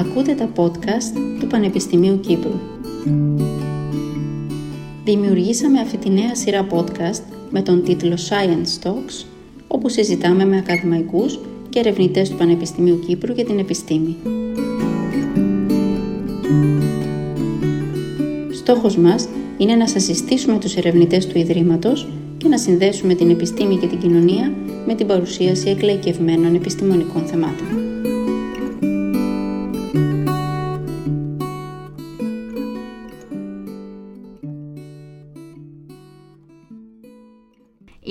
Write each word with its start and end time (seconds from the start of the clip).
Ακούτε 0.00 0.34
τα 0.34 0.52
podcast 0.56 1.18
του 1.40 1.46
Πανεπιστημίου 1.46 2.20
Κύπρου. 2.20 2.58
Δημιουργήσαμε 5.04 5.80
αυτή 5.80 5.96
τη 5.96 6.10
νέα 6.10 6.34
σειρά 6.34 6.66
podcast 6.70 7.22
με 7.50 7.62
τον 7.62 7.82
τίτλο 7.84 8.18
Science 8.28 8.86
Talks, 8.86 9.24
όπου 9.68 9.88
συζητάμε 9.88 10.44
με 10.44 10.56
ακαδημαϊκούς 10.56 11.38
και 11.68 11.78
ερευνητές 11.78 12.28
του 12.30 12.36
Πανεπιστημίου 12.36 12.98
Κύπρου 13.06 13.32
για 13.32 13.44
την 13.44 13.58
επιστήμη. 13.58 14.16
Στόχος 18.52 18.96
μας 18.96 19.28
είναι 19.58 19.74
να 19.74 19.88
σας 19.88 20.02
συστήσουμε 20.02 20.58
τους 20.58 20.76
ερευνητές 20.76 21.26
του 21.26 21.38
Ιδρύματος 21.38 22.08
και 22.36 22.48
να 22.48 22.58
συνδέσουμε 22.58 23.14
την 23.14 23.30
επιστήμη 23.30 23.76
και 23.76 23.86
την 23.86 23.98
κοινωνία 23.98 24.52
με 24.86 24.94
την 24.94 25.06
παρουσίαση 25.06 25.68
εκλαϊκευμένων 25.68 26.54
επιστημονικών 26.54 27.22
θεμάτων. 27.22 27.89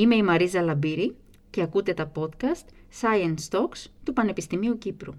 Είμαι 0.09 0.17
η 0.17 0.23
Μαρίζα 0.23 0.61
Λαμπύρη 0.61 1.15
και 1.49 1.61
ακούτε 1.61 1.93
τα 1.93 2.11
podcast 2.15 2.65
Science 3.01 3.57
Talks 3.57 3.85
του 4.03 4.13
Πανεπιστημίου 4.13 4.77
Κύπρου. 4.77 5.13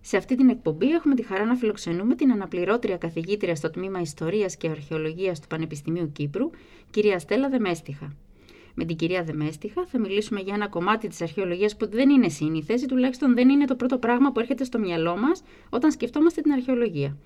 Σε 0.00 0.16
αυτή 0.16 0.36
την 0.36 0.48
εκπομπή 0.48 0.90
έχουμε 0.90 1.14
τη 1.14 1.22
χαρά 1.22 1.44
να 1.44 1.54
φιλοξενούμε 1.54 2.14
την 2.14 2.32
αναπληρώτρια 2.32 2.96
καθηγήτρια 2.96 3.54
στο 3.54 3.70
τμήμα 3.70 4.00
Ιστορίας 4.00 4.56
και 4.56 4.68
Αρχαιολογίας 4.68 5.40
του 5.40 5.46
Πανεπιστημίου 5.46 6.12
Κύπρου, 6.12 6.50
κυρία 6.90 7.18
Στέλλα 7.18 7.48
Δεμέστιχα. 7.48 8.12
Με 8.74 8.84
την 8.84 8.96
κυρία 8.96 9.22
Δεμέστιχα 9.22 9.86
θα 9.86 9.98
μιλήσουμε 9.98 10.40
για 10.40 10.54
ένα 10.54 10.68
κομμάτι 10.68 11.08
της 11.08 11.22
αρχαιολογίας 11.22 11.76
που 11.76 11.88
δεν 11.88 12.10
είναι 12.10 12.28
σύνηθες 12.28 12.82
ή 12.82 12.86
τουλάχιστον 12.86 13.34
δεν 13.34 13.48
είναι 13.48 13.64
το 13.64 13.74
πρώτο 13.74 13.98
πράγμα 13.98 14.32
που 14.32 14.40
έρχεται 14.40 14.64
στο 14.64 14.78
μυαλό 14.78 15.16
μας 15.16 15.42
όταν 15.70 15.90
σκεφτόμαστε 15.90 16.40
την 16.40 16.52
αρχαιολογία. 16.52 17.16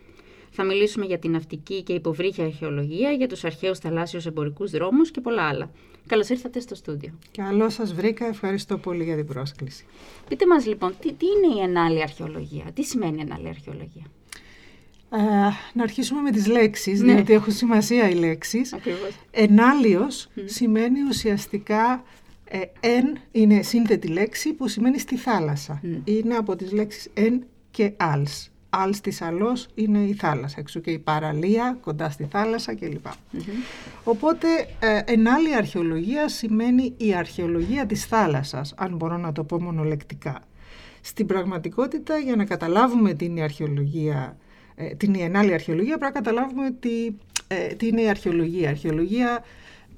Θα 0.51 0.65
μιλήσουμε 0.65 1.05
για 1.05 1.19
την 1.19 1.31
ναυτική 1.31 1.83
και 1.83 1.93
υποβρύχια 1.93 2.45
αρχαιολογία, 2.45 3.11
για 3.11 3.29
τους 3.29 3.45
αρχαίους 3.45 3.79
θαλάσσιους 3.79 4.27
εμπορικούς 4.27 4.71
δρόμους 4.71 5.11
και 5.11 5.21
πολλά 5.21 5.43
άλλα. 5.43 5.71
Καλώς 6.07 6.29
ήρθατε 6.29 6.61
στο 6.61 6.75
στούντιο. 6.75 7.19
Καλώς 7.37 7.75
σας 7.75 7.95
βρήκα. 7.95 8.27
Ευχαριστώ 8.27 8.79
πολύ 8.79 9.05
για 9.05 9.17
την 9.17 9.27
πρόσκληση. 9.27 9.85
Πείτε 10.29 10.47
μας 10.47 10.67
λοιπόν, 10.67 10.95
τι, 11.01 11.13
τι 11.13 11.27
είναι 11.27 11.61
η 11.61 11.63
ενάλλη 11.63 12.03
αρχαιολογία, 12.03 12.65
τι 12.75 12.83
σημαίνει 12.83 13.21
ενάλλη 13.21 13.49
αρχαιολογία; 13.49 14.05
Ε, 15.11 15.19
να 15.73 15.83
αρχίσουμε 15.83 16.21
με 16.21 16.31
τις 16.31 16.47
λέξεις, 16.47 17.01
ναι. 17.01 17.15
διότι 17.15 17.33
έχουν 17.33 17.53
σημασία 17.53 18.09
οι 18.09 18.15
λέξεις. 18.15 18.73
Ακριβώς. 18.73 19.11
Ενάλιος 19.31 20.29
σημαίνει 20.45 21.03
ουσιαστικά 21.09 22.05
ε, 22.45 22.61
εν 22.81 23.19
είναι 23.33 23.63
σύνθετη 23.63 24.09
λέξη 24.09 24.53
που 24.53 24.69
σημαίνει 24.69 24.99
στη 24.99 25.17
θάλασσα. 25.17 25.81
Είναι 26.05 26.35
από 26.35 26.57
τις 26.57 26.73
λέξεις 26.73 27.11
εν 27.15 27.45
και 27.71 27.93
als. 27.97 28.51
Als 28.71 28.97
της 29.03 29.23
αλός 29.23 29.69
είναι 29.75 29.99
η 29.99 30.15
θάλασσα, 30.15 30.57
έξω 30.61 30.81
και 30.81 30.91
η 30.91 30.99
παραλία 30.99 31.79
κοντά 31.81 32.11
στη 32.11 32.29
θάλασσα 32.31 32.75
κλπ. 32.75 33.07
Οπότε 34.05 34.47
ε, 34.79 35.01
ενάλλη 35.05 35.55
αρχαιολογία 35.55 36.29
σημαίνει 36.29 36.95
η 36.97 37.15
αρχαιολογία 37.15 37.87
της 37.87 38.05
θάλασσας, 38.05 38.75
αν 38.77 38.97
μπορώ 38.97 39.17
να 39.17 39.33
το 39.33 39.45
πω 39.45 39.63
μονολεκτικά. 39.63 40.41
Στην 41.01 41.27
πραγματικότητα 41.27 42.19
για 42.19 42.37
να 42.37 42.45
καταλάβουμε 42.45 43.15
την 43.15 43.43
αρχαιολογία 43.43 44.37
ε, 44.77 44.95
την 44.95 45.15
ιενάλη 45.15 45.53
αρχαιολογία 45.53 45.99
πρέπει 45.99 46.15
να 46.15 46.21
καταλάβουμε 46.21 46.71
τι, 46.81 47.11
ε, 47.49 47.67
τι 47.67 47.87
είναι 47.87 48.01
η 48.01 48.09
αρχαιολογία. 48.09 48.63
Η 48.63 48.67
αρχαιολογία 48.67 49.45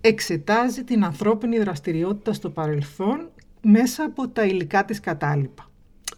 εξετάζει 0.00 0.84
την 0.84 1.04
ανθρώπινη 1.04 1.58
δραστηριότητα 1.58 2.32
στο 2.32 2.50
παρελθόν 2.50 3.30
μέσα 3.62 4.04
από 4.04 4.28
τα 4.28 4.44
υλικά 4.44 4.84
της 4.84 5.00
κατάλοιπα. 5.00 5.67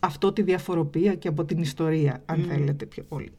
Αυτό 0.00 0.32
τη 0.32 0.42
διαφοροποιεί 0.42 1.16
και 1.16 1.28
από 1.28 1.44
την 1.44 1.58
ιστορία, 1.62 2.22
αν 2.26 2.44
θέλετε 2.48 2.86
πιο 2.86 3.02
πολύ. 3.02 3.32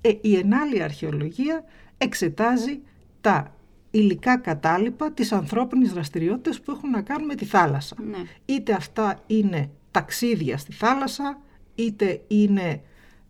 Ε, 0.00 0.10
η 0.20 0.36
ενάλλη 0.36 0.82
αρχαιολογία 0.82 1.64
εξετάζει 1.98 2.80
τα 3.20 3.54
υλικά 3.90 4.38
κατάλοιπα 4.38 5.12
της 5.12 5.32
ανθρώπινης 5.32 5.92
δραστηριότητας 5.92 6.60
που 6.60 6.70
έχουν 6.70 6.90
να 6.90 7.02
κάνουν 7.02 7.26
με 7.26 7.34
τη 7.34 7.44
θάλασσα. 7.44 7.96
Ναι. 8.10 8.18
Είτε 8.44 8.72
αυτά 8.72 9.22
είναι 9.26 9.70
ταξίδια 9.90 10.58
στη 10.58 10.72
θάλασσα, 10.72 11.40
είτε 11.74 12.20
είναι 12.26 12.80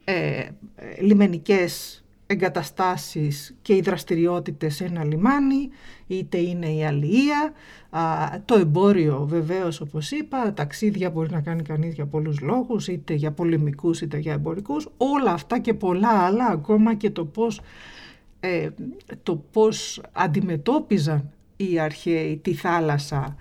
ε, 0.04 0.49
λιμενικές 1.00 2.04
εγκαταστάσεις 2.31 3.56
και 3.62 3.75
οι 3.75 3.81
δραστηριότητες 3.81 4.75
σε 4.75 4.84
ένα 4.84 5.05
λιμάνι, 5.05 5.69
είτε 6.06 6.39
είναι 6.39 6.66
η 6.66 6.84
αλληλεία, 6.84 7.53
το 8.44 8.55
εμπόριο 8.55 9.27
βεβαίως 9.28 9.81
όπως 9.81 10.11
είπα, 10.11 10.53
ταξίδια 10.55 11.11
μπορεί 11.11 11.31
να 11.31 11.41
κάνει 11.41 11.62
κανείς 11.62 11.94
για 11.94 12.06
πολλούς 12.06 12.41
λόγους, 12.41 12.89
είτε 12.89 13.15
για 13.15 13.33
πολεμικούς 13.33 14.00
είτε 14.00 14.19
για 14.19 14.33
εμπορικούς, 14.33 14.89
όλα 14.97 15.33
αυτά 15.33 15.59
και 15.59 15.75
πολλά 15.75 16.09
άλλα, 16.09 16.47
ακόμα 16.47 16.94
και 16.94 17.11
το 17.11 17.25
πώς, 17.25 17.61
ε, 18.41 18.69
το 19.22 19.43
πώς 19.53 20.03
αντιμετώπιζαν 20.12 21.31
οι 21.56 21.78
αρχαίοι 21.78 22.37
τη 22.43 22.55
θάλασσα 22.55 23.37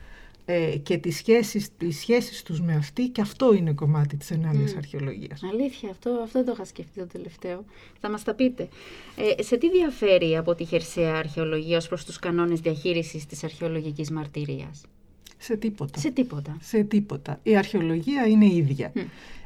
ε, 0.50 0.78
και 0.78 0.98
τις 0.98 1.16
σχέσεις, 1.16 1.70
τις 1.78 2.00
σχέσεις 2.00 2.44
τους 2.44 2.62
με 2.62 2.76
αυτή 2.76 3.08
και 3.08 3.22
αυτό 3.22 3.54
είναι 3.54 3.74
κομμάτι 3.74 4.18
της 4.18 4.32
ενάλλειας 4.32 4.74
mm. 4.74 4.78
αρχαιολογίας. 4.78 5.44
Αλήθεια, 5.52 5.90
αυτό, 5.90 6.10
αυτό 6.24 6.44
το 6.44 6.52
είχα 6.54 6.66
σκεφτεί 6.66 7.00
το 7.00 7.08
τελευταίο. 7.08 7.66
Θα 8.00 8.10
μας 8.10 8.24
τα 8.24 8.34
πείτε. 8.34 8.68
Ε, 9.38 9.44
σε 9.44 9.58
τι 9.58 9.72
διαφέρει 9.72 10.38
από 10.38 10.56
τη 10.56 10.66
χερσαία 10.66 11.16
αρχαιολογία 11.16 11.78
ως 11.78 11.88
προς 11.88 12.06
τους 12.06 12.20
κανόνες 12.20 12.60
διαχείρισης 12.60 13.26
της 13.26 13.44
αρχαιολογικής 13.44 14.12
μαρτυρίας; 14.12 14.86
Σε 15.38 15.56
τίποτα. 15.58 16.00
Σε 16.00 16.12
τίποτα. 16.12 16.58
Σε 16.62 16.84
τίποτα. 16.84 17.40
Η 17.44 17.58
αρχαιολογία 17.58 18.28
είναι 18.28 18.46
ίδια. 18.46 18.92
Mm. 18.96 19.00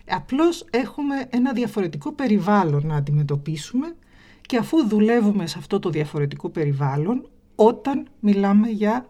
Απλώς 0.10 0.66
έχουμε 0.70 1.16
ένα 1.30 1.54
διαφορετικό 1.54 2.12
περιβάλλον 2.12 2.86
να 2.86 2.96
αντιμετωπίσουμε 2.96 3.96
και 4.42 4.58
αφού 4.58 4.88
δουλεύουμε 4.88 5.48
σε 5.48 5.56
αυτό 5.58 5.80
το 5.80 5.90
διαφορετικό 5.90 6.50
περιβάλλον, 6.50 7.30
όταν 7.56 8.08
μιλάμε 8.20 8.68
για 8.68 9.10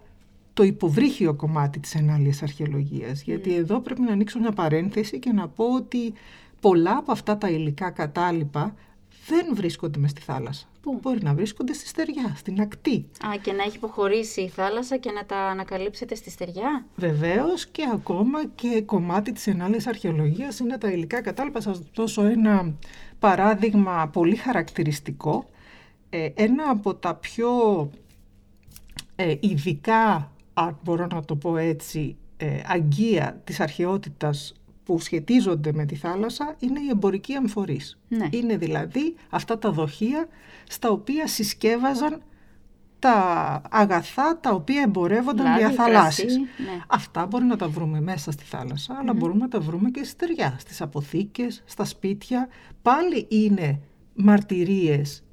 το 0.62 0.68
υποβρύχιο 0.68 1.34
κομμάτι 1.34 1.80
της 1.80 1.96
ενάλλειας 1.96 2.42
αρχαιολογίας. 2.44 3.22
Γιατί 3.22 3.50
ναι. 3.50 3.56
εδώ 3.56 3.80
πρέπει 3.80 4.02
να 4.02 4.12
ανοίξω 4.12 4.40
μια 4.40 4.52
παρένθεση 4.52 5.20
και 5.20 5.32
να 5.32 5.48
πω 5.48 5.66
ότι 5.76 6.14
πολλά 6.60 6.98
από 6.98 7.12
αυτά 7.12 7.38
τα 7.38 7.50
υλικά 7.50 7.90
κατάλοιπα 7.90 8.76
δεν 9.28 9.46
βρίσκονται 9.54 10.00
μες 10.00 10.12
στη 10.12 10.22
θάλασσα. 10.22 10.66
Πού; 10.82 11.00
Μπορεί 11.02 11.24
να 11.24 11.34
βρίσκονται 11.34 11.74
στη 11.74 11.88
στεριά, 11.88 12.34
στην 12.36 12.62
ακτή. 12.62 13.10
Α, 13.26 13.38
και 13.42 13.52
να 13.52 13.64
έχει 13.64 13.76
υποχωρήσει 13.76 14.42
η 14.42 14.48
θάλασσα 14.48 14.98
και 14.98 15.12
να 15.12 15.26
τα 15.26 15.38
ανακαλύψετε 15.38 16.16
στη 16.16 16.30
στεριά; 16.30 16.86
Βεβαίως 16.96 17.66
και 17.68 17.90
ακόμα 17.94 18.46
και 18.56 18.82
κομμάτι 18.86 19.32
της 19.32 19.48
ενάλλειας 19.48 19.88
αρχαιολογίας 19.88 20.60
είναι 20.60 20.78
τα 20.78 20.92
υλικά 20.92 21.22
κατάλοιπα. 21.22 21.62
Σας 21.62 21.82
δώσω 21.94 22.24
ένα 22.24 22.74
παράδειγμα 23.20 24.10
πολύ 24.14 24.36
χαρακτηριστικό. 24.36 25.50
Ε, 26.10 26.30
ένα 26.34 26.70
από 26.70 26.96
τα 26.96 27.16
πιο 27.16 27.50
ε, 29.16 29.36
ειδικά 29.40 30.32
αν 30.54 30.80
μπορώ 30.84 31.08
να 31.12 31.26
το 31.26 31.36
πω 31.36 31.58
έτσι, 31.58 32.18
ε, 32.38 32.62
αγκία 32.66 33.42
της 33.44 33.60
αρχαιότητας 33.60 34.54
που 34.84 35.00
σχετίζονται 35.00 35.72
με 35.74 35.86
τη 35.86 35.96
θάλασσα 35.96 36.56
είναι 36.60 36.80
οι 36.80 36.88
εμπορικοί 36.92 37.36
αμφορείς. 37.36 38.00
Ναι. 38.08 38.28
Είναι 38.32 38.58
δηλαδή 38.58 39.16
αυτά 39.30 39.58
τα 39.58 39.72
δοχεία 39.72 40.28
στα 40.70 40.90
οποία 40.90 41.28
συσκεύαζαν 41.28 42.22
τα 43.00 43.62
αγαθά 43.70 44.40
τα 44.40 44.52
οποία 44.52 44.82
εμπορεύονταν 44.82 45.46
Λάδι, 45.46 45.60
διαθαλάσσης. 45.60 46.24
κρασί, 46.24 46.40
ναι. 46.40 46.82
Αυτά 46.88 47.26
μπορεί 47.26 47.46
να 47.46 47.56
τα 47.56 47.68
βρούμε 47.68 48.02
μέσα 48.02 48.32
στη 48.32 48.44
θάλασσα, 48.44 48.98
αλλά 49.00 49.14
μπορούμε 49.14 49.40
να 49.40 49.48
τα 49.48 49.60
βρούμε 49.60 49.90
και 49.90 50.00
στη 50.00 50.08
στεριά, 50.10 50.56
στις 50.60 50.82
αποθήκες, 50.82 51.64
στα 51.66 51.86
σπίτια. 51.86 52.48
Πάλι 52.82 53.26
είναι 53.30 53.80
μαρτυρίες 54.16 55.24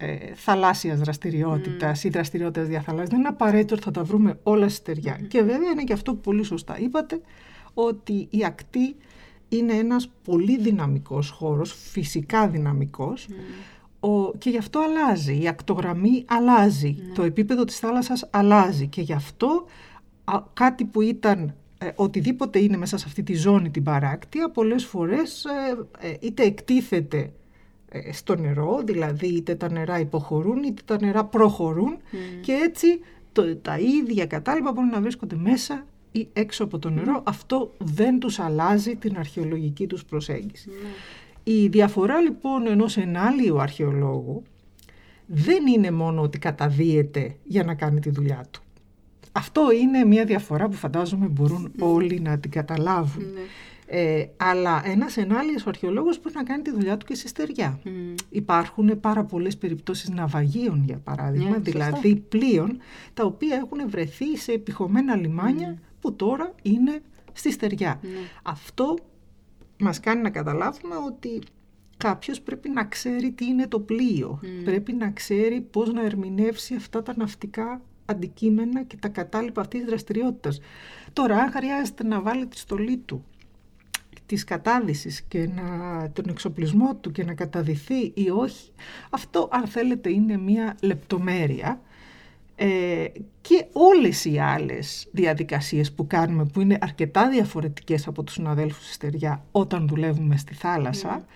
ε, 0.00 0.16
θαλάσσιας 0.34 0.98
δραστηριότητας 0.98 2.04
ή 2.04 2.08
δραστηριότητας 2.08 2.68
διαθαλάσσιας. 2.68 3.08
Δεν 3.08 3.18
είναι 3.18 3.28
απαραίτητο 3.28 3.74
ότι 3.74 3.84
θα 3.84 3.90
τα 3.90 4.04
βρούμε 4.04 4.38
όλα 4.42 4.68
στη 4.68 4.76
στεριά. 4.76 5.20
Και 5.28 5.42
βέβαια 5.42 5.70
είναι 5.70 5.84
και 5.84 5.92
αυτό 5.92 6.14
που 6.14 6.20
πολύ 6.20 6.42
σωστά 6.42 6.78
είπατε, 6.78 7.20
ότι 7.74 8.26
η 8.30 8.44
ακτή 8.44 8.96
είναι 9.48 9.72
ένας 9.72 10.08
πολύ 10.24 10.58
δυναμικός 10.58 11.30
χώρος, 11.30 11.72
φυσικά 11.90 12.48
δυναμικός, 12.48 13.28
ο, 14.00 14.32
και 14.32 14.50
γι' 14.50 14.58
αυτό 14.58 14.80
αλλάζει. 14.80 15.42
Η 15.42 15.48
ακτογραμμή 15.48 16.24
αλλάζει. 16.28 16.96
Το 17.14 17.22
επίπεδο 17.22 17.64
της 17.64 17.78
θάλασσας 17.78 18.28
αλλάζει. 18.30 18.86
Και 18.86 19.00
γι' 19.00 19.12
αυτό 19.12 19.64
α, 20.24 20.42
κάτι 20.52 20.84
που 20.84 21.00
ήταν 21.00 21.54
ε, 21.78 21.90
οτιδήποτε 21.94 22.58
είναι 22.58 22.76
μέσα 22.76 22.98
σε 22.98 23.04
αυτή 23.06 23.22
τη 23.22 23.34
ζώνη 23.34 23.70
την 23.70 23.82
παράκτια, 23.82 24.50
πολλές 24.50 24.84
φορές 24.84 25.44
ε, 25.44 26.08
ε, 26.08 26.16
είτε 26.20 26.42
εκτίθεται 26.42 27.18
ε, 27.18 27.30
στο 28.12 28.36
νερό, 28.36 28.82
δηλαδή 28.84 29.26
είτε 29.26 29.54
τα 29.54 29.70
νερά 29.70 29.98
υποχωρούν 29.98 30.62
είτε 30.62 30.82
τα 30.84 30.98
νερά 31.00 31.24
προχωρούν 31.24 31.96
και 32.40 32.52
έτσι 32.52 33.00
το, 33.32 33.56
τα 33.56 33.78
ίδια 33.78 34.26
κατάλοιπα 34.26 34.72
μπορούν 34.72 34.90
να 34.90 35.00
βρίσκονται 35.00 35.36
μέσα 35.36 35.86
ή 36.12 36.28
έξω 36.32 36.64
από 36.64 36.78
το 36.78 36.90
νερό. 36.90 37.22
Αυτό 37.26 37.74
δεν 37.78 38.18
τους 38.18 38.38
αλλάζει 38.38 38.96
την 38.96 39.18
αρχαιολογική 39.18 39.86
τους 39.86 40.04
προσέγγιση. 40.04 40.70
Η 41.42 41.68
διαφορά 41.68 42.20
λοιπόν 42.20 42.66
ενός 42.66 42.96
ενάλλειου 42.96 43.60
αρχαιολόγου 43.60 44.42
δεν 45.26 45.66
είναι 45.66 45.90
μόνο 45.90 46.22
ότι 46.22 46.38
καταδύεται 46.38 47.36
για 47.44 47.64
να 47.64 47.74
κάνει 47.74 48.00
τη 48.00 48.10
δουλειά 48.10 48.44
του. 48.50 48.62
Αυτό 49.32 49.70
είναι 49.72 50.04
μια 50.04 50.24
διαφορά 50.24 50.68
που 50.68 50.76
φαντάζομαι 50.76 51.26
μπορούν 51.26 51.72
όλοι 51.78 52.20
να 52.20 52.38
την 52.38 52.50
καταλάβουν. 52.50 53.24
Ε, 53.90 54.24
αλλά 54.36 54.82
ένας 54.84 55.16
ενάλλειος 55.16 55.66
αρχαιολόγος 55.66 56.20
μπορεί 56.22 56.34
να 56.34 56.42
κάνει 56.42 56.62
τη 56.62 56.70
δουλειά 56.70 56.96
του 56.96 57.06
και 57.06 57.14
στη 57.14 57.28
στεριά. 57.28 57.80
Υπάρχουν 58.30 59.00
πάρα 59.00 59.24
πολλές 59.24 59.56
περιπτώσεις 59.56 60.08
ναυαγίων, 60.08 60.82
για 60.86 60.98
παράδειγμα, 60.98 61.50
Ναι, 61.50 61.58
δηλαδή 61.58 62.16
πλοίων, 62.16 62.78
τα 63.14 63.24
οποία 63.24 63.56
έχουν 63.56 63.90
βρεθεί 63.90 64.36
σε 64.36 64.52
επιχωμένα 64.52 65.16
λιμάνια 65.16 65.78
που 66.00 66.14
τώρα 66.14 66.54
είναι 66.62 67.00
στη 67.32 67.52
στεριά. 67.52 67.98
Ναι. 68.02 68.08
Αυτό 68.42 68.96
μας 69.78 70.00
κάνει 70.00 70.22
να 70.22 70.30
καταλάβουμε 70.30 70.94
ότι 71.06 71.40
κάποιος 71.96 72.40
πρέπει 72.40 72.68
να 72.68 72.84
ξέρει 72.84 73.30
τι 73.30 73.44
είναι 73.44 73.66
το 73.66 73.80
πλοίο. 73.80 74.40
Πρέπει 74.64 74.92
να 74.92 75.10
ξέρει 75.10 75.60
πώς 75.60 75.92
να 75.92 76.04
ερμηνεύσει 76.04 76.74
αυτά 76.74 77.02
τα 77.02 77.14
ναυτικά 77.16 77.80
αντικείμενα 78.04 78.82
και 78.82 78.96
τα 78.96 79.08
κατάλοιπα 79.08 79.60
αυτής 79.60 79.80
της 79.80 79.88
δραστηριότητας. 79.88 80.60
Τώρα, 81.12 81.36
αν 81.36 81.50
χρειάζεται 81.50 82.04
να 82.04 82.20
βάλει 82.20 82.46
τη 82.46 82.58
στολή 82.58 82.96
του 82.96 83.24
της 84.28 84.44
κατάδυσης 84.44 85.22
και 85.22 85.48
να, 85.54 85.64
τον 86.12 86.24
εξοπλισμό 86.28 86.94
του 86.94 87.12
και 87.12 87.24
να 87.24 87.34
καταδυθεί 87.34 88.12
ή 88.14 88.30
όχι, 88.30 88.70
αυτό 89.10 89.48
αν 89.52 89.66
θέλετε 89.66 90.10
είναι 90.10 90.36
μία 90.36 90.76
λεπτομέρεια 90.80 91.80
ε, 92.56 93.04
και 93.40 93.66
όλες 93.72 94.24
οι 94.24 94.38
άλλες 94.38 95.08
διαδικασίες 95.12 95.92
που 95.92 96.06
κάνουμε 96.06 96.44
που 96.44 96.60
είναι 96.60 96.78
αρκετά 96.80 97.28
διαφορετικές 97.28 98.06
από 98.06 98.22
τους 98.22 98.34
συναδέλφους 98.34 98.84
στη 98.84 98.92
στεριά 98.92 99.44
όταν 99.52 99.88
δουλεύουμε 99.88 100.36
στη 100.36 100.54
θάλασσα 100.54 101.26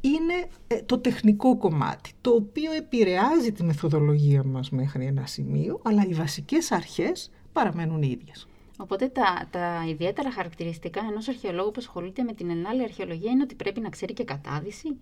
είναι 0.00 0.48
ε, 0.66 0.82
το 0.82 0.98
τεχνικό 0.98 1.56
κομμάτι 1.56 2.12
το 2.20 2.30
οποίο 2.30 2.72
επηρεάζει 2.72 3.52
τη 3.52 3.64
μεθοδολογία 3.64 4.44
μας 4.44 4.70
μέχρι 4.70 5.04
ένα 5.04 5.26
σημείο 5.26 5.80
αλλά 5.84 6.04
οι 6.08 6.14
βασικές 6.14 6.72
αρχές 6.72 7.30
παραμένουν 7.52 8.02
οι 8.02 8.18
ίδιες. 8.20 8.48
Οπότε 8.80 9.08
τα, 9.08 9.46
τα 9.50 9.84
ιδιαίτερα 9.88 10.32
χαρακτηριστικά 10.32 11.00
ενός 11.10 11.28
αρχαιολόγου 11.28 11.70
που 11.70 11.78
ασχολείται 11.78 12.22
με 12.22 12.32
την 12.32 12.50
ενάλλη 12.50 12.82
αρχαιολογία 12.82 13.30
είναι 13.30 13.42
ότι 13.42 13.54
πρέπει 13.54 13.80
να 13.80 13.88
ξέρει 13.88 14.12
και 14.12 14.24
κατάδυση. 14.24 14.96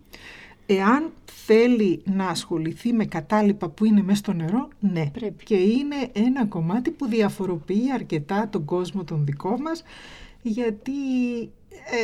Εάν 0.66 1.12
θέλει 1.24 2.02
να 2.04 2.26
ασχοληθεί 2.28 2.92
με 2.92 3.04
κατάλοιπα 3.04 3.68
που 3.68 3.84
είναι 3.84 4.02
μέσα 4.02 4.18
στο 4.18 4.32
νερό, 4.32 4.68
ναι. 4.80 5.10
Πρέπει. 5.12 5.44
Και 5.44 5.56
είναι 5.56 6.10
ένα 6.12 6.46
κομμάτι 6.46 6.90
που 6.90 7.06
διαφοροποιεί 7.06 7.92
αρκετά 7.92 8.48
τον 8.48 8.64
κόσμο 8.64 9.04
τον 9.04 9.24
δικό 9.24 9.58
μας, 9.58 9.82
γιατί 10.42 10.92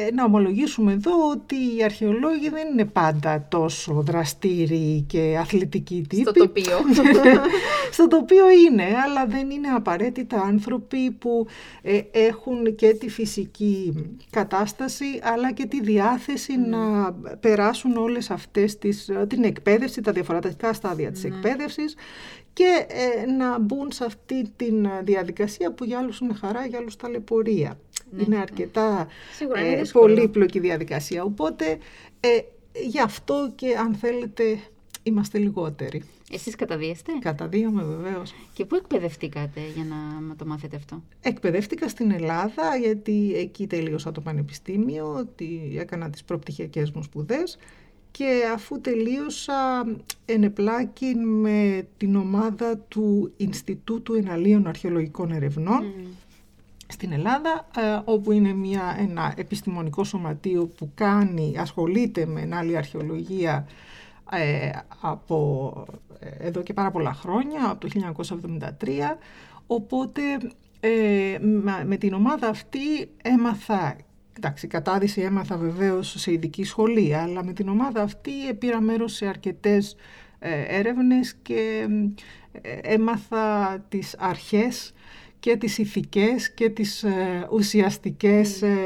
ε, 0.06 0.12
να 0.14 0.24
ομολογήσουμε 0.24 0.92
εδώ 0.92 1.28
ότι 1.30 1.54
οι 1.54 1.84
αρχαιολόγοι 1.84 2.48
δεν 2.48 2.68
είναι 2.72 2.84
πάντα 2.84 3.46
τόσο 3.48 3.92
δραστήριοι 4.06 5.04
και 5.08 5.36
αθλητικοί 5.40 6.04
τύποι. 6.08 6.22
Στο 6.22 6.32
τοπίο. 6.32 6.78
στο 7.92 8.08
τοπίο 8.08 8.50
είναι, 8.50 8.84
αλλά 9.04 9.26
δεν 9.26 9.50
είναι 9.50 9.68
απαραίτητα 9.68 10.40
άνθρωποι 10.40 11.10
που 11.10 11.46
ε, 11.82 12.00
έχουν 12.10 12.74
και 12.74 12.94
τη 12.94 13.08
φυσική 13.08 13.94
κατάσταση, 14.30 15.20
αλλά 15.22 15.52
και 15.52 15.66
τη 15.66 15.82
διάθεση 15.82 16.56
να 16.58 17.12
περάσουν 17.40 17.96
όλες 17.96 18.30
αυτές 18.30 18.78
τις, 18.78 19.10
την 19.28 19.44
εκπαίδευση, 19.44 20.00
τα 20.00 20.12
διαφορετικά 20.12 20.72
στάδια 20.72 21.12
της 21.12 21.24
εκπαίδευσης 21.24 21.94
και 22.52 22.86
ε, 22.88 23.30
να 23.30 23.58
μπουν 23.58 23.92
σε 23.92 24.04
αυτή 24.04 24.52
τη 24.56 24.66
διαδικασία 25.02 25.72
που 25.72 25.84
για 25.84 25.98
άλλους 25.98 26.18
είναι 26.18 26.34
χαρά, 26.34 26.66
για 26.66 26.78
άλλους 26.78 26.96
ταλαιπωρία. 26.96 27.78
Είναι 28.18 28.36
αρκετά 28.38 29.06
Σίγουρα, 29.36 29.60
είναι 29.60 29.76
ε, 29.76 29.80
δύσκολο. 29.80 30.14
πολύπλοκη 30.14 30.60
διαδικασία. 30.60 31.22
Οπότε 31.24 31.78
ε, 32.20 32.28
γι' 32.86 33.00
αυτό 33.00 33.52
και 33.54 33.76
αν 33.76 33.94
θέλετε 33.94 34.58
είμαστε 35.02 35.38
λιγότεροι. 35.38 36.02
Εσείς 36.30 36.54
καταδίεστε; 36.56 37.12
Καταδύομαι 37.20 37.82
βεβαίως. 37.82 38.34
και 38.52 38.64
πού 38.64 38.74
εκπαιδευτήκατε 38.76 39.60
για 39.74 39.84
να 40.28 40.36
το 40.36 40.46
μάθετε 40.46 40.76
αυτό; 40.76 41.02
Εκπαιδεύτηκα 41.20 41.88
στην 41.88 42.10
Ελλάδα 42.10 42.76
γιατί 42.80 43.32
εκεί 43.36 43.66
τελείωσα 43.66 44.12
το 44.12 44.20
πανεπιστήμιο, 44.20 45.14
ότι 45.18 45.76
έκανα 45.78 46.10
τις 46.10 46.24
προπτυχιακές 46.24 46.90
μου 46.90 47.02
σπουδές 47.02 47.58
και 48.10 48.42
αφού 48.54 48.80
τελείωσα 48.80 49.84
ενεπλάκη 50.24 51.14
με 51.14 51.86
την 51.96 52.16
ομάδα 52.16 52.78
του 52.78 53.32
Ινστιτούτου 53.36 54.14
Εναλίων 54.14 54.66
Αρχαιολογικών 54.66 55.32
Ερευνών 55.32 55.84
στην 56.86 57.12
Ελλάδα, 57.12 57.68
ε, 57.76 58.00
όπου 58.04 58.32
είναι 58.32 58.52
μια, 58.52 58.96
ένα 58.98 59.34
επιστημονικό 59.36 60.04
σωματείο 60.04 60.66
που 60.66 60.90
κάνει, 60.94 61.54
ασχολείται 61.58 62.26
με 62.26 62.40
ενάλλη 62.40 62.76
αρχαιολογία 62.76 63.66
ε, 64.30 64.70
από 65.00 65.72
ε, 66.18 66.46
εδώ 66.46 66.62
και 66.62 66.72
πάρα 66.72 66.90
πολλά 66.90 67.14
χρόνια, 67.14 67.70
από 67.70 67.88
το 67.88 68.14
1973, 68.80 69.16
οπότε 69.66 70.22
ε, 70.80 71.38
με, 71.40 71.84
με 71.86 71.96
την 71.96 72.14
ομάδα 72.14 72.48
αυτή 72.48 73.10
έμαθα, 73.22 73.96
εντάξει, 74.36 74.66
κατάδυση 74.66 75.20
έμαθα 75.20 75.56
βεβαίως 75.56 76.14
σε 76.18 76.32
ειδική 76.32 76.64
σχολή, 76.64 77.16
αλλά 77.16 77.44
με 77.44 77.52
την 77.52 77.68
ομάδα 77.68 78.02
αυτή 78.02 78.54
πήρα 78.58 78.80
μέρος 78.80 79.12
σε 79.12 79.26
αρκετές 79.26 79.96
ε, 80.38 80.78
έρευνες 80.78 81.34
και 81.42 81.86
ε, 82.52 82.78
έμαθα 82.82 83.78
τις 83.88 84.16
αρχές 84.18 84.93
και 85.44 85.56
τις 85.56 85.78
ηθικές 85.78 86.50
και 86.54 86.68
τις 86.70 87.02
ε, 87.02 87.46
ουσιαστικές 87.50 88.62
ε, 88.62 88.76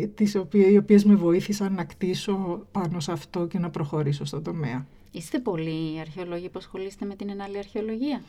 ε, 0.00 0.06
τις 0.06 0.34
οποίες, 0.36 0.70
οι 0.72 0.76
οποίες 0.76 1.04
με 1.04 1.14
βοήθησαν 1.14 1.72
να 1.74 1.84
κτίσω 1.84 2.66
πάνω 2.72 3.00
σε 3.00 3.12
αυτό 3.12 3.46
και 3.46 3.58
να 3.58 3.70
προχωρήσω 3.70 4.24
στον 4.24 4.42
τομέα. 4.42 4.86
Είστε 5.12 5.38
πολλοί 5.38 6.00
αρχαιολόγοι 6.00 6.48
που 6.48 6.58
ασχολείστε 6.58 7.04
με 7.04 7.14
την 7.14 7.30
ενάλλη 7.30 7.58
αρχαιολογία; 7.58 8.22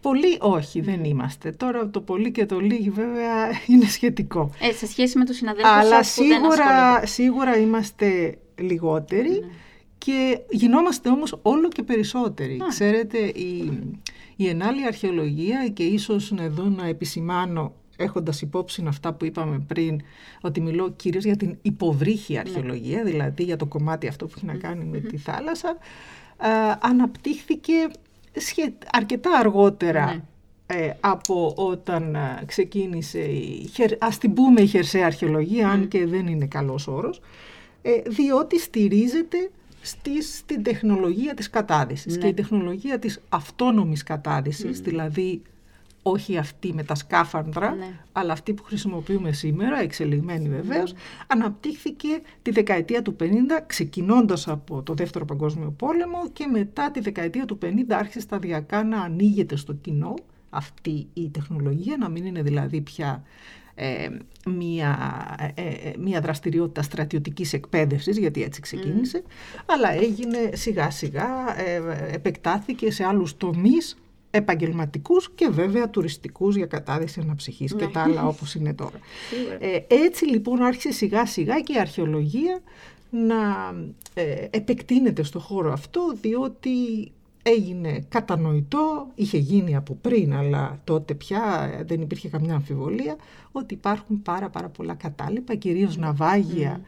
Πολύ 0.00 0.36
όχι, 0.40 0.80
δεν 0.80 1.04
είμαστε. 1.04 1.50
Τώρα 1.52 1.88
το 1.90 2.00
πολύ 2.00 2.30
και 2.30 2.46
το 2.46 2.60
λίγοι 2.60 2.90
βέβαια 2.90 3.48
είναι 3.70 3.86
σχετικό. 3.86 4.50
Ε, 4.60 4.72
σε 4.72 4.86
σχέση 4.86 5.18
με 5.18 5.24
τους 5.24 5.36
συναδέλφους 5.36 5.72
Αλλά 5.72 6.04
σας 6.04 6.14
που 6.14 6.22
δεν 6.22 6.32
σίγουρα, 6.32 6.64
ασχολούνται. 6.64 7.06
σίγουρα 7.06 7.56
είμαστε 7.58 8.38
λιγότεροι 8.58 9.30
Ναι. 9.30 9.46
και 9.98 10.40
γινόμαστε 10.50 11.08
όμως 11.08 11.38
όλο 11.42 11.68
και 11.68 11.82
περισσότεροι. 11.82 12.54
Α. 12.54 12.66
Ξέρετε, 12.68 13.18
η, 13.18 13.72
η 14.40 14.48
ενάλλη 14.48 14.86
αρχαιολογία 14.86 15.68
και 15.68 15.82
ίσως 15.82 16.32
εδώ 16.38 16.64
να 16.64 16.86
επισημάνω 16.86 17.72
έχοντας 17.96 18.42
υπόψη 18.42 18.84
αυτά 18.88 19.12
που 19.12 19.24
είπαμε 19.24 19.58
πριν, 19.66 20.00
ότι 20.40 20.60
μιλώ 20.60 20.90
κυρίως 20.90 21.24
για 21.24 21.36
την 21.36 21.58
υποβρύχη 21.62 22.38
αρχαιολογία, 22.38 23.02
δηλαδή 23.04 23.42
για 23.42 23.56
το 23.56 23.66
κομμάτι 23.66 24.06
αυτό 24.08 24.26
που 24.26 24.32
έχει 24.36 24.46
να 24.46 24.54
κάνει 24.54 24.84
με 24.84 24.98
τη 24.98 25.16
θάλασσα, 25.16 25.68
α, 25.68 26.48
αναπτύχθηκε 26.80 27.72
σχε- 28.36 28.72
αρκετά 28.92 29.30
αργότερα 29.38 30.04
Ναι. 30.04 30.22
ε, 30.66 30.92
από 31.00 31.52
όταν 31.56 32.16
α, 32.16 32.42
ξεκίνησε 32.46 33.18
η, 33.20 33.70
χερ- 33.74 34.04
ας 34.04 34.18
την 34.18 34.32
πούμε 34.34 34.60
η 34.60 34.66
χερσαία 34.66 35.06
αρχαιολογία, 35.06 35.68
αν 35.68 35.88
και 35.88 36.06
δεν 36.06 36.26
είναι 36.26 36.46
καλός 36.46 36.86
όρος, 36.88 37.20
ε, 37.82 37.90
διότι 38.06 38.58
στηρίζεται 38.60 39.50
στις, 39.82 40.36
στην 40.36 40.62
τεχνολογία 40.62 41.34
της 41.34 41.50
κατάδυσης. 41.50 42.14
Ναι. 42.14 42.22
Και 42.22 42.26
η 42.26 42.34
τεχνολογία 42.34 42.98
της 42.98 43.20
αυτόνομης 43.28 44.02
κατάδυσης, 44.02 44.80
δηλαδή 44.80 45.42
όχι 46.02 46.36
αυτή 46.36 46.72
με 46.72 46.82
τα 46.82 46.94
σκάφανδρα, 46.94 47.74
Ναι. 47.74 47.86
αλλά 48.12 48.32
αυτή 48.32 48.52
που 48.52 48.62
χρησιμοποιούμε 48.62 49.32
σήμερα, 49.32 49.80
εξελιγμένη 49.80 50.48
βεβαίως, 50.48 50.94
αναπτύχθηκε 51.26 52.20
τη 52.42 52.50
δεκαετία 52.50 53.02
του 53.02 53.16
50, 53.20 53.24
ξεκινώντας 53.66 54.48
από 54.48 54.82
το 54.82 54.94
Δεύτερο 54.94 55.24
Παγκόσμιο 55.24 55.70
Πόλεμο 55.70 56.28
και 56.32 56.46
μετά 56.46 56.90
τη 56.90 57.00
δεκαετία 57.00 57.44
του 57.44 57.58
50 57.62 57.66
άρχισε 57.88 58.20
σταδιακά 58.20 58.84
να 58.84 59.00
ανοίγεται 59.00 59.56
στο 59.56 59.72
κοινό 59.72 60.14
αυτή 60.50 61.06
η 61.12 61.28
τεχνολογία, 61.28 61.96
να 61.96 62.08
μην 62.08 62.24
είναι 62.24 62.42
δηλαδή 62.42 62.80
πια 62.80 63.22
ε, 63.80 64.08
μία, 64.46 64.96
ε, 65.54 65.62
ε, 65.62 65.92
μία 65.98 66.20
δραστηριότητα 66.20 66.82
στρατιωτικής 66.82 67.52
εκπαίδευσης, 67.52 68.18
γιατί 68.18 68.42
έτσι 68.42 68.60
ξεκίνησε, 68.60 69.22
αλλά 69.66 69.92
έγινε 69.92 70.50
σιγά 70.52 70.90
σιγά, 70.90 71.28
ε, 71.60 71.80
επεκτάθηκε 72.14 72.90
σε 72.90 73.04
άλλους 73.04 73.36
τομείς 73.36 73.96
επαγγελματικούς 74.30 75.30
και 75.34 75.48
βέβαια 75.48 75.90
τουριστικούς 75.90 76.56
για 76.56 76.66
κατάδυση 76.66 77.20
αναψυχής 77.20 77.74
και 77.74 77.84
Ναι. 77.84 77.90
τα 77.90 78.00
άλλα 78.02 78.26
όπως 78.26 78.54
είναι 78.54 78.74
τώρα. 78.74 78.98
Σίγουρα. 79.30 79.56
Ε, 79.60 79.86
έτσι 79.88 80.24
λοιπόν 80.24 80.62
άρχισε 80.62 80.92
σιγά 80.92 81.26
σιγά 81.26 81.60
και 81.60 81.72
η 81.72 81.78
αρχαιολογία 81.78 82.60
να 83.10 83.36
ε, 84.14 84.46
επεκτείνεται 84.50 85.22
στο 85.22 85.38
χώρο 85.38 85.72
αυτό 85.72 86.14
διότι 86.20 86.70
έγινε 87.48 88.04
κατανοητό, 88.08 89.06
είχε 89.14 89.38
γίνει 89.38 89.76
από 89.76 89.94
πριν 90.00 90.34
αλλά 90.34 90.80
τότε 90.84 91.14
πια 91.14 91.70
ε, 91.78 91.84
δεν 91.84 92.00
υπήρχε 92.00 92.28
καμιά 92.28 92.54
αμφιβολία 92.54 93.16
ότι 93.52 93.74
υπάρχουν 93.74 94.22
πάρα 94.22 94.48
πάρα 94.48 94.68
πολλά 94.68 94.94
κατάλοιπα, 94.94 95.54
κυρίως 95.54 95.96
ναυάγια 95.96 96.80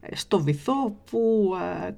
ε, 0.00 0.16
στο 0.16 0.40
βυθό 0.40 0.96
που 1.10 1.52
ε, 1.86 1.92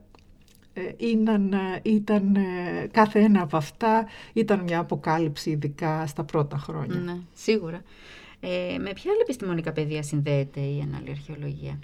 ε, 0.76 0.92
ήταν, 0.96 1.52
ε, 1.52 1.80
ήταν, 1.82 2.36
ε, 2.36 2.86
κάθε 2.92 3.20
ένα 3.20 3.42
από 3.42 3.56
αυτά 3.56 4.06
ήταν 4.32 4.60
μια 4.60 4.78
αποκάλυψη 4.78 5.50
ειδικά 5.50 6.06
στα 6.06 6.24
πρώτα 6.24 6.56
χρόνια. 6.56 6.98
Ναι, 6.98 7.16
σίγουρα. 7.34 7.82
Ε, 8.40 8.78
με 8.78 8.92
ποια 8.92 9.10
άλλη 9.10 9.20
επιστημονικά 9.22 9.72
πεδία 9.72 10.02
συνδέεται 10.02 10.60
η 10.60 10.78
ενάλλη 10.78 11.10
αρχαιολογία. 11.10 11.78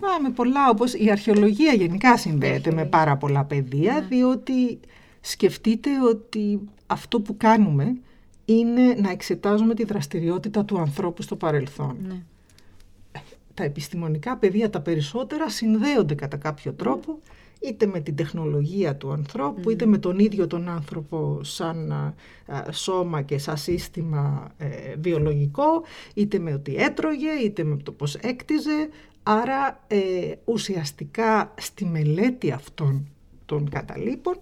Α, 0.00 0.20
με 0.22 0.30
πολλά, 0.30 0.68
όπως 0.70 0.94
η 0.94 1.10
αρχαιολογία 1.10 1.72
γενικά 1.72 2.16
συνδέεται 2.16 2.54
με 2.54 2.56
Αρχαιολογία. 2.58 2.90
πάρα 2.90 3.16
πολλά 3.16 3.44
πεδία, 3.44 4.06
διότι 4.08 4.80
σκεφτείτε 5.20 5.90
ότι 6.10 6.60
αυτό 6.86 7.20
που 7.20 7.36
κάνουμε 7.36 7.96
είναι 8.44 8.94
να 8.94 9.10
εξετάζουμε 9.10 9.74
τη 9.74 9.84
δραστηριότητα 9.84 10.64
του 10.64 10.78
ανθρώπου 10.78 11.22
στο 11.22 11.36
παρελθόν. 11.36 11.96
Ναι. 12.08 12.22
τα 13.54 13.64
επιστημονικά 13.64 14.36
πεδία 14.36 14.70
τα 14.70 14.80
περισσότερα 14.80 15.50
συνδέονται 15.50 16.14
κατά 16.14 16.36
κάποιο 16.36 16.72
τρόπο 16.72 17.18
είτε 17.60 17.86
με 17.86 18.00
την 18.00 18.16
τεχνολογία 18.16 18.96
του 18.96 19.12
ανθρώπου, 19.12 19.70
είτε 19.70 19.86
με 19.86 19.98
τον 19.98 20.18
ίδιο 20.18 20.46
τον 20.46 20.68
άνθρωπο 20.68 21.40
σαν 21.42 21.92
σώμα 22.70 23.22
και 23.22 23.38
σαν 23.38 23.56
σύστημα 23.56 24.52
ε, 24.58 24.94
βιολογικό, 24.98 25.82
είτε 26.14 26.38
με 26.38 26.52
ότι 26.52 26.76
έτρωγε, 26.76 27.30
είτε 27.30 27.64
με 27.64 27.76
το 27.76 27.92
πώς 27.92 28.14
έκτιζε. 28.14 28.88
Άρα 29.22 29.84
ε, 29.86 29.98
ουσιαστικά 30.44 31.54
στη 31.58 31.84
μελέτη 31.84 32.50
αυτών 32.50 33.08
των 33.46 33.68
καταλήπων 33.68 34.40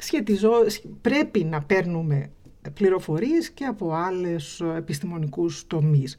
σχετιζό, 0.00 0.52
πρέπει 1.00 1.44
να 1.44 1.62
παίρνουμε 1.62 2.30
πληροφορίες 2.74 3.50
και 3.50 3.64
από 3.64 3.92
άλλες 3.92 4.60
επιστημονικούς 4.76 5.66
τομείς. 5.66 6.16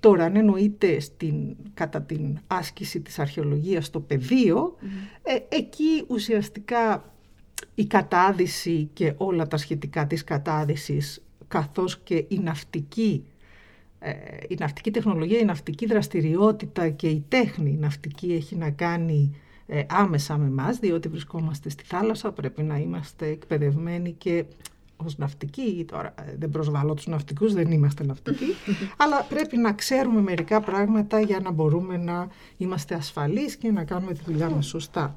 Τώρα, 0.00 0.24
αν 0.24 0.36
εννοείται 0.36 1.00
στην, 1.00 1.56
κατά 1.74 2.02
την 2.02 2.38
άσκηση 2.46 3.00
της 3.00 3.18
αρχαιολογίας 3.18 3.86
στο 3.86 4.00
πεδίο, 4.00 4.76
ε, 5.22 5.56
εκεί 5.56 6.04
ουσιαστικά 6.06 7.12
η 7.74 7.86
κατάδυση 7.86 8.90
και 8.92 9.12
όλα 9.16 9.46
τα 9.46 9.56
σχετικά 9.56 10.06
της 10.06 10.24
κατάδυσης, 10.24 11.22
καθώς 11.48 11.98
και 11.98 12.24
η 12.28 12.38
ναυτική, 12.38 13.24
ε, 13.98 14.12
η 14.48 14.56
ναυτική 14.58 14.90
τεχνολογία, 14.90 15.38
η 15.38 15.44
ναυτική 15.44 15.86
δραστηριότητα 15.86 16.88
και 16.88 17.08
η 17.08 17.24
τέχνη 17.28 17.76
ναυτική 17.80 18.32
έχει 18.32 18.56
να 18.56 18.70
κάνει 18.70 19.36
ε, 19.70 19.82
άμεσα 19.88 20.36
με 20.36 20.46
εμάς, 20.46 20.78
διότι 20.78 21.08
βρισκόμαστε 21.08 21.68
στη 21.68 21.84
θάλασσα, 21.84 22.32
πρέπει 22.32 22.62
να 22.62 22.78
είμαστε 22.78 23.26
εκπαιδευμένοι 23.26 24.12
και 24.12 24.44
ως 24.96 25.18
ναυτικοί, 25.18 25.84
τώρα 25.88 26.14
ε, 26.18 26.36
δεν 26.38 26.50
προσβάλλω 26.50 26.94
τους 26.94 27.06
ναυτικούς, 27.06 27.54
δεν 27.54 27.70
είμαστε 27.70 28.04
ναυτικοί, 28.04 28.54
αλλά 29.02 29.22
πρέπει 29.28 29.56
να 29.56 29.72
ξέρουμε 29.72 30.20
μερικά 30.20 30.60
πράγματα 30.60 31.20
για 31.20 31.40
να 31.40 31.50
μπορούμε 31.50 31.96
να 31.96 32.28
είμαστε 32.56 32.94
ασφαλείς 32.94 33.56
και 33.56 33.70
να 33.70 33.84
κάνουμε 33.84 34.12
τη 34.12 34.20
δουλειά 34.26 34.50
μας 34.50 34.66
σωστά. 34.66 35.16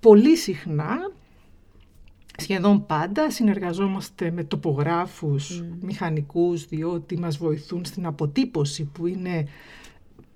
Πολύ 0.00 0.36
συχνά, 0.36 1.10
σχεδόν 2.36 2.86
πάντα, 2.86 3.30
συνεργαζόμαστε 3.30 4.30
με 4.30 4.44
τοπογράφους, 4.44 5.62
μηχανικούς, 5.80 6.66
διότι 6.66 7.18
μας 7.18 7.36
βοηθούν 7.36 7.84
στην 7.84 8.06
αποτύπωση 8.06 8.84
που 8.84 9.06
είναι 9.06 9.46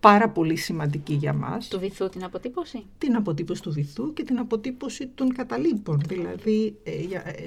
πάρα 0.01 0.29
πολύ 0.29 0.57
σημαντική 0.57 1.15
για 1.15 1.33
μας. 1.33 1.69
Του 1.69 1.79
βυθού 1.79 2.09
την 2.09 2.25
αποτύπωση; 2.25 2.85
Την 2.99 3.17
αποτύπωση 3.17 3.63
του 3.63 3.73
βυθού 3.73 4.13
και 4.13 4.23
την 4.23 4.39
αποτύπωση 4.39 5.07
των 5.15 5.35
καταλήπων. 5.35 6.03
Δηλαδή, 6.09 6.77
ε, 6.83 6.93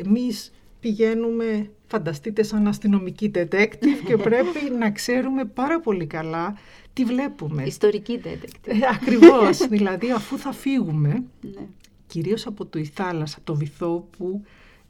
εμείς 0.06 0.52
πηγαίνουμε, 0.80 1.70
φανταστείτε, 1.88 2.44
σαν 2.44 2.68
αστυνομική 2.68 3.32
detective 3.36 4.02
και 4.06 4.18
πρέπει 4.28 4.70
να 4.80 4.92
ξέρουμε 4.92 5.46
πάρα 5.46 5.80
πολύ 5.80 6.06
καλά 6.06 6.58
τι 6.94 7.06
βλέπουμε. 7.06 7.64
Ιστορική 7.64 8.22
detective. 8.24 8.74
Ε, 8.74 8.78
ακριβώς, 8.94 9.58
δηλαδή 9.74 10.12
αφού 10.12 10.38
θα 10.38 10.52
φύγουμε, 10.52 11.10
ναι. 11.10 11.68
κυρίως 12.08 12.46
από 12.46 12.66
το 12.66 12.80
η 12.80 12.86
θάλασσα, 12.86 13.38
το 13.44 13.56
βυθό 13.56 14.08
που 14.18 14.44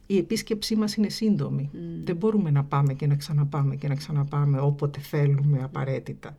η 0.06 0.18
επίσκεψή 0.18 0.76
μας 0.76 0.94
είναι 0.94 1.08
σύντομη. 1.08 1.70
Δεν 2.04 2.16
μπορούμε 2.16 2.50
να 2.50 2.64
πάμε 2.64 2.94
και 2.94 3.06
να 3.06 3.14
ξαναπάμε 3.14 3.76
και 3.76 3.88
να 3.88 3.94
ξαναπάμε 3.94 4.60
όποτε 4.60 5.00
θέλουμε 5.00 5.60
απαραίτητα. 5.62 6.36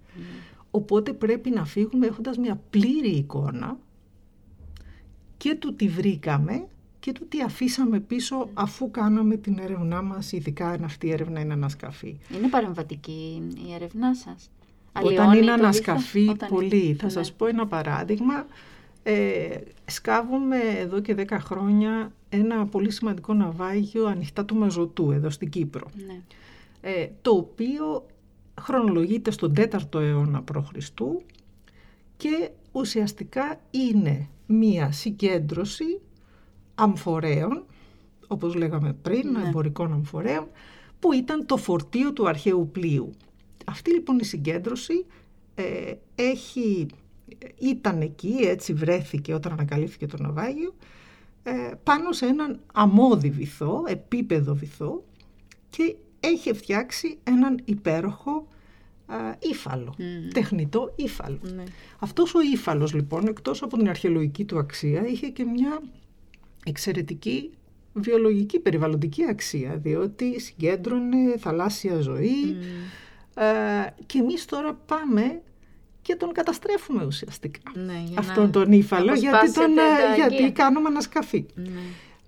Οπότε 0.75 1.13
πρέπει 1.13 1.49
να 1.49 1.65
φύγουμε 1.65 2.07
έχοντας 2.07 2.37
μια 2.37 2.61
πλήρη 2.69 3.09
εικόνα 3.09 3.77
και 5.37 5.55
του 5.55 5.75
τι 5.75 5.87
βρήκαμε 5.87 6.67
και 6.99 7.11
του 7.11 7.27
τι 7.27 7.41
αφήσαμε 7.41 7.99
πίσω 7.99 8.49
αφού 8.53 8.91
κάναμε 8.91 9.35
την 9.35 9.59
έρευνά 9.59 10.01
μας, 10.01 10.31
ειδικά 10.31 10.69
αν 10.69 10.83
αυτή 10.83 11.07
η 11.07 11.11
έρευνα 11.11 11.39
είναι 11.39 11.53
ανασκαφή. 11.53 12.17
Είναι 12.37 12.47
παρεμβατική 12.49 13.41
η 13.67 13.73
έρευνά 13.73 14.15
σας. 14.15 14.49
Όταν 15.01 15.33
είναι 15.33 15.51
ανασκαφή, 15.51 16.27
Όταν 16.29 16.49
πολύ. 16.49 16.95
Θα 16.99 17.05
ναι. 17.05 17.11
σας 17.11 17.33
πω 17.33 17.45
ένα 17.45 17.67
παράδειγμα. 17.67 18.45
Ε, 19.03 19.57
σκάβουμε 19.85 20.57
εδώ 20.57 20.99
και 20.99 21.15
10 21.17 21.37
χρόνια 21.39 22.11
ένα 22.29 22.65
πολύ 22.65 22.91
σημαντικό 22.91 23.33
ναυάγιο 23.33 24.05
ανοιχτά 24.05 24.45
του 24.45 24.55
Μαζωτού 24.55 25.11
εδώ 25.11 25.29
στην 25.29 25.49
Κύπρο. 25.49 25.87
Ναι. 26.07 26.21
Ε, 26.81 27.07
το 27.21 27.31
οποίο 27.31 28.05
χρονολογείται 28.61 29.31
στον 29.31 29.53
4ο 29.57 29.99
αιώνα 29.99 30.43
π.Χ. 30.43 30.89
και 32.17 32.49
ουσιαστικά 32.71 33.59
είναι 33.71 34.29
μία 34.45 34.91
συγκέντρωση 34.91 36.01
αμφορέων, 36.75 37.63
όπως 38.27 38.55
λέγαμε 38.55 38.93
πριν, 38.93 39.31
ναι. 39.31 39.47
εμπορικών 39.47 39.93
αμφορέων, 39.93 40.47
που 40.99 41.13
ήταν 41.13 41.45
το 41.45 41.57
φορτίο 41.57 42.13
του 42.13 42.27
αρχαίου 42.27 42.69
πλοίου. 42.71 43.11
Αυτή 43.65 43.91
λοιπόν 43.91 44.19
η 44.19 44.23
συγκέντρωση 44.23 45.05
ε, 45.55 45.93
έχει, 46.15 46.87
ήταν 47.59 48.01
εκεί, 48.01 48.35
έτσι 48.41 48.73
βρέθηκε 48.73 49.33
όταν 49.33 49.51
ανακαλύφθηκε 49.51 50.05
το 50.05 50.23
ναυάγιο, 50.23 50.73
ε, 51.43 51.71
πάνω 51.83 52.11
σε 52.11 52.25
έναν 52.25 52.59
αμμώδη 52.73 53.29
βυθό, 53.29 53.83
επίπεδο 53.87 54.55
βυθό 54.55 55.03
και 55.69 55.95
έχει 56.23 56.53
φτιάξει 56.53 57.17
έναν 57.23 57.59
υπέροχο 57.65 58.47
ύφαλο, 59.39 59.95
τεχνητό 60.33 60.93
ύφαλο. 60.95 61.39
Ναι. 61.55 61.63
Αυτός 61.99 62.35
ο 62.35 62.41
ύφαλος 62.53 62.93
λοιπόν, 62.93 63.27
εκτός 63.27 63.61
από 63.61 63.77
την 63.77 63.89
αρχαιολογική 63.89 64.45
του 64.45 64.57
αξία, 64.57 65.07
είχε 65.07 65.27
και 65.27 65.43
μια 65.43 65.81
εξαιρετική 66.65 67.49
βιολογική 67.93 68.59
περιβαλλοντική 68.59 69.23
αξία, 69.23 69.77
διότι 69.77 70.39
συγκέντρωνε 70.39 71.37
θαλάσσια 71.37 71.99
ζωή 71.99 72.57
ε, 73.35 73.43
και 74.05 74.17
εμείς 74.17 74.45
τώρα 74.45 74.73
πάμε 74.73 75.41
και 76.01 76.15
τον 76.15 76.31
καταστρέφουμε 76.31 77.05
ουσιαστικά 77.05 77.71
ναι, 77.75 78.03
αυτόν 78.17 78.51
τον 78.51 78.71
ύφαλο 78.71 79.13
γιατί, 79.13 79.51
τον, 79.51 79.77
ε, 79.77 80.15
γιατί 80.15 80.51
κάνουμε 80.51 80.87
ανασκαφή. 80.87 81.45
Ναι. 81.55 81.69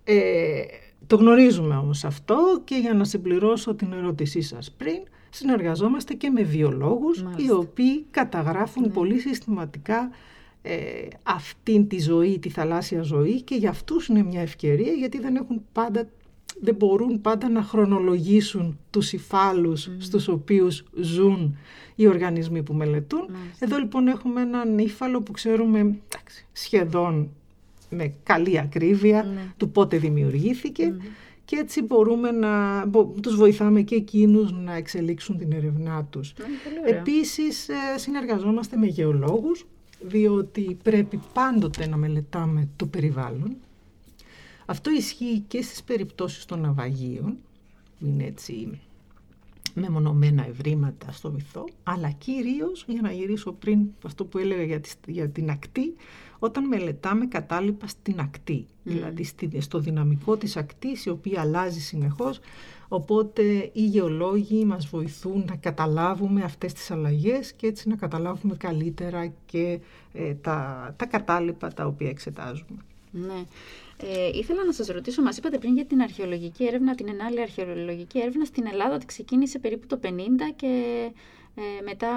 Ε, 0.04 0.64
το 1.08 1.16
γνωρίζουμε 1.16 1.76
όμως 1.76 2.04
αυτό 2.04 2.62
και 2.64 2.76
για 2.76 2.94
να 2.94 3.04
συμπληρώσω 3.04 3.76
την 3.76 3.94
ερώτησή 3.94 4.42
σας 4.42 4.72
πριν, 4.72 4.98
συνεργαζόμαστε 5.30 6.14
και 6.14 6.30
με 6.30 6.42
βιολόγους 6.42 7.26
οι 7.38 7.52
οποίοι 7.52 8.06
καταγράφουν 8.12 8.84
ναι. 8.84 8.90
πολύ 8.90 9.20
συστηματικά 9.20 10.10
ε, 10.62 10.78
αυτήν 11.24 11.88
τη 11.88 12.00
ζωή, 12.00 12.40
τη 12.40 12.50
θαλάσσια 12.50 13.02
ζωή 13.02 13.42
και 13.42 13.56
για 13.56 13.70
αυτούς 13.70 14.08
είναι 14.08 14.24
μια 14.24 14.42
ευκαιρία 14.42 14.92
γιατί 14.92 15.20
δεν 15.20 15.36
έχουν 15.36 15.62
πάντα 15.72 16.08
δεν 16.62 16.76
μπορούν 16.76 17.22
πάντα 17.22 17.50
να 17.50 17.62
χρονολογήσουν 17.62 18.80
τους 18.90 19.14
υφάλους 19.14 19.90
mm. 19.90 19.92
στους 19.98 20.28
οποίους 20.28 20.84
ζουν 21.02 21.58
οι 21.96 22.08
οργανισμοί 22.08 22.64
που 22.64 22.74
μελετούν. 22.74 23.28
Εδώ 23.60 23.78
λοιπόν 23.78 24.08
έχουμε 24.08 24.42
έναν 24.42 24.78
ύφαλο 24.78 25.22
που 25.22 25.32
ξέρουμε 25.32 25.98
σχεδόν 26.52 27.30
με 27.90 28.14
καλή 28.24 28.60
ακρίβεια 28.60 29.24
ναι. 29.24 29.54
του 29.58 29.70
πότε 29.70 29.98
δημιουργήθηκε 29.98 30.96
και 31.46 31.56
έτσι 31.56 31.82
μπορούμε 31.82 32.32
να 32.32 32.84
τους 33.22 33.36
βοηθάμε 33.36 33.82
και 33.82 33.96
εκείνους 33.96 34.52
να 34.52 34.74
εξελίξουν 34.74 35.38
την 35.38 35.52
ερευνά 35.52 36.04
τους. 36.10 36.34
Επίσης 36.86 37.70
ε, 37.70 37.74
συνεργαζόμαστε 37.96 38.78
με 38.78 38.86
γεωλόγους 38.86 39.66
διότι 40.02 40.78
πρέπει 40.84 41.20
πάντοτε 41.34 41.88
να 41.88 41.98
μελετάμε 41.98 42.70
το 42.76 42.86
περιβάλλον. 42.86 43.56
Αυτό 44.66 44.92
ισχύει 44.92 45.44
και 45.48 45.62
στις 45.62 45.84
περιπτώσεις 45.84 46.46
των 46.46 46.60
ναυαγίων, 46.60 47.38
είναι 48.00 48.24
έτσι 48.24 48.80
μεμονωμένα 49.74 50.48
ευρήματα 50.48 51.12
στο 51.12 51.32
βυθό, 51.32 51.66
αλλά 51.84 52.10
κυρίως, 52.10 52.86
για 52.88 53.02
να 53.02 53.12
γυρίσω 53.12 53.52
πριν 53.52 53.80
αυτό 54.06 54.26
που 54.26 54.38
έλεγα 54.38 54.64
για, 54.64 54.82
για 55.08 55.30
την 55.30 55.50
ακτή, 55.50 55.96
όταν 56.40 56.68
μελετάμε 56.68 57.26
κατάλοιπα 57.26 57.88
στην 57.88 58.20
ακτή, 58.20 58.66
δηλαδή 58.84 59.28
στο 59.60 59.80
δυναμικό 59.80 60.38
της 60.38 60.58
ακτής, 60.58 61.06
η 61.06 61.10
οποία 61.10 61.42
αλλάζει 61.42 61.80
συνεχώς, 61.80 62.40
οπότε 62.88 63.70
οι 63.74 63.86
γεωλόγοι 63.86 64.66
μας 64.66 64.88
βοηθούν 64.88 65.46
να 65.48 65.56
καταλάβουμε 65.56 66.44
αυτές 66.44 66.74
τις 66.74 66.92
αλλαγές 66.92 67.54
και 67.54 67.68
έτσι 67.68 67.90
να 67.90 67.96
καταλάβουμε 67.96 68.56
καλύτερα 68.56 69.32
και 69.46 69.80
ε, 70.14 70.34
τα, 70.34 70.94
τα 70.98 71.06
κατάλοιπα 71.06 71.68
τα 71.68 71.86
οποία 71.86 72.10
εξετάζουμε. 72.10 72.78
Ναι. 73.12 73.44
Ε, 73.98 74.30
ήθελα 74.34 74.66
να 74.66 74.72
σας 74.72 74.88
ρωτήσω, 74.88 75.22
μας 75.22 75.38
είπατε 75.38 75.58
πριν 75.58 75.74
για 75.74 75.86
την 75.86 76.02
αρχαιολογική 76.02 76.66
έρευνα, 76.66 76.96
την 76.96 77.08
ενάλλη 77.10 77.42
αρχαιολογική 77.42 78.20
έρευνα 78.20 78.46
στην 78.46 78.66
Ελλάδα 78.72 78.96
ότι 78.96 79.06
ξεκίνησε 79.06 79.60
περίπου 79.60 79.88
το 79.88 80.00
50 80.04 80.08
και 80.56 81.06
ε, 81.56 81.62
μετά 81.84 82.10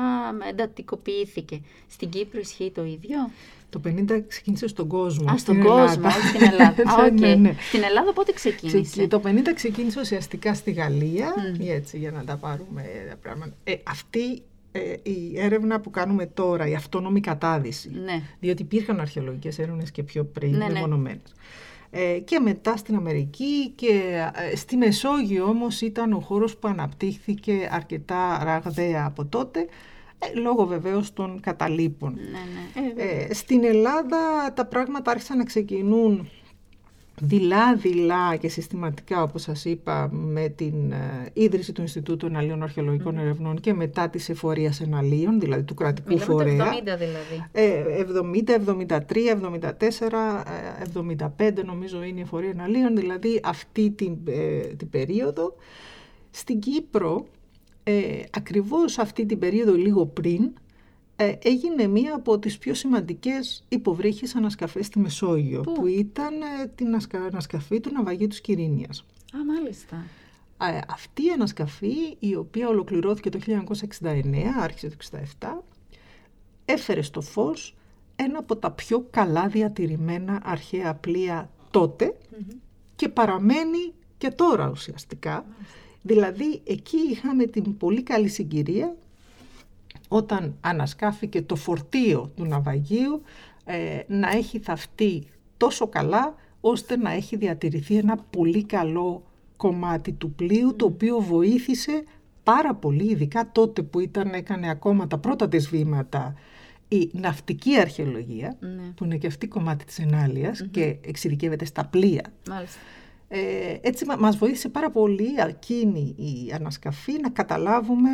εντατικοποιήθηκε. 0.48 1.60
Στην 1.88 2.08
Κύπρο 2.08 2.40
ισχύει 2.40 2.70
το 2.74 2.84
ίδιο; 2.84 3.30
Το 3.70 3.80
50 3.84 4.22
ξεκίνησε 4.28 4.68
στον 4.68 4.88
κόσμο. 4.88 5.30
Α, 5.32 5.38
στον 5.38 5.62
κόσμο, 5.62 6.10
στην 6.10 6.48
Ελλάδα. 6.52 6.82
Α, 6.92 7.06
okay. 7.06 7.12
ναι, 7.12 7.34
ναι. 7.34 7.54
Στην 7.68 7.82
Ελλάδα 7.82 8.12
πότε 8.12 8.32
ξεκίνησε; 8.32 9.06
Το 9.06 9.22
50 9.24 9.28
ξεκίνησε 9.54 10.00
ουσιαστικά 10.00 10.54
στη 10.54 10.70
Γαλλία, 10.70 11.34
mm. 11.36 11.66
έτσι 11.68 11.98
για 11.98 12.10
να 12.10 12.24
τα 12.24 12.36
πάρουμε 12.36 12.82
τα 13.10 13.16
πράγματα. 13.16 13.54
Ε, 13.64 13.74
αυτή 13.82 14.42
ε, 14.72 14.80
η 15.02 15.32
έρευνα 15.34 15.80
που 15.80 15.90
κάνουμε 15.90 16.26
τώρα, 16.26 16.68
η 16.68 16.74
αυτόνομη 16.74 17.20
κατάδυση, 17.20 17.90
ναι. 18.04 18.22
διότι 18.40 18.62
υπήρχαν 18.62 19.00
αρχαιολογικές 19.00 19.58
έρευνες 19.58 19.90
και 19.90 20.02
πιο 20.02 20.24
πριν, 20.24 20.56
ναι, 20.56 20.66
ναι. 20.96 21.20
Ε, 21.90 22.18
και 22.18 22.38
μετά 22.38 22.76
στην 22.76 22.94
Αμερική 22.94 23.68
και 23.74 24.22
ε, 24.52 24.56
στη 24.56 24.76
Μεσόγειο 24.76 25.44
όμως 25.44 25.80
ήταν 25.80 26.12
ο 26.12 26.20
χώρος 26.20 26.56
που 26.56 26.68
αναπτύχθηκε 26.68 27.68
αρκετά 27.70 28.40
ραγδαία 28.44 29.04
από 29.06 29.24
τότε 29.24 29.66
ε, 30.18 30.38
λόγω 30.38 30.66
βεβαίως 30.66 31.12
των 31.12 31.40
καταλήπων. 31.40 32.14
Ναι, 32.14 32.82
ναι. 32.82 33.02
Ε, 33.02 33.24
Ε, 33.24 33.34
στην 33.34 33.64
Ελλάδα 33.64 34.52
τα 34.54 34.66
πράγματα 34.66 35.10
άρχισαν 35.10 35.36
να 35.38 35.44
ξεκινούν 35.44 36.28
δειλά-δειλά 37.20 38.36
και 38.36 38.48
συστηματικά, 38.48 39.22
όπως 39.22 39.42
σας 39.42 39.64
είπα, 39.64 40.08
με 40.12 40.48
την 40.48 40.92
ε, 40.92 41.30
ίδρυση 41.32 41.72
του 41.72 41.80
Ινστιτούτου 41.80 42.26
Εναλίων 42.26 42.62
Αρχαιολογικών 42.62 43.18
Ερευνών 43.18 43.60
και 43.60 43.74
μετά 43.74 44.08
της 44.08 44.28
εφορίας 44.28 44.80
εναλίων, 44.80 45.40
δηλαδή 45.40 45.62
του 45.62 45.74
κρατικού 45.74 46.08
Μιλάμε 46.08 46.26
το 46.26 46.32
φορέα. 46.32 46.72
70 46.72 46.82
δηλαδή. 46.84 47.44
Ε, 47.52 47.84
70, 48.36 48.54
73, 48.54 49.30
74, 49.30 50.44
ε, 50.78 51.48
75 51.48 51.64
νομίζω 51.64 52.02
είναι 52.02 52.18
η 52.18 52.22
εφορία 52.22 52.50
εναλίων, 52.50 52.96
δηλαδή 52.96 53.40
αυτή 53.44 53.90
την, 53.90 54.18
ε, 54.26 54.58
την 54.58 54.90
περίοδο. 54.90 55.54
Στην 56.30 56.58
Κύπρο, 56.58 57.26
ε, 57.90 58.24
ακριβώς 58.30 58.98
αυτή 58.98 59.26
την 59.26 59.38
περίοδο 59.38 59.74
λίγο 59.74 60.06
πριν, 60.06 60.52
ε, 61.16 61.34
έγινε 61.42 61.86
μία 61.86 62.14
από 62.14 62.38
τις 62.38 62.58
πιο 62.58 62.74
σημαντικές 62.74 63.64
υποβρύχες 63.68 64.34
ανασκαφές 64.34 64.86
στη 64.86 64.98
Μεσόγειο, 64.98 65.60
Πού; 65.60 65.72
που 65.72 65.86
ήταν 65.86 66.34
ε, 66.42 66.66
την 66.74 66.94
ασκα- 66.94 67.24
ανασκαφή 67.26 67.80
του 67.80 67.92
ναυαγίου 67.92 68.26
της 68.26 68.40
Κυρίνιας. 68.40 69.00
Α, 69.36 69.44
μάλιστα. 69.44 69.96
Ε, 70.62 70.78
αυτή 70.88 71.24
η 71.24 71.30
ανασκαφή, 71.30 72.16
η 72.18 72.34
οποία 72.34 72.68
ολοκληρώθηκε 72.68 73.30
το 73.30 73.38
1969, 73.38 74.54
άρχισε 74.60 74.88
το 74.88 74.96
1967, 75.40 75.64
έφερε 76.64 77.02
στο 77.02 77.20
φως 77.20 77.76
ένα 78.16 78.38
από 78.38 78.56
τα 78.56 78.70
πιο 78.70 79.06
καλά 79.10 79.48
διατηρημένα 79.48 80.40
αρχαία 80.44 80.94
πλοία 80.94 81.50
τότε 81.70 82.16
και 82.96 83.08
παραμένει 83.08 83.92
και 84.18 84.30
τώρα 84.30 84.68
ουσιαστικά. 84.70 85.44
Δηλαδή 86.08 86.60
εκεί 86.64 86.96
είχαμε 87.10 87.44
την 87.46 87.76
πολύ 87.76 88.02
καλή 88.02 88.28
συγκυρία 88.28 88.94
όταν 90.08 90.56
ανασκάφηκε 90.60 91.42
το 91.42 91.54
φορτίο 91.56 92.32
του 92.36 92.44
ναυαγίου 92.44 93.22
ε, 93.64 94.00
να 94.06 94.30
έχει 94.30 94.58
θαυτεί 94.58 95.26
τόσο 95.56 95.86
καλά 95.88 96.34
ώστε 96.60 96.96
να 96.96 97.10
έχει 97.10 97.36
διατηρηθεί 97.36 97.96
ένα 97.96 98.16
πολύ 98.30 98.64
καλό 98.64 99.22
κομμάτι 99.56 100.12
του 100.12 100.30
πλοίου 100.32 100.76
το 100.76 100.84
οποίο 100.84 101.18
βοήθησε 101.20 102.04
πάρα 102.42 102.74
πολύ 102.74 103.10
ειδικά 103.10 103.50
τότε 103.52 103.82
που 103.82 104.00
ήταν, 104.00 104.32
έκανε 104.32 104.70
ακόμα 104.70 105.06
τα 105.06 105.18
πρώτα 105.18 105.48
της 105.48 105.68
βήματα 105.68 106.34
η 106.88 107.10
ναυτική 107.12 107.78
αρχαιολογία 107.80 108.56
Ναι. 108.60 108.92
που 108.96 109.04
είναι 109.04 109.16
και 109.16 109.26
αυτή 109.26 109.46
κομμάτι 109.46 109.84
της 109.84 109.98
εναλειας 109.98 110.66
και 110.70 110.96
εξειδικεύεται 111.00 111.64
στα 111.64 111.84
πλοία 111.86 112.32
Μάλιστα. 112.48 112.78
Ε, 113.28 113.76
έτσι 113.80 114.04
μα- 114.04 114.16
μας 114.16 114.36
βοήθησε 114.36 114.68
πάρα 114.68 114.90
πολύ 114.90 115.28
εκείνη 115.48 116.14
η 116.16 116.52
ανασκαφή 116.52 117.12
να 117.22 117.30
καταλάβουμε 117.30 118.08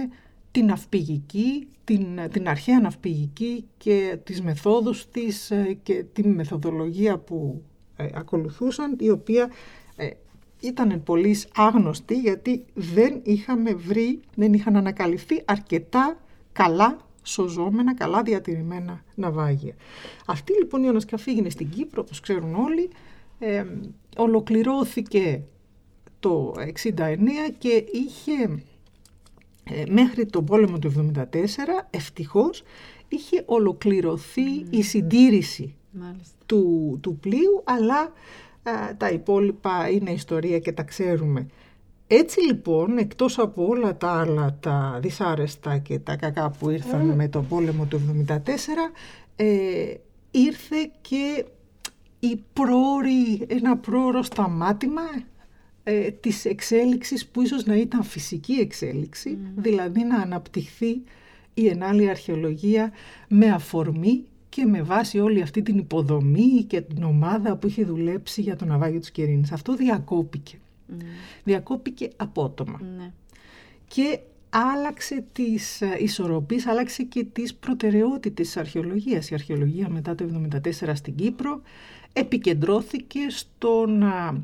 την 0.51 0.65
ναυπηγική, 0.67 1.69
την, 1.85 2.07
την 2.33 2.49
αρχαία 2.49 2.81
ναυπηγική 2.81 3.65
και 3.77 4.19
τις 4.25 4.43
μεθόδους 4.43 5.09
της 5.09 5.51
ε, 5.51 5.79
και 5.83 6.05
τη 6.13 6.29
μεθοδολογία 6.29 7.19
που 7.19 7.63
ε, 7.97 8.07
ακολουθούσαν, 8.15 8.97
η 9.01 9.11
οποία 9.11 9.51
ε, 9.97 10.09
ήταν 10.61 11.03
πολύς 11.03 11.49
άγνωστη 11.55 12.15
γιατί 12.15 12.65
δεν 12.75 13.21
είχαμε 13.23 13.75
βρει, 13.75 14.21
δεν 14.35 14.53
είχαν 14.53 14.77
ανακαλυφθεί 14.77 15.43
αρκετά 15.45 16.17
καλά 16.53 16.97
σωζόμενα, 17.23 17.95
καλά 17.95 18.23
διατηρημένα 18.23 19.03
ναυάγια. 19.15 19.75
Αυτή 20.27 20.53
λοιπόν 20.53 20.83
η 20.83 20.89
ανασκαφή 20.89 21.31
έγινε 21.31 21.51
στην 21.51 21.71
Κύπρο, 21.71 22.03
όπως 22.03 22.21
ξέρουν 22.21 22.55
όλοι, 22.55 22.91
ε, 23.39 23.65
ολοκληρώθηκε 24.17 25.43
το 26.21 26.55
69 26.97 27.19
και 27.59 27.85
είχε 27.93 28.63
ε, 29.65 29.85
μέχρι 29.89 30.27
τον 30.27 30.45
πόλεμο 30.45 30.79
του 30.79 31.13
74 31.15 31.23
ευτυχώς 31.91 32.63
είχε 33.09 33.43
ολοκληρωθεί 33.47 34.67
η 34.71 34.83
συντήρηση 34.83 35.75
Μάλιστα. 35.91 36.37
του, 36.47 36.99
του 37.03 37.17
πλοίου 37.19 37.63
αλλά 37.65 38.13
α, 38.63 38.97
τα 38.97 39.11
υπόλοιπα 39.11 39.91
είναι 39.91 40.11
ιστορία 40.11 40.59
και 40.59 40.73
τα 40.73 40.83
ξέρουμε. 40.83 41.47
Έτσι 42.07 42.41
λοιπόν, 42.41 42.99
εκτός 42.99 43.39
από 43.39 43.67
όλα 43.67 43.97
τα 43.97 44.21
άλλα 44.21 44.57
τα 44.61 44.99
δυσάρεστα 45.03 45.79
και 45.79 45.99
τα 45.99 46.17
κακά 46.17 46.51
που 46.51 46.71
ήρθαν 46.71 47.07
με 47.15 47.29
τον 47.29 47.49
πόλεμο 47.49 47.85
του 47.85 48.25
74, 48.29 48.39
ε, 49.37 49.95
ήρθε 50.31 50.91
και 51.01 51.45
η 52.33 52.43
πρόορη, 52.53 53.47
ένα 53.47 53.77
πρόωρο 53.77 54.23
σταμάτημα 54.23 55.03
ε, 55.85 56.11
της 56.11 56.45
εξέλιξης 56.45 57.27
που 57.27 57.43
ίσως 57.43 57.65
να 57.65 57.77
ήταν 57.77 58.03
φυσική 58.03 58.53
εξέλιξη, 58.53 59.39
δηλαδή 59.57 60.05
να 60.05 60.17
αναπτυχθεί 60.17 61.03
η 61.55 61.69
ενάλλη 61.69 62.09
αρχαιολογία 62.09 62.93
με 63.29 63.51
αφορμή 63.51 64.25
και 64.49 64.65
με 64.65 64.83
βάση 64.83 65.19
όλη 65.19 65.43
αυτή 65.43 65.63
την 65.63 65.79
υποδομή 65.79 66.63
και 66.67 66.81
την 66.81 67.03
ομάδα 67.03 67.57
που 67.57 67.67
είχε 67.67 67.85
δουλέψει 67.85 68.41
για 68.41 68.57
το 68.57 68.65
ναυάγιο 68.65 69.01
της 69.01 69.11
Κερίνης. 69.11 69.53
Αυτό 69.53 69.75
διακόπηκε. 69.75 70.59
Διακόπηκε 71.45 72.09
απότομα. 72.17 72.81
Ναι. 72.97 73.13
Και 73.89 74.19
άλλαξε 74.51 75.25
τις 75.33 75.81
ε, 75.81 75.97
ισορροπίες, 75.99 76.67
άλλαξε 76.67 77.03
και 77.03 77.25
τις 77.33 77.55
προτεραιότητες 77.55 78.47
της 78.47 78.57
αρχαιολογίας. 78.57 79.31
Η 79.31 79.35
αρχαιολογία 79.35 79.89
μετά 79.89 80.15
το 80.15 80.25
1974 80.85 80.91
στην 80.95 81.15
Κύπρο 81.15 81.63
επικεντρώθηκε 82.17 83.21
στο 83.29 83.87
να 83.87 84.43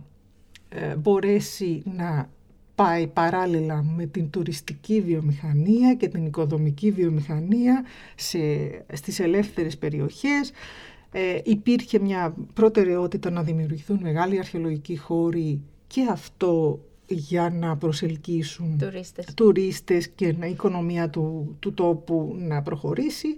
ε, 0.69 0.97
μπορέσει 0.97 1.83
να 1.97 2.29
πάει 2.75 3.07
παράλληλα 3.07 3.83
με 3.97 4.07
την 4.07 4.31
τουριστική 4.31 5.01
βιομηχανία 5.01 5.95
και 5.95 6.09
την 6.09 6.27
οικοδομική 6.27 6.91
βιομηχανία 6.91 7.85
σε, 8.15 8.39
στις 8.93 9.21
ελεύθερες 9.21 9.79
περιοχές. 9.79 10.53
Ε, 11.13 11.39
υπήρχε 11.45 11.99
μια 11.99 12.35
προτεραιότητα 12.55 13.31
να 13.31 13.43
δημιουργηθούν 13.43 13.99
μεγάλοι 14.03 14.39
αρχαιολογικοί 14.39 14.97
χώροι 14.97 15.61
και 15.87 16.07
αυτό 16.11 16.81
για 17.07 17.51
να 17.51 17.77
προσελκύσουν 17.77 18.79
Τουρίστες. 18.79 19.35
τουρίστες 19.35 20.09
και 20.09 20.35
να 20.39 20.47
η 20.47 20.51
οικονομία 20.51 21.11
του, 21.11 21.57
του 21.59 21.75
τόπου 21.75 22.35
να 22.39 22.63
προχωρήσει. 22.63 23.37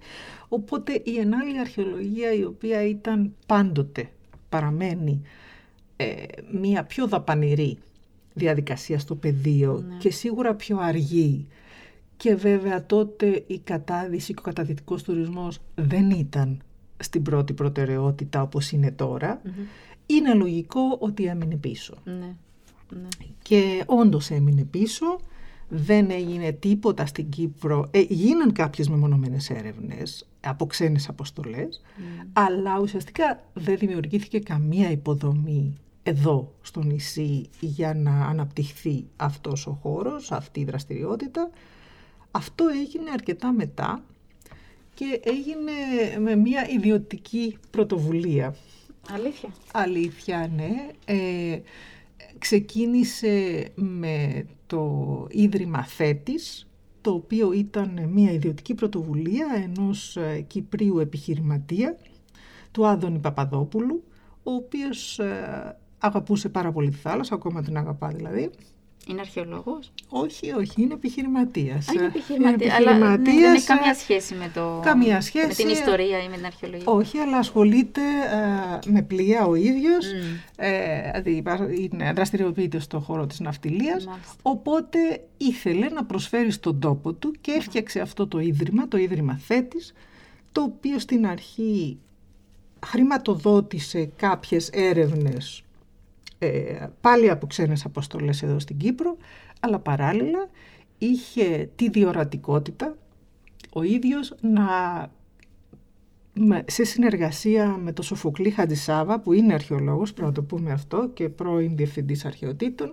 Οπότε 0.49 1.01
η 1.05 1.19
ενάλλη 1.19 1.59
αρχαιολογία 1.59 2.33
η 2.33 2.45
οποία 2.45 2.83
ήταν 2.89 3.35
πάντοτε, 3.47 4.09
παραμένει 4.53 5.23
ε, 5.97 6.13
μια 6.53 6.85
πιο 6.85 7.09
δαπανηρή 7.09 7.79
διαδικασία 8.35 8.99
στο 8.99 9.15
πεδίο 9.15 9.85
Ναι. 9.89 9.97
και 9.97 10.11
σίγουρα 10.11 10.55
πιο 10.55 10.79
αργή. 10.79 11.47
Και 12.17 12.35
βέβαια 12.35 12.87
τότε 12.87 13.45
η 13.47 13.59
κατάδυση 13.59 14.33
και 14.33 14.39
ο 14.39 14.43
καταδυτικός 14.43 15.03
τουρισμός 15.03 15.59
δεν 15.75 16.11
ήταν 16.11 16.63
στην 16.97 17.23
πρώτη 17.23 17.53
προτεραιότητα 17.53 18.43
όπως 18.43 18.71
είναι 18.73 18.91
τώρα. 18.91 19.43
Είναι 20.07 20.35
λογικό 20.35 20.81
ότι 20.99 21.25
έμεινε 21.25 21.57
πίσω. 21.57 21.95
Ναι. 22.05 22.35
ναι. 23.01 23.09
Και 23.43 23.83
όντως 23.87 24.31
έμεινε 24.31 24.65
πίσω, 24.65 25.21
δεν 25.75 26.11
έγινε 26.11 26.53
τίποτα 26.53 27.07
στην 27.07 27.29
Κύπρο. 27.29 27.89
Ε, 27.91 28.01
γίναν 28.01 28.53
κάποιες 28.53 28.89
μεμονωμένες 28.89 29.51
έρευνες 29.51 30.29
από 30.41 30.67
ξένες 30.67 31.09
αποστολές, 31.09 31.83
αλλά 32.33 32.79
ουσιαστικά 32.81 33.45
δεν 33.53 33.79
δημιουργήθηκε 33.79 34.39
καμία 34.39 34.91
υποδομή 34.91 35.75
εδώ 36.03 36.55
στο 36.63 36.83
νησί 36.83 37.49
για 37.61 37.95
να 37.95 38.27
αναπτυχθεί 38.27 39.05
αυτός 39.17 39.67
ο 39.67 39.79
χώρος, 39.83 40.33
αυτή 40.33 40.61
η 40.61 40.65
δραστηριότητα. 40.65 41.51
Αυτό 42.31 42.65
έγινε 42.83 43.11
αρκετά 43.13 43.53
μετά 43.53 44.05
και 44.95 45.21
έγινε 45.25 45.73
με 46.21 46.37
μια 46.37 46.69
ιδιωτική 46.69 47.59
πρωτοβουλία. 47.71 48.57
Αλήθεια. 49.11 49.49
Αλήθεια, 49.73 50.51
ναι. 50.57 50.71
Ε, 51.05 51.61
ξεκίνησε 52.39 53.67
με 53.75 54.45
το 54.73 55.27
Ίδρυμα 55.31 55.85
Θέτης, 55.85 56.69
το 57.01 57.11
οποίο 57.11 57.53
ήταν 57.53 58.09
μια 58.13 58.33
ιδιωτική 58.33 58.75
πρωτοβουλία 58.75 59.47
ενός 59.65 60.17
ε, 60.17 60.41
Κυπρίου 60.41 60.99
επιχειρηματία, 60.99 61.97
του 62.71 62.87
Άδωνη 62.87 63.19
Παπαδόπουλου, 63.19 64.05
ο 64.43 64.53
οποίος 64.53 65.19
ε, 65.19 65.77
αγαπούσε 65.99 66.49
πάρα 66.49 66.73
πολύ 66.73 66.91
τη 66.91 66.97
θάλασσα, 66.97 67.35
ακόμα 67.35 67.63
την 67.63 67.77
αγαπά 67.77 68.09
δηλαδή. 68.09 68.51
Είναι 69.09 69.21
αρχαιολόγος; 69.21 69.93
Όχι, 70.09 70.53
όχι, 70.53 70.83
είναι 70.83 70.95
επιχειρηματίας. 70.95 71.89
Α, 71.89 71.93
είναι 71.95 72.03
Ε, 72.03 72.07
επιχειρηματία. 72.07 72.75
Αλλά 72.75 72.93
ναι, 72.93 72.99
δεν 72.99 73.09
έχει 73.09 73.15
επιχειρηματίας, 73.21 73.65
καμία 73.65 73.91
ε, 73.91 73.95
σχέση 73.95 74.35
με 74.35 74.51
το... 74.55 74.81
καμία 74.85 75.15
Με 75.15 75.21
σχέση, 75.21 75.57
την 75.57 75.69
ε, 75.69 75.73
ιστορία 75.73 76.23
ή 76.23 76.29
με 76.29 76.37
την 76.37 76.47
αρχαιολογία. 76.47 76.87
όχι, 76.93 77.19
αλλά 77.19 77.37
ασχολείται 77.37 78.01
ε, 78.85 78.91
με 78.91 79.03
πλοία 79.03 79.45
ο 79.47 79.55
ίδιος, 79.55 80.07
Μμ. 80.07 80.35
ε, 80.57 81.01
δηλαδή 81.11 81.31
υπά- 81.31 81.71
είναι, 81.79 82.13
δραστηριοποιείται 82.13 82.79
στον 82.79 83.01
χώρο 83.01 83.27
της 83.27 83.41
ναυτιλίας, 83.41 84.07
Μάλιστα. 84.07 84.33
οπότε 84.43 84.99
ήθελε 85.37 85.89
να 85.89 86.05
προσφέρει 86.05 86.51
στον 86.51 86.79
τόπο 86.81 87.13
του 87.13 87.35
και 87.41 87.53
έφτιαξε 87.53 88.01
αυτό 88.01 88.27
το 88.27 88.39
ίδρυμα, 88.39 88.89
το 88.89 88.97
Ίδρυμα 88.97 89.37
Θέτης, 89.37 89.93
το 90.53 90.63
οποίο 90.63 90.99
στην 90.99 91.27
αρχή 91.27 91.99
χρηματοδότησε 92.87 94.11
κάποιες 94.17 94.69
έρευνες 94.73 95.59
ε, 95.59 95.63
πάλι 97.01 97.31
από 97.31 97.47
ξένες 97.47 97.85
αποστολές 97.85 98.43
εδώ 98.43 98.59
στην 98.59 98.77
Κύπρο, 98.77 99.17
αλλά 99.61 99.79
παράλληλα 99.79 100.49
είχε 100.99 101.71
τη 101.77 101.89
διορατικότητα 101.91 102.97
ο 103.73 103.83
ίδιος 103.83 104.35
να 104.41 104.67
σε 106.67 106.85
συνεργασία 106.85 107.67
με 107.83 107.93
τον 107.93 108.05
Σοφοκλή 108.05 108.51
Χατζησάβα 108.51 109.21
που 109.21 109.33
είναι 109.33 109.55
αρχαιολόγος, 109.55 110.13
πρέπει 110.13 110.29
να 110.29 110.35
το 110.35 110.43
πούμε 110.43 110.73
αυτό 110.73 111.11
και 111.15 111.29
πρώην 111.29 111.77
διευθυντής 111.77 112.25
αρχαιοτήτων 112.25 112.93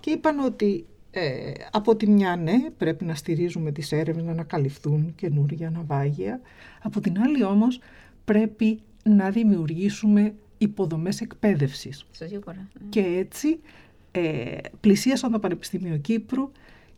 και 0.00 0.10
είπαν 0.10 0.38
ότι 0.38 0.86
ε, 1.10 1.52
από 1.72 1.96
τη 1.96 2.10
μια 2.10 2.36
ναι 2.36 2.70
πρέπει 2.76 3.04
να 3.04 3.14
στηρίζουμε 3.14 3.72
τις 3.72 3.92
έρευνες 3.92 4.24
να 4.24 4.30
ανακαλυφθούν 4.30 5.14
καινούργια 5.14 5.70
ναυάγια. 5.70 6.40
Από 6.82 7.00
την 7.00 7.20
άλλη 7.20 7.44
όμως 7.44 7.80
πρέπει 8.24 8.80
να 9.04 9.30
δημιουργήσουμε 9.30 10.34
υποδομές 10.62 11.20
εκπαίδευσης. 11.20 12.06
Ναι. 12.20 12.54
Και 12.88 13.00
έτσι 13.00 13.60
ε, 14.10 14.56
πλησίασαν 14.80 15.32
το 15.32 15.38
Πανεπιστήμιο 15.38 15.96
Κύπρου 15.96 16.50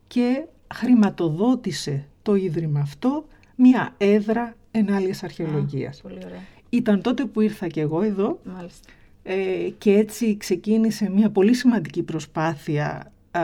και 0.07 0.44
χρηματοδότησε 0.74 2.07
το 2.22 2.35
Ίδρυμα 2.35 2.81
αυτό 2.81 3.27
μια 3.57 3.94
έδρα 3.98 4.57
ενάλειας 4.70 5.22
αρχαιολογίας. 5.22 6.00
πολύ 6.00 6.18
ωραία. 6.24 6.40
Ήταν 6.70 7.00
τότε 7.03 7.24
που 7.24 7.40
ήρθα 7.40 7.66
και 7.66 7.81
εγώ 7.81 8.03
εδώ 8.03 8.40
Μάλιστα. 8.44 8.88
ε, 9.22 9.68
και 9.79 9.92
έτσι 9.92 10.37
ξεκίνησε 10.37 11.11
μια 11.11 11.31
πολύ 11.31 11.55
σημαντική 11.55 12.03
προσπάθεια 12.03 13.12
α, 13.31 13.40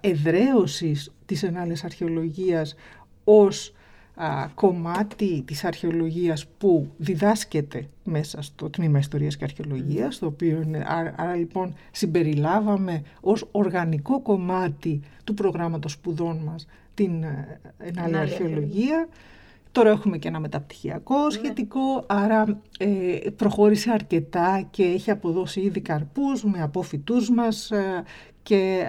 εδραίωσης 0.00 1.12
της 1.26 1.42
ενάλειας 1.42 1.84
αρχαιολογίας 1.84 2.74
ως 3.24 3.72
α, 4.20 4.48
κομμάτι 4.54 5.42
της 5.46 5.64
αρχαιολογίας 5.64 6.46
που 6.58 6.90
διδάσκεται 6.96 7.88
μέσα 8.04 8.42
στο 8.42 8.70
τμήμα 8.70 8.98
Ιστορίας 8.98 9.36
και 9.36 9.44
Αρχαιολογίας, 9.44 10.18
το 10.18 10.26
οποίο 10.26 10.60
είναι, 10.62 10.84
άρα, 11.16 11.34
λοιπόν 11.34 11.74
συμπεριλάβαμε 11.90 13.02
ως 13.20 13.48
οργανικό 13.50 14.20
κομμάτι 14.20 15.00
του 15.24 15.34
προγράμματος 15.34 15.92
σπουδών 15.92 16.36
μας 16.36 16.66
την 16.94 17.22
ε, 17.22 17.60
ενάλεια 17.78 18.20
αρχαιολογία. 18.20 19.08
Τώρα 19.72 19.90
έχουμε 19.90 20.18
και 20.18 20.28
ένα 20.28 20.40
μεταπτυχιακό 20.40 21.30
σχετικό, 21.30 22.04
άρα 22.06 22.60
ε, 22.78 23.30
προχώρησε 23.36 23.90
αρκετά 23.90 24.66
και 24.70 24.82
έχει 24.82 25.10
αποδώσει 25.10 25.60
ήδη 25.60 25.80
καρπούς 25.80 26.44
με 26.44 26.62
απόφοιτούς 26.62 27.30
μας 27.30 27.70
ε, 27.70 28.02
και 28.50 28.86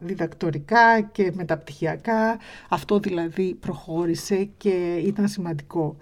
διδακτορικά 0.00 1.00
και 1.00 1.32
μεταπτυχιακά. 1.34 2.38
Αυτό 2.68 2.98
δηλαδή 2.98 3.54
προχώρησε 3.54 4.48
και 4.56 5.02
ήταν 5.06 5.28
σημαντικό. 5.28 5.96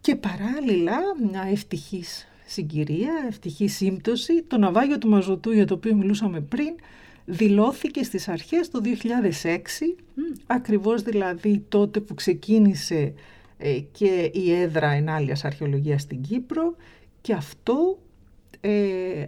Και 0.00 0.16
παράλληλα 0.16 0.98
μια 1.30 1.42
ευτυχής 1.50 2.28
συγκυρία, 2.44 3.12
ευτυχής 3.28 3.76
σύμπτωση, 3.76 4.42
το 4.42 4.58
ναυάγιο 4.58 4.98
του 4.98 5.08
Μαζωτού 5.08 5.52
για 5.52 5.66
το 5.66 5.74
οποίο 5.74 5.94
μιλούσαμε 5.94 6.40
πριν, 6.40 6.74
δηλώθηκε 7.24 8.02
στις 8.02 8.28
αρχές 8.28 8.68
του 8.68 8.82
2006, 9.42 9.56
ακριβώς 10.46 11.02
δηλαδή 11.02 11.64
τότε 11.68 12.00
που 12.00 12.14
ξεκίνησε 12.14 13.14
ε, 13.58 13.78
και 13.92 14.30
η 14.34 14.52
έδρα 14.52 14.90
ενάλειας 14.90 15.44
αρχαιολογίας 15.44 16.02
στην 16.02 16.20
Κύπρο 16.20 16.76
και 17.20 17.32
αυτό 17.32 17.98
ε, 18.60 19.24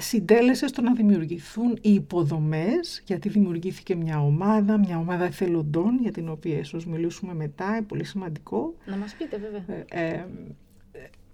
συντέλεσες 0.00 0.70
στο 0.70 0.82
να 0.82 0.94
δημιουργηθούν 0.94 1.78
οι 1.80 1.94
υποδομές, 1.94 3.02
γιατί 3.06 3.28
δημιουργήθηκε 3.28 3.94
μια 3.94 4.20
ομάδα, 4.20 4.78
μια 4.78 4.98
ομάδα 4.98 5.24
εθελοντών, 5.24 5.98
για 6.00 6.10
την 6.10 6.28
οποία 6.28 6.58
ίσως 6.58 6.86
μιλήσουμε 6.86 7.34
μετά, 7.34 7.66
είναι 7.66 7.82
πολύ 7.82 8.04
σημαντικό. 8.04 8.74
Να 8.86 8.96
μας 8.96 9.14
πείτε 9.18 9.36
βέβαια. 9.38 9.84
Ε, 9.88 10.10
ε, 10.12 10.24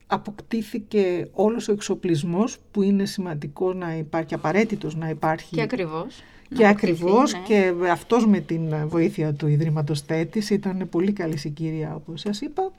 αποκτήθηκε 0.07 1.29
όλος 1.33 1.69
ο 1.69 1.73
εξοπλισμός 1.73 2.59
που 2.71 2.83
είναι 2.83 3.05
σημαντικό 3.05 3.73
να 3.73 3.95
υπάρχει, 3.95 4.35
απαραίτητος 4.35 4.97
να 4.97 5.09
υπάρχει. 5.09 5.55
Και 5.55 5.63
ακριβώς. 5.63 6.23
Και 6.55 6.67
ακριβώς 6.67 7.33
ναι. 7.33 7.39
και 7.47 7.73
αυτός 7.91 8.27
με 8.27 8.41
την 8.41 8.89
βοήθεια 8.89 9.35
του 9.35 9.47
Ιδρύματος 9.47 10.01
Θέτης 10.01 10.51
ήταν 10.51 10.89
πολύ 10.91 11.13
καλή 11.13 11.37
συγκύρια 11.37 11.95
όπως 11.95 12.21
σας 12.21 12.41
είπα. 12.41 12.73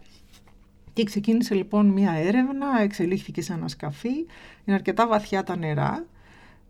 Και 0.94 1.04
ξεκίνησε 1.04 1.56
λοιπόν 1.56 1.86
μια 1.86 2.12
έρευνα, 2.12 2.82
εξελίχθηκε 2.82 3.42
σε 3.42 3.54
ένα 3.54 3.68
σκαφί, 3.68 4.26
είναι 4.66 4.76
αρκετά 4.76 5.08
βαθιά 5.08 5.44
τα 5.44 5.58
νερά, 5.58 6.06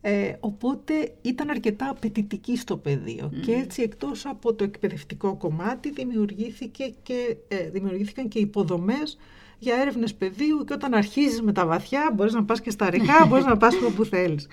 ε, 0.02 0.34
οπότε 0.40 1.14
ήταν 1.22 1.50
αρκετά 1.50 1.90
απαιτητική 1.90 2.58
στο 2.58 2.78
πεδίο. 2.78 3.32
Και 3.46 3.54
έτσι 3.54 3.82
εκτός 3.82 4.26
από 4.26 4.54
το 4.54 4.64
εκπαιδευτικό 4.64 5.36
κομμάτι 5.36 5.92
δημιουργήθηκε 5.92 6.94
και, 7.04 7.38
ε, 7.48 7.70
δημιουργήθηκαν 7.70 8.28
και 8.28 8.40
υποδομές 8.40 9.18
για 9.60 9.76
έρευνες 9.76 10.14
πεδίου 10.14 10.64
και 10.64 10.74
όταν 10.74 10.94
αρχίζεις 10.94 11.42
με 11.42 11.52
τα 11.52 11.66
βαθιά 11.66 12.12
μπορείς 12.16 12.34
να 12.34 12.44
πας 12.44 12.62
και 12.62 12.70
στα 12.70 12.90
ρηχά, 12.90 13.26
μπορείς 13.26 13.46
να 13.46 13.58
πας 13.58 13.76
όπου 13.90 14.06
θέλεις. 14.06 14.48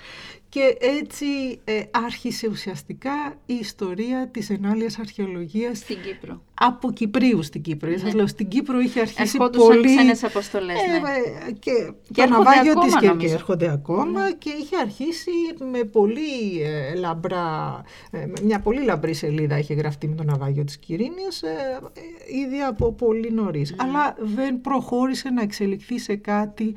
Και 0.50 0.76
έτσι 0.80 1.26
ε, 1.64 1.82
άρχισε 1.90 2.48
ουσιαστικά 2.48 3.34
η 3.46 3.54
ιστορία 3.54 4.28
της 4.28 4.50
ενάλειας 4.50 4.98
αρχαιολογίας 4.98 5.78
στην 5.78 5.96
Κύπρο. 6.02 6.42
Από 6.54 6.92
Κυπρίου 6.92 7.42
στην 7.42 7.62
Κύπρο. 7.62 7.90
Ναι. 7.90 8.12
λέω, 8.12 8.26
στην 8.26 8.48
Κύπρο 8.48 8.80
είχε 8.80 9.00
αρχίσει 9.00 9.36
Ερχόντουσαν 9.40 9.68
πολύ... 9.68 9.96
ξένες 9.96 10.24
αποστολές, 10.24 10.76
ναι. 10.76 11.08
Ε, 11.48 11.52
και, 11.52 11.92
και 12.12 12.22
το 12.22 12.28
ναυάγιο 12.28 12.74
της 12.74 12.96
Κέρκης 12.96 13.32
έρχονται 13.32 13.70
ακόμα 13.70 14.22
ναι. 14.22 14.32
και 14.32 14.50
είχε 14.60 14.76
αρχίσει 14.76 15.30
με 15.72 15.84
πολύ 15.84 16.62
ε, 16.62 16.94
λαμπρά, 16.94 17.82
ε, 18.10 18.26
μια 18.42 18.60
πολύ 18.60 18.84
λαμπρή 18.84 19.14
σελίδα 19.14 19.58
είχε 19.58 19.74
γραφτεί 19.74 20.08
με 20.08 20.14
το 20.14 20.22
ναυάγιο 20.22 20.64
της 20.64 20.78
Κυρίνης 20.78 21.42
ε, 21.42 21.80
ήδη 22.46 22.60
από 22.60 22.92
πολύ 22.92 23.32
νωρίς. 23.32 23.74
Αλλά 23.78 24.16
δεν 24.20 24.60
προχώρησε 24.60 25.30
να 25.30 25.42
εξελιχθεί 25.42 25.98
σε 25.98 26.16
κάτι 26.16 26.74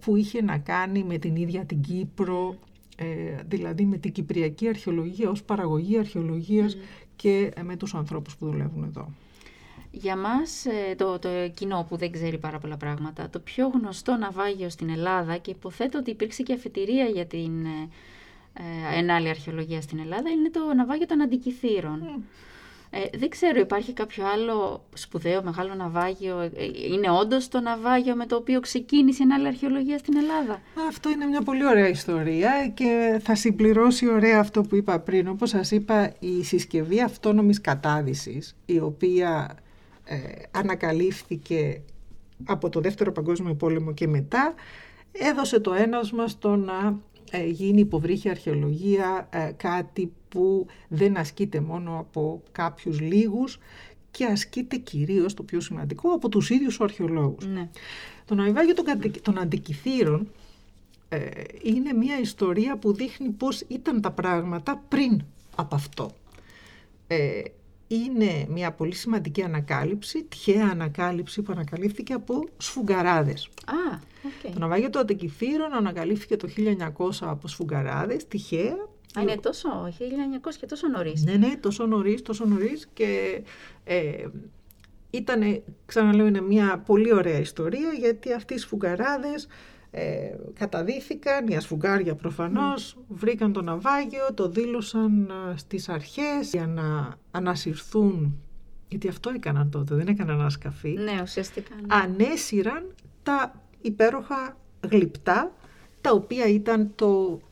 που 0.00 0.16
είχε 0.16 0.42
να 0.42 0.58
κάνει 0.58 1.04
με 1.08 1.18
την 1.18 1.36
ίδια 1.36 1.64
την 1.64 1.80
Κύπρο 1.80 2.56
ε, 2.96 3.42
δηλαδή 3.46 3.84
με 3.84 3.96
την 3.96 4.12
Κυπριακή 4.12 4.68
αρχαιολογία 4.68 5.30
ως 5.30 5.42
παραγωγή 5.42 5.98
αρχαιολογίας 5.98 6.76
και 7.16 7.50
ε, 7.56 7.62
με 7.62 7.76
τους 7.76 7.94
ανθρώπους 7.94 8.36
που 8.36 8.46
δουλεύουν 8.46 8.84
εδώ. 8.84 9.08
Για 9.90 10.16
μας, 10.16 10.64
ε, 10.66 10.94
το, 10.94 11.18
το 11.18 11.28
κοινό 11.54 11.86
που 11.88 11.96
δεν 11.96 12.10
ξέρει 12.12 12.38
πάρα 12.38 12.58
πολλά 12.58 12.76
πράγματα, 12.76 13.30
το 13.30 13.38
πιο 13.38 13.68
γνωστό 13.68 14.16
ναυάγιο 14.16 14.70
στην 14.70 14.90
Ελλάδα 14.90 15.36
και 15.36 15.50
υποθέτω 15.50 15.98
ότι 15.98 16.10
υπήρξε 16.10 16.42
και 16.42 16.52
αφετηρία 16.52 17.04
για 17.04 17.26
την 17.26 17.64
ε, 17.64 18.98
ενάλη 18.98 19.28
αρχαιολογία 19.28 19.80
στην 19.80 19.98
Ελλάδα, 19.98 20.30
είναι 20.30 20.50
το 20.50 20.74
ναυάγιο 20.74 21.06
των 21.06 21.20
Αντικυθύρων. 21.22 22.24
Ε, 22.94 23.18
δεν 23.18 23.28
ξέρω, 23.28 23.60
υπάρχει 23.60 23.92
κάποιο 23.92 24.26
άλλο 24.26 24.84
σπουδαίο 24.94 25.42
μεγάλο 25.42 25.74
ναυάγιο; 25.74 26.40
Ε, 26.40 26.50
είναι 26.92 27.10
όντως 27.10 27.48
το 27.48 27.60
ναυάγιο 27.60 28.14
με 28.14 28.26
το 28.26 28.36
οποίο 28.36 28.60
ξεκίνησε 28.60 29.22
η 29.22 29.32
άλλη 29.32 29.46
αρχαιολογία 29.46 29.98
στην 29.98 30.16
Ελλάδα; 30.16 30.60
Αυτό 30.88 31.10
είναι 31.10 31.24
μια 31.24 31.42
πολύ 31.42 31.66
ωραία 31.66 31.88
ιστορία 31.88 32.68
και 32.74 33.20
θα 33.22 33.34
συμπληρώσει 33.34 34.08
ωραία 34.08 34.40
αυτό 34.40 34.62
που 34.62 34.76
είπα 34.76 34.98
πριν. 35.00 35.28
Όπως 35.28 35.50
σας 35.50 35.70
είπα, 35.70 36.12
η 36.18 36.44
συσκευή 36.44 37.02
αυτόνομης 37.02 37.60
κατάδυσης, 37.60 38.56
η 38.66 38.78
οποία 38.78 39.56
ε, 40.04 40.16
ανακαλύφθηκε 40.50 41.80
από 42.44 42.68
το 42.68 42.80
Δεύτερο 42.80 43.12
Παγκόσμιο 43.12 43.54
Πόλεμο 43.54 43.92
και 43.92 44.08
μετά, 44.08 44.54
έδωσε 45.12 45.60
το 45.60 45.72
ένασμα 45.72 46.28
στο 46.28 46.56
να 46.56 46.98
ε, 47.30 47.44
γίνει 47.44 47.80
υποβρύχια 47.80 48.30
αρχαιολογία 48.30 49.28
ε, 49.30 49.50
κάτι 49.56 50.12
που 50.32 50.66
δεν 50.88 51.16
ασκείται 51.16 51.60
μόνο 51.60 51.98
από 51.98 52.42
κάποιους 52.52 53.00
λίγους 53.00 53.58
και 54.10 54.24
ασκείται 54.24 54.76
κυρίως, 54.76 55.34
το 55.34 55.42
πιο 55.42 55.60
σημαντικό, 55.60 56.10
από 56.10 56.28
τους 56.28 56.50
ίδιους 56.50 56.80
αρχαιολόγους. 56.80 57.46
Ναι. 57.46 57.68
Το 58.24 58.34
ναυάγιο 58.34 58.74
των, 58.74 58.84
των 59.22 59.38
αντικυθύρων 59.38 60.28
ε, 61.08 61.30
είναι 61.62 61.92
μια 61.92 62.18
ιστορία 62.18 62.76
που 62.76 62.94
δείχνει 62.94 63.28
πώς 63.28 63.60
ήταν 63.68 64.00
τα 64.00 64.10
πράγματα 64.10 64.82
πριν 64.88 65.22
από 65.56 65.74
αυτό. 65.74 66.10
Ε, 67.06 67.42
είναι 67.88 68.46
μια 68.48 68.72
πολύ 68.72 68.94
σημαντική 68.94 69.42
ανακάλυψη, 69.42 70.24
τυχαία 70.24 70.68
ανακάλυψη 70.70 71.42
που 71.42 71.52
ανακαλύφθηκε 71.52 72.12
από 72.12 72.48
σφουγγαράδες. 72.56 73.48
Α, 73.66 73.98
okay. 74.24 74.50
Το 74.52 74.58
ναυάγιο 74.58 74.90
των 74.90 75.00
Αντικυθύρων 75.00 75.72
ανακαλύφθηκε 75.72 76.36
το 76.36 76.48
1900 76.56 77.10
από 77.20 77.48
σφουγγαράδες, 77.48 78.26
τυχαία. 78.26 78.88
Είναι 79.20 79.36
τόσο, 79.36 79.68
1900 79.98 80.54
και 80.60 80.66
τόσο 80.66 80.88
νωρίς. 80.88 81.24
Ναι, 81.24 81.32
ναι, 81.32 81.56
τόσο 81.60 81.86
νωρίς, 81.86 82.22
τόσο 82.22 82.44
νωρίς 82.44 82.88
και 82.92 83.42
ε, 83.84 84.26
ήταν, 85.10 85.62
ξαναλέω, 85.86 86.26
είναι 86.26 86.40
μια 86.40 86.82
πολύ 86.86 87.14
ωραία 87.14 87.38
ιστορία 87.38 87.92
γιατί 87.98 88.32
αυτοί 88.32 88.54
οι 88.54 88.58
σφουγγαράδες 88.58 89.48
ε, 89.94 90.36
καταδίθηκαν, 90.58 91.46
οι 91.46 91.56
ασφουγγάρια 91.56 92.14
προφανώς, 92.14 92.96
βρήκαν 93.08 93.52
το 93.52 93.62
ναυάγιο, 93.62 94.34
το 94.34 94.48
δήλωσαν 94.48 95.32
ε, 95.50 95.56
στις 95.56 95.88
αρχές 95.88 96.50
για 96.52 96.66
να 96.66 97.14
ανασυρθούν, 97.30 98.40
γιατί 98.88 99.08
αυτό 99.08 99.30
έκαναν 99.30 99.70
τότε, 99.70 99.94
δεν 99.94 100.06
έκαναν 100.06 100.40
ένα 100.40 100.50
σκαφί. 100.50 100.92
Ναι, 100.92 101.18
ουσιαστικά. 101.22 101.74
Ναι. 101.74 101.86
Ανέσυραν 101.88 102.94
τα 103.22 103.54
υπέροχα 103.80 104.56
γλυπτά, 104.90 105.52
τα 106.00 106.10
οποία 106.10 106.46
ήταν 106.46 106.92
το, 106.94 107.40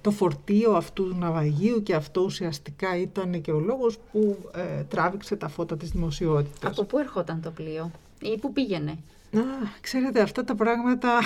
το 0.00 0.10
φορτίο 0.10 0.72
αυτού 0.72 1.08
του 1.08 1.16
ναυαγίου 1.16 1.82
και 1.82 1.94
αυτό 1.94 2.20
ουσιαστικά 2.20 2.98
ήταν 2.98 3.40
και 3.40 3.50
ο 3.50 3.60
λόγος 3.60 3.98
που 4.12 4.36
ε, 4.54 4.82
τράβηξε 4.82 5.36
τα 5.36 5.48
φώτα 5.48 5.76
της 5.76 5.90
δημοσιότητας. 5.90 6.70
Από 6.70 6.84
πού 6.84 6.98
ερχόταν 6.98 7.40
το 7.40 7.50
πλοίο 7.50 7.90
ή 8.20 8.38
πού 8.38 8.52
πήγαινε; 8.52 8.98
Α, 9.36 9.40
ξέρετε, 9.80 10.20
αυτά 10.20 10.44
τα 10.44 10.54
πράγματα 10.54 11.20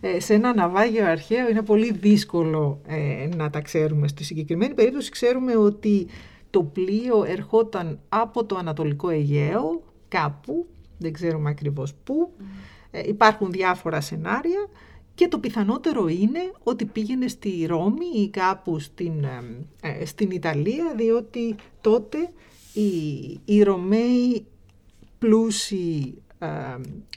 ε, 0.00 0.20
σε 0.20 0.34
ένα 0.34 0.54
ναυάγιο 0.54 1.06
αρχαίο 1.06 1.48
είναι 1.48 1.62
πολύ 1.62 1.92
δύσκολο 1.92 2.80
ε, 2.86 3.28
να 3.36 3.50
τα 3.50 3.60
ξέρουμε. 3.60 4.08
Στη 4.08 4.24
συγκεκριμένη 4.24 4.74
περίπτωση 4.74 5.10
ξέρουμε 5.10 5.56
ότι 5.56 6.06
το 6.50 6.62
πλοίο 6.62 7.24
ερχόταν 7.24 7.98
από 8.08 8.44
το 8.44 8.56
Ανατολικό 8.56 9.08
Αιγαίο, 9.08 9.82
κάπου, 10.08 10.66
δεν 10.98 11.12
ξέρουμε 11.12 11.50
ακριβώς 11.50 11.94
πού. 12.04 12.32
Ε, 12.90 13.08
υπάρχουν 13.08 13.50
διάφορα 13.50 14.00
σενάρια 14.00 14.68
και 15.14 15.28
το 15.28 15.38
πιθανότερο 15.38 16.08
είναι 16.08 16.52
ότι 16.62 16.84
πήγαινε 16.84 17.28
στη 17.28 17.66
Ρώμη 17.66 18.06
ή 18.14 18.28
κάπου 18.28 18.78
στην, 18.78 19.24
ε, 19.80 20.04
στην 20.04 20.30
Ιταλία, 20.30 20.94
διότι 20.96 21.54
τότε 21.80 22.18
οι, 22.72 23.40
οι 23.44 23.62
Ρωμαίοι 23.62 24.44
πλούσιοι 25.18 26.22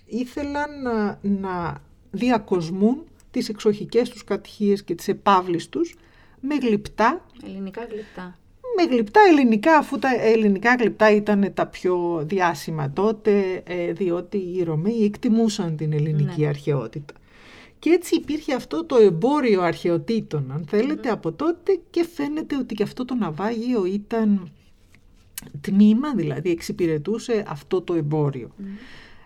ήθελαν 0.05 0.81
να, 0.81 1.19
να 1.21 1.81
διακοσμούν 2.11 3.03
τις 3.31 3.49
εξοχικές 3.49 4.09
τους 4.09 4.23
κατοικίες 4.23 4.83
και 4.83 4.95
τις 4.95 5.07
επάβλεις 5.07 5.69
τους 5.69 5.95
με 6.39 6.55
γλυπτά. 6.55 7.25
Ελληνικά 7.45 7.81
γλυπτά. 7.91 8.37
Με 8.77 8.83
γλυπτά 8.83 9.19
ελληνικά, 9.29 9.77
αφού 9.77 9.99
τα 9.99 10.09
ελληνικά 10.21 10.75
γλυπτά 10.79 11.11
ήταν 11.11 11.51
τα 11.53 11.67
πιο 11.67 12.23
διάσημα 12.25 12.91
τότε, 12.91 13.63
ε, 13.65 13.91
διότι 13.91 14.37
οι 14.37 14.63
Ρωμαίοι 14.63 15.03
εκτιμούσαν 15.03 15.75
την 15.75 15.93
ελληνική 15.93 16.41
ναι. 16.41 16.47
αρχαιότητα. 16.47 17.13
Και 17.83 17.89
έτσι 17.89 18.15
υπήρχε 18.15 18.53
αυτό 18.53 18.85
το 18.85 18.95
εμπόριο 18.95 19.61
αρχαιοτήτων, 19.61 20.51
αν 20.51 20.65
θέλετε, 20.67 21.09
από 21.09 21.31
τότε 21.31 21.79
και 21.89 22.03
φαίνεται 22.03 22.57
ότι 22.57 22.75
και 22.75 22.83
αυτό 22.83 23.05
το 23.05 23.15
ναυάγιο 23.15 23.85
ήταν 23.85 24.51
τμήμα, 25.61 26.15
δηλαδή 26.15 26.49
εξυπηρετούσε 26.49 27.43
αυτό 27.47 27.81
το 27.81 27.93
εμπόριο. 27.93 28.49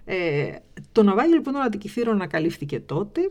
Ε, 0.06 0.56
το 0.92 1.04
ναυάγιο 1.04 1.36
λοιπόν 1.36 1.54
των 1.54 1.62
Αντικυθύρων 1.62 2.14
ανακαλύφθηκε 2.14 2.80
τότε, 2.80 3.30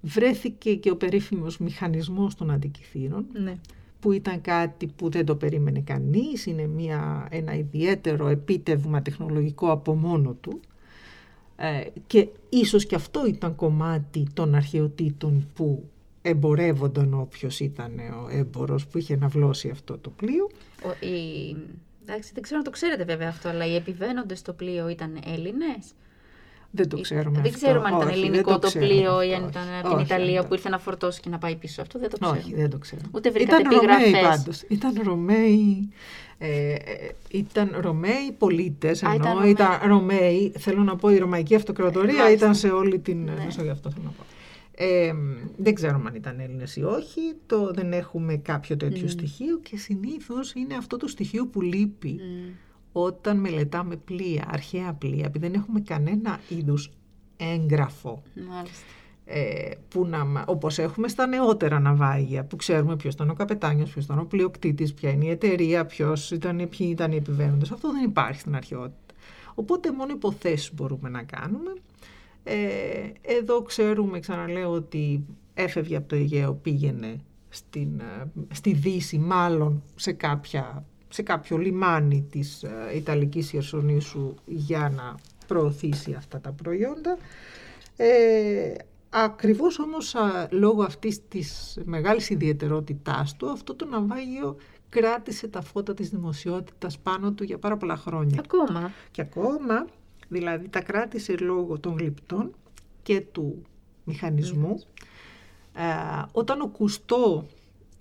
βρέθηκε 0.00 0.74
και 0.74 0.90
ο 0.90 0.96
περίφημος 0.96 1.58
μηχανισμός 1.58 2.34
των 2.34 2.50
Αντικυθύρων, 2.50 3.26
ναι. 3.32 3.58
που 4.00 4.12
ήταν 4.12 4.40
κάτι 4.40 4.86
που 4.86 5.10
δεν 5.10 5.24
το 5.24 5.36
περίμενε 5.36 5.80
κανείς, 5.80 6.46
είναι 6.46 6.66
μια, 6.66 7.28
ένα 7.30 7.54
ιδιαίτερο 7.54 8.28
επίτευγμα 8.28 9.02
τεχνολογικό 9.02 9.70
από 9.70 9.94
μόνο 9.94 10.36
του. 10.40 10.60
Ε, 11.64 11.84
και 12.06 12.28
ίσως 12.48 12.86
και 12.86 12.94
αυτό 12.94 13.26
ήταν 13.26 13.54
κομμάτι 13.54 14.26
των 14.34 14.54
αρχαιοτήτων 14.54 15.48
που 15.54 15.88
εμπορεύονταν 16.22 17.14
όποιος 17.14 17.60
ήταν 17.60 17.98
ο 17.98 18.28
έμπορος 18.30 18.86
που 18.86 18.98
είχε 18.98 19.16
ναυλώσει 19.16 19.68
αυτό 19.68 19.98
το 19.98 20.10
πλοίο. 20.10 20.50
Ο, 20.84 21.06
η... 21.06 21.56
Εντάξει, 22.06 22.30
δεν 22.34 22.42
ξέρω 22.42 22.58
αν 22.58 22.64
το 22.64 22.70
ξέρετε 22.70 23.04
βέβαια 23.04 23.28
αυτό, 23.28 23.48
αλλά 23.48 23.66
οι 23.66 23.74
επιβαίνοντες 23.74 24.38
στο 24.38 24.52
πλοίο 24.52 24.88
ήταν 24.88 25.18
Έλληνες; 25.26 25.92
Δεν 26.70 26.88
το 26.88 27.00
ξέρουμε 27.00 27.40
Δεν 27.40 27.52
ξέρουμε 27.52 27.88
αν 27.88 27.96
ήταν 27.96 28.08
ελληνικό 28.08 28.58
το, 28.58 28.70
πλοίο 28.70 29.22
ή 29.22 29.34
αν 29.34 29.48
ήταν 29.48 29.62
από 29.82 29.88
την 29.88 29.98
Ιταλία 30.04 30.46
που 30.46 30.54
ήρθε 30.54 30.68
να 30.68 30.78
φορτώσει 30.78 31.20
και 31.20 31.28
να 31.28 31.38
πάει 31.38 31.56
πίσω. 31.56 31.82
Αυτό 31.82 31.98
δεν 31.98 32.10
το 32.10 32.18
ξέρουμε. 32.18 32.38
Όχι, 32.38 32.54
δεν 32.54 32.70
το 32.70 32.78
ξέρουμε. 32.78 33.08
Ούτε 33.14 33.30
βρήκατε 33.30 33.62
ήταν 33.62 33.78
Ρωμαίοι 33.78 34.12
πάντως. 34.22 34.62
Ήταν 34.62 34.94
Ρωμαίοι, 35.04 35.88
ε, 36.44 36.74
ήταν 37.30 37.74
Ρωμαίοι 37.80 38.32
πολίτες, 38.38 39.02
ενώ 39.02 39.46
ήταν, 39.46 39.68
Ρωμαίοι, 39.86 40.52
θέλω 40.58 40.82
να 40.82 40.96
πω 40.96 41.10
η 41.10 41.18
Ρωμαϊκή 41.18 41.54
Αυτοκρατορία 41.54 42.32
ήταν 42.32 42.54
σε 42.54 42.68
όλη 42.68 42.98
την 42.98 43.24
ναι. 43.24 43.42
Μεσόγειο, 43.44 43.72
αυτό 43.72 43.90
θέλω 43.90 44.04
να 44.04 44.10
πω. 44.10 44.24
Ε, 44.74 45.12
δεν 45.56 45.74
ξέρουμε 45.74 46.08
αν 46.08 46.14
ήταν 46.14 46.40
Έλληνες 46.40 46.76
ή 46.76 46.82
όχι, 46.82 47.20
το, 47.46 47.70
δεν 47.72 47.92
έχουμε 47.92 48.36
κάποιο 48.36 48.76
τέτοιο 48.76 49.08
στοιχείο 49.08 49.58
και 49.58 49.76
συνήθως 49.76 50.52
είναι 50.54 50.74
αυτό 50.74 50.96
το 50.96 51.06
στοιχείο 51.08 51.46
που 51.46 51.60
λείπει 51.60 52.20
όταν 52.92 53.36
μελετάμε 53.36 53.96
πλοία, 53.96 54.48
αρχαία 54.50 54.92
πλοία, 54.92 55.24
επειδή 55.26 55.46
δεν 55.46 55.54
έχουμε 55.54 55.80
κανένα 55.80 56.40
είδους 56.48 56.90
έγγραφο. 57.36 58.22
Ε, 58.34 58.40
που 59.88 60.06
να, 60.06 60.44
όπως 60.46 60.78
έχουμε 60.78 61.08
στα 61.08 61.26
νεότερα 61.26 61.78
ναυάγια 61.78 62.44
που 62.44 62.56
ξέρουμε 62.56 62.96
ποιος 62.96 63.14
ήταν 63.14 63.30
ο 63.30 63.34
καπετάνιος, 63.34 63.90
ποιος 63.90 64.04
ήταν 64.04 64.18
ο 64.18 64.24
πλειοκτήτης, 64.24 64.94
ποια 64.94 65.10
είναι 65.10 65.24
η 65.24 65.30
εταιρεία, 65.30 65.86
ποιος 65.86 66.30
ήταν, 66.30 66.56
ποιοι 66.56 66.88
ήταν 66.90 67.12
οι 67.12 67.16
επιβαίνοντες. 67.16 67.70
Αυτό 67.70 67.92
δεν 67.92 68.04
υπάρχει 68.04 68.40
στην 68.40 68.56
αρχαιότητα. 68.56 69.14
Οπότε 69.54 69.92
μόνο 69.92 70.12
υποθέσεις 70.12 70.74
μπορούμε 70.74 71.08
να 71.08 71.22
κάνουμε. 71.22 71.72
Ε, 72.44 72.56
εδώ 73.22 73.62
ξέρουμε, 73.62 74.18
ξαναλέω, 74.18 74.70
ότι 74.70 75.24
έφευγε 75.54 75.96
από 75.96 76.08
το 76.08 76.16
Αιγαίο, 76.16 76.52
πήγαινε 76.54 77.16
στην, 77.48 78.00
ε, 78.00 78.30
στη 78.54 78.72
Δύση, 78.72 79.18
μάλλον 79.18 79.82
σε 79.94 80.12
κάποια 80.12 80.84
σε 81.08 81.22
κάποιο 81.22 81.56
λιμάνι 81.56 82.26
της 82.30 82.62
ε, 82.62 82.96
Ιταλικής 82.96 83.52
Ιερσονήσου 83.52 84.34
για 84.46 84.92
να 84.96 85.14
προωθήσει 85.46 86.14
αυτά 86.18 86.40
τα 86.40 86.52
προϊόντα. 86.52 87.18
Ε, 87.96 88.74
ακριβώς 89.14 89.78
όμως 89.78 90.16
λόγω 90.50 90.82
αυτής 90.82 91.28
της 91.28 91.78
μεγάλης 91.84 92.30
ιδιαιτερότητάς 92.30 93.36
του 93.36 93.50
αυτό 93.50 93.74
το 93.74 93.86
ναυάγιο 93.86 94.56
κράτησε 94.88 95.48
τα 95.48 95.60
φώτα 95.62 95.94
της 95.94 96.10
δημοσιότητας 96.10 96.98
πάνω 96.98 97.32
του 97.32 97.44
για 97.44 97.58
πάρα 97.58 97.76
πολλά 97.76 97.96
χρόνια. 97.96 98.42
Ακόμα. 98.44 98.92
Και 99.10 99.20
ακόμα, 99.20 99.86
δηλαδή 100.28 100.68
τα 100.68 100.82
κράτησε 100.82 101.34
λόγω 101.40 101.78
των 101.78 101.96
γλυπτών 101.98 102.54
και 103.02 103.20
του 103.20 103.62
μηχανισμού. 104.04 104.82
Ε, 105.74 105.82
όταν 106.32 106.60
ο 106.60 106.66
Κουστό 106.66 107.46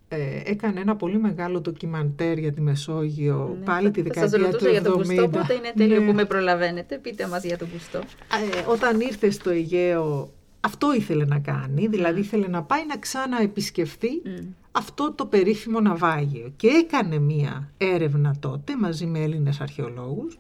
ε, 0.08 0.42
έκανε 0.46 0.80
ένα 0.80 0.96
πολύ 0.96 1.18
μεγάλο 1.18 1.62
ντοκιμαντέρ 1.62 2.38
για 2.38 2.52
τη 2.52 2.62
Μεσόγειο 2.62 3.56
ναι, 3.60 3.66
πάλι 3.66 3.92
τη 3.92 4.02
δεκαετία 4.02 4.40
του 4.40 4.46
70. 4.46 4.60
Σας 4.62 4.72
για 4.72 4.82
τον 4.82 4.94
Κουστό, 4.94 5.24
οπότε 5.24 5.54
είναι 5.54 5.72
τέλειο 5.76 6.00
ναι. 6.00 6.06
που 6.06 6.14
με 6.14 6.26
προλαβαίνετε. 6.26 6.98
Πείτε 6.98 7.28
μας 7.28 7.44
για 7.44 7.58
τον 7.58 7.72
Κουστό. 7.72 7.98
Ε, 7.98 8.72
όταν 8.72 9.00
ήρθε 9.00 9.30
στο 9.30 9.50
Αιγαίο, 9.50 10.32
αυτό 10.62 10.94
ήθελε 10.94 11.26
να 11.26 11.40
κάνει, 11.40 11.88
δηλαδή 11.88 12.20
mm. 12.20 12.24
ήθελε 12.24 12.48
να 12.48 12.64
πάει 12.64 12.86
να 12.86 12.98
ξαναεπισκεφθεί 12.98 14.22
mm. 14.26 14.46
αυτό 14.72 15.14
το 15.14 15.26
περίφημο 15.26 15.80
ναυάγιο. 15.80 16.54
Και 16.56 16.68
έκανε 16.68 17.20
μία 17.20 17.72
έρευνα 17.78 18.36
τότε 18.40 18.78
μαζί 18.78 19.06
με 19.06 19.20
Έλληνες 19.20 19.62
αρχαιολόγους 19.62 20.38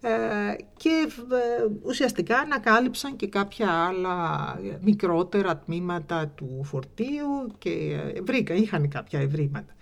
ε, 0.00 0.10
και 0.76 1.08
ε, 1.30 1.66
ουσιαστικά 1.82 2.38
ανακάλυψαν 2.38 3.16
και 3.16 3.26
κάποια 3.26 3.70
άλλα 3.70 4.58
μικρότερα 4.80 5.56
τμήματα 5.56 6.28
του 6.28 6.60
φορτίου 6.64 7.54
και 7.58 7.70
ε, 8.14 8.20
βρήκα, 8.20 8.54
είχαν 8.54 8.88
κάποια 8.88 9.20
ευρήματα. 9.20 9.74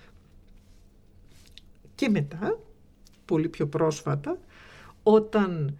Και 1.95 2.09
μετά, 2.09 2.59
πολύ 3.25 3.49
πιο 3.49 3.67
πρόσφατα, 3.67 4.39
όταν 5.03 5.79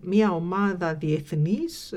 μία 0.00 0.30
ομάδα 0.32 0.94
διεθνής 0.94 1.94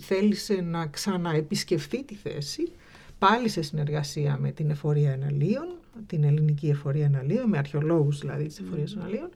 θέλησε 0.00 0.54
να 0.54 0.86
ξαναεπισκεφθεί 0.86 2.04
τη 2.04 2.14
θέση, 2.14 2.72
πάλι 3.18 3.48
σε 3.48 3.62
συνεργασία 3.62 4.38
με 4.40 4.50
την 4.50 4.70
Εφορία 4.70 5.12
Εναλίων, 5.12 5.66
την 6.06 6.24
Ελληνική 6.24 6.68
Εφορία 6.68 7.04
Εναλίων, 7.04 7.48
με 7.48 7.58
αρχαιολόγους 7.58 8.18
δηλαδή 8.18 8.46
της 8.46 8.60
Εφορίας 8.60 8.94
Εναλίων, 8.94 9.28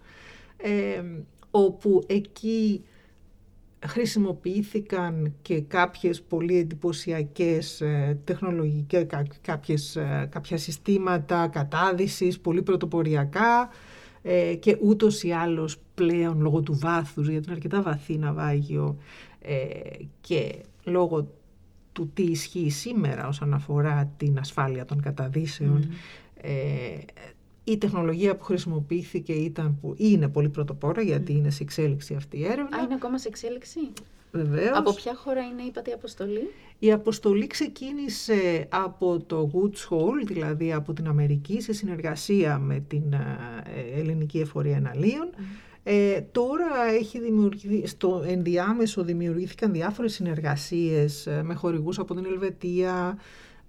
όπου 1.51 2.03
εκεί 2.07 2.83
χρησιμοποιήθηκαν 3.87 5.35
και 5.43 5.61
κάποιες 5.61 6.23
πολύ 6.23 6.59
εντυπωσιακές 6.59 7.81
ε, 7.81 8.19
τεχνολογικές, 8.25 9.07
κάποιες, 9.41 9.97
ε, 9.97 10.29
κάποια 10.31 10.57
συστήματα 10.57 11.49
κατάδυσης, 11.49 12.41
πολύ 12.41 12.63
πρωτοποριακά 12.63 13.71
ε, 14.23 14.55
και 14.55 14.77
ούτως 14.81 15.23
ή 15.23 15.33
άλλως 15.33 15.79
πλέον 15.99 16.41
λόγω 16.41 16.61
του 16.61 16.79
βάθους, 16.79 17.29
γιατί 17.29 17.45
είναι 17.47 17.55
αρκετά 17.55 17.83
βαθύ 17.83 18.19
ναυάγιο 18.19 18.97
ε, 19.41 19.55
και 20.21 20.55
λόγω 20.85 21.29
του 21.93 22.11
τι 22.15 22.23
ισχύει 22.23 22.71
σήμερα 22.71 23.29
όσον 23.29 23.55
αφορά 23.55 24.13
την 24.17 24.39
ασφάλεια 24.39 24.85
των 24.85 25.01
καταδύσεων, 25.01 25.89
η 27.65 27.79
τεχνολογία 27.79 28.37
που 28.37 28.45
χρησιμοποιήθηκε 28.45 29.33
ήταν 29.33 29.79
που 29.81 29.95
είναι 29.97 30.29
πολύ 30.29 30.49
πρωτοπόρα 30.49 31.03
γιατί 31.03 31.33
είναι 31.33 31.51
σε 31.51 31.63
εξέλιξη 31.63 32.15
αυτή 32.15 32.39
η 32.39 32.45
έρευνα. 32.45 32.77
Α, 32.77 32.83
είναι 32.83 32.95
ακόμα 32.95 33.19
σε 33.19 33.29
εξέλιξη; 33.29 33.79
Βεβαίως. 34.33 34.79
Από 34.79 34.95
ποια 34.95 35.15
χώρα 35.15 35.41
είναι, 35.43 35.63
είπατε, 35.63 35.91
η 35.91 35.93
αποστολή; 35.93 36.51
Η 36.79 36.93
αποστολή 36.93 37.47
ξεκίνησε 37.47 38.67
από 38.69 39.21
το 39.27 39.51
Woods 39.55 39.89
Hole, 39.91 40.27
δηλαδή 40.27 40.73
από 40.73 40.93
την 40.93 41.09
Αμερική, 41.09 41.61
σε 41.61 41.73
συνεργασία 41.73 42.59
με 42.59 42.85
την 42.89 43.13
ε, 43.13 43.99
Ελληνική 44.01 44.39
Εφορία 44.39 44.77
Εναλίων. 44.77 45.29
Ε, 45.91 46.21
τώρα 46.21 46.85
έχει 46.99 47.21
δημιουργηθεί, 47.21 47.87
στο 47.87 48.25
ενδιάμεσο 48.27 49.05
δημιουργήθηκαν 49.05 49.73
διάφορες 49.73 50.13
συνεργασίες 50.13 51.27
ε, 51.27 51.43
με 51.43 51.55
χορηγούς 51.55 51.99
από 51.99 52.15
την 52.15 52.25
Ελβετία, 52.25 53.19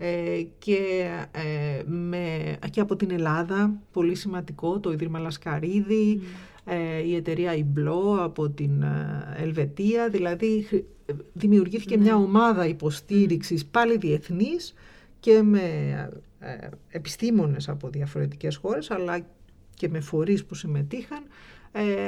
ε, 0.01 0.41
και, 0.59 1.09
ε, 1.31 1.83
με, 1.85 2.55
και 2.71 2.79
από 2.79 2.95
την 2.95 3.11
Ελλάδα, 3.11 3.79
πολύ 3.91 4.15
σημαντικό, 4.15 4.79
το 4.79 4.91
Ίδρυμα 4.91 5.19
Λασκαρίδη, 5.19 6.21
ε, 6.65 7.01
η 7.03 7.15
εταιρεία 7.15 7.55
Ιμπλό 7.55 8.17
από 8.19 8.49
την 8.49 8.83
Ελβετία, 9.37 10.09
δηλαδή 10.09 10.67
δημιουργήθηκε 11.33 11.97
μια 11.97 12.15
ομάδα 12.15 12.67
υποστήριξης 12.67 13.65
πάλι 13.65 13.97
διεθνής 13.97 14.73
και 15.19 15.41
με 15.41 15.61
επιστήμονες 16.89 17.69
από 17.69 17.89
διαφορετικές 17.89 18.55
χώρες, 18.55 18.91
αλλά 18.91 19.19
και 19.73 19.89
με 19.89 19.99
φορείς 19.99 20.45
που 20.45 20.55
συμμετείχαν, 20.55 21.23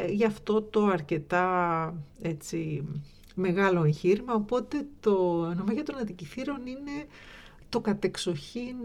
γι' 0.09 0.25
αυτό 0.25 0.61
το 0.61 0.85
αρκετά 0.85 1.93
έτσι, 2.21 2.87
μεγάλο 3.35 3.83
εγχείρημα, 3.83 4.33
οπότε 4.33 4.85
το 4.99 5.45
ναυάγιο 5.57 5.83
των 5.83 5.97
αντικειθήρων 5.97 6.65
είναι 6.65 7.05
το 7.69 7.79
κατεξοχήν 7.79 8.75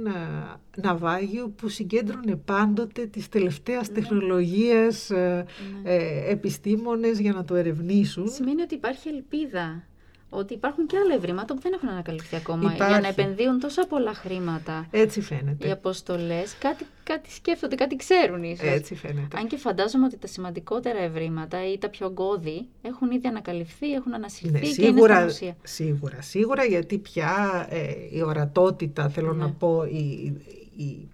ναυάγιο 0.77 1.49
που 1.49 1.69
συγκέντρωνε 1.69 2.37
πάντοτε 2.37 3.07
τις 3.07 3.29
τελευταίες 3.29 3.89
ναι. 3.89 3.95
τεχνολογίες 3.95 5.11
ναι. 5.11 5.45
ε, 5.83 6.31
επιστήμονες 6.31 7.21
για 7.21 7.33
να 7.33 7.45
το 7.45 7.55
ερευνήσουν. 7.55 8.29
Σημαίνει 8.29 8.63
ότι 8.63 8.75
υπάρχει 8.75 9.09
ελπίδα 9.09 9.85
ότι 10.31 10.55
υπάρχουν 10.55 10.87
και 10.87 10.97
άλλα 10.97 11.15
ευρήματα 11.15 11.55
που 11.55 11.61
δεν 11.61 11.73
έχουν 11.73 11.89
ανακαλυφθεί 11.89 12.37
ακόμα. 12.37 12.73
Για 12.73 13.01
να 13.01 13.09
επενδύουν 13.09 13.61
τόσα 13.61 13.87
πολλά 13.87 14.15
χρήματα. 14.15 14.87
Έτσι 14.91 15.21
φαίνεται. 15.21 15.69
Οι 15.69 15.71
αποστολές 15.71 16.57
κάτι, 16.59 16.87
κάτι 17.03 17.31
σκέφτονται, 17.33 17.75
κάτι 17.75 17.97
ξέρουν 17.97 18.43
ίσως. 18.43 18.67
Έτσι 18.67 18.95
φαίνεται. 18.95 19.39
Αν 19.39 19.47
και 19.47 19.57
φαντάζομαι 19.57 20.05
ότι 20.07 20.17
τα 20.17 20.27
σημαντικότερα 20.27 20.99
ευρήματα 20.99 21.73
ή 21.73 21.79
τα 21.79 21.89
πιο 21.89 22.11
γκώδη 22.13 22.69
έχουν 22.83 23.11
ήδη 23.11 23.27
ανακαλυφθεί, 23.27 23.93
έχουν 23.93 24.15
ανασυρθεί 24.15 24.53
ναι, 24.53 24.73
και 24.73 24.87
είναι 24.87 25.01
στην 25.01 25.27
ουσία. 25.27 25.57
Σίγουρα, 25.63 26.21
σίγουρα 26.21 26.65
γιατί 26.65 26.99
πια 26.99 27.67
ε, 27.71 27.93
η 28.11 28.23
ορατότητα, 28.23 29.09
θέλω 29.09 29.33
να 29.33 29.47
ναι. 29.47 29.53
πω, 29.59 29.85
η, 29.85 30.33
η 30.77 31.09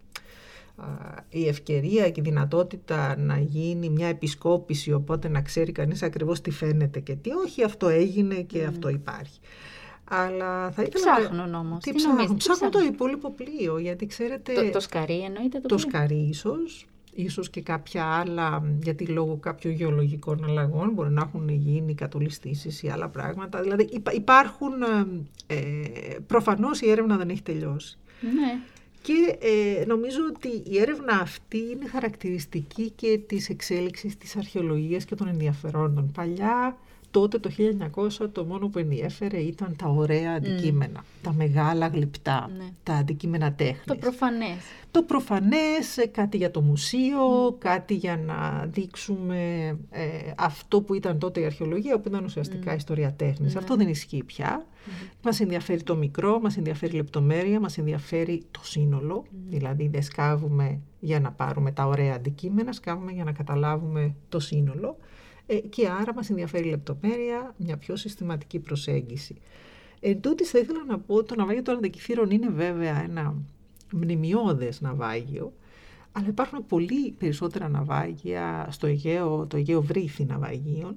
η 1.28 1.48
ευκαιρία 1.48 2.10
και 2.10 2.20
η 2.20 2.22
δυνατότητα 2.22 3.16
να 3.18 3.38
γίνει 3.38 3.88
μια 3.88 4.06
επισκόπηση 4.06 4.92
οπότε 4.92 5.28
να 5.28 5.42
ξέρει 5.42 5.72
κανείς 5.72 6.02
ακριβώς 6.02 6.40
τι 6.40 6.50
φαίνεται 6.50 7.00
και 7.00 7.14
τι 7.14 7.30
όχι 7.30 7.64
αυτό 7.64 7.88
έγινε 7.88 8.34
και 8.34 8.64
αυτό 8.64 8.88
υπάρχει. 8.88 9.40
Αλλά 10.04 10.70
θα 10.70 10.82
ήθελα 10.82 11.16
ψάχνουν 11.16 11.54
όμως. 11.54 11.82
Τι, 11.82 11.90
τι 11.90 11.96
ψάχνουν; 11.96 12.36
Ψάχνουν 12.36 12.70
το 12.70 12.78
υπόλοιπο 12.78 13.30
πλοίο 13.30 13.78
γιατί 13.78 14.06
ξέρετε... 14.06 14.52
Το, 14.52 14.70
το 14.70 14.80
σκαρί 14.80 15.22
εννοείται 15.22 15.60
το, 15.60 15.68
το 15.68 15.78
σκαρί 15.78 16.26
ίσως 16.28 16.86
ίσως 17.14 17.50
και 17.50 17.60
κάποια 17.60 18.04
άλλα, 18.04 18.62
γιατί 18.82 19.06
λόγω 19.06 19.36
κάποιων 19.36 19.74
γεωλογικών 19.74 20.44
αλλαγών 20.44 20.90
μπορεί 20.90 21.10
να 21.10 21.20
έχουν 21.20 21.48
γίνει 21.48 21.94
κατολιστήσεις 21.94 22.82
ή 22.82 22.88
άλλα 22.88 23.08
πράγματα. 23.08 23.60
Δηλαδή 23.60 23.88
υπάρχουν, 24.12 24.72
ε, 25.46 25.56
προφανώς 26.26 26.80
η 26.80 26.90
έρευνα 26.90 27.16
δεν 27.16 27.28
έχει 27.28 27.42
τελειώσει. 27.42 27.98
Ναι. 28.20 28.60
Και 29.02 29.38
ε, 29.40 29.84
νομίζω 29.84 30.18
ότι 30.34 30.70
η 30.70 30.80
έρευνα 30.80 31.20
αυτή 31.20 31.58
είναι 31.58 31.88
χαρακτηριστική 31.88 32.90
και 32.90 33.20
της 33.26 33.48
εξέλιξης 33.48 34.16
της 34.16 34.36
αρχαιολογίας 34.36 35.04
και 35.04 35.14
των 35.14 35.28
ενδιαφερόντων. 35.28 36.12
Παλιά 36.14 36.76
τότε 37.12 37.38
το 37.38 37.50
1900 38.20 38.28
το 38.32 38.44
μόνο 38.44 38.68
που 38.68 38.78
ενδιέφερε 38.78 39.38
ήταν 39.38 39.76
τα 39.76 39.88
ωραία 39.88 40.32
αντικείμενα, 40.32 41.04
τα 41.22 41.32
μεγάλα 41.32 41.86
γλυπτά, 41.86 42.50
ναι. 42.56 42.64
τα 42.82 42.94
αντικείμενα 42.94 43.52
τέχνης. 43.52 43.84
Το 43.84 43.94
προφανές. 43.94 44.56
Το 44.90 45.02
προφανές, 45.02 45.96
ε, 45.96 46.06
κάτι 46.06 46.36
για 46.36 46.50
το 46.50 46.60
μουσείο, 46.60 47.56
κάτι 47.58 47.94
για 47.94 48.16
να 48.16 48.66
δείξουμε 48.66 49.66
ε, 49.90 50.06
αυτό 50.36 50.80
που 50.80 50.94
ήταν 50.94 51.18
τότε 51.18 51.40
η 51.40 51.44
αρχαιολογία, 51.44 51.98
που 51.98 52.08
ήταν 52.08 52.24
ουσιαστικά 52.24 52.74
ιστορία 52.74 53.12
τέχνης. 53.12 53.52
Ναι. 53.52 53.58
Αυτό 53.58 53.76
δεν 53.76 53.88
ισχύει 53.88 54.22
πια. 54.24 54.66
Μας 55.22 55.40
ενδιαφέρει 55.40 55.82
το 55.82 55.96
μικρό, 55.96 56.40
μας 56.40 56.56
ενδιαφέρει 56.56 56.92
η 56.92 56.96
λεπτομέρεια, 56.96 57.60
μας 57.60 57.78
ενδιαφέρει 57.78 58.42
το 58.50 58.60
σύνολο, 58.62 59.24
δηλαδή 59.48 59.88
δεν 59.88 60.02
σκάβουμε 60.02 60.80
για 61.00 61.20
να 61.20 61.32
πάρουμε 61.32 61.72
τα 61.72 61.86
ωραία 61.86 62.14
αντικείμενα, 62.14 62.72
σκάβουμε 62.72 63.12
για 63.12 63.24
να 63.24 63.32
καταλάβουμε 63.32 64.14
το 64.28 64.40
σύνολο. 64.40 64.96
Ε, 65.46 65.56
και 65.56 65.88
άρα 65.88 66.14
μας 66.14 66.30
ενδιαφέρει 66.30 66.66
η 66.66 66.70
λεπτομέρεια, 66.70 67.54
μια 67.56 67.76
πιο 67.76 67.96
συστηματική 67.96 68.58
προσέγγιση. 68.58 69.40
Εν 70.00 70.20
τούτης 70.20 70.50
θα 70.50 70.58
ήθελα 70.58 70.84
να 70.84 70.98
πω 70.98 71.14
ότι 71.14 71.26
το 71.26 71.34
ναυάγιο 71.34 71.62
των 71.62 71.76
Αντικυθύρων 71.76 72.30
είναι 72.30 72.48
βέβαια 72.48 73.02
ένα 73.02 73.34
μνημειώδες 73.92 74.80
ναυάγιο, 74.80 75.52
αλλά 76.12 76.26
υπάρχουν 76.28 76.66
πολύ 76.66 77.10
περισσότερα 77.10 77.68
ναυάγια 77.68 78.66
στο 78.70 78.86
Αιγαίο, 78.86 79.46
το 79.46 79.56
Αιγαίο 79.56 79.82
βρήθη 79.82 80.24
ναυαγίων 80.24 80.96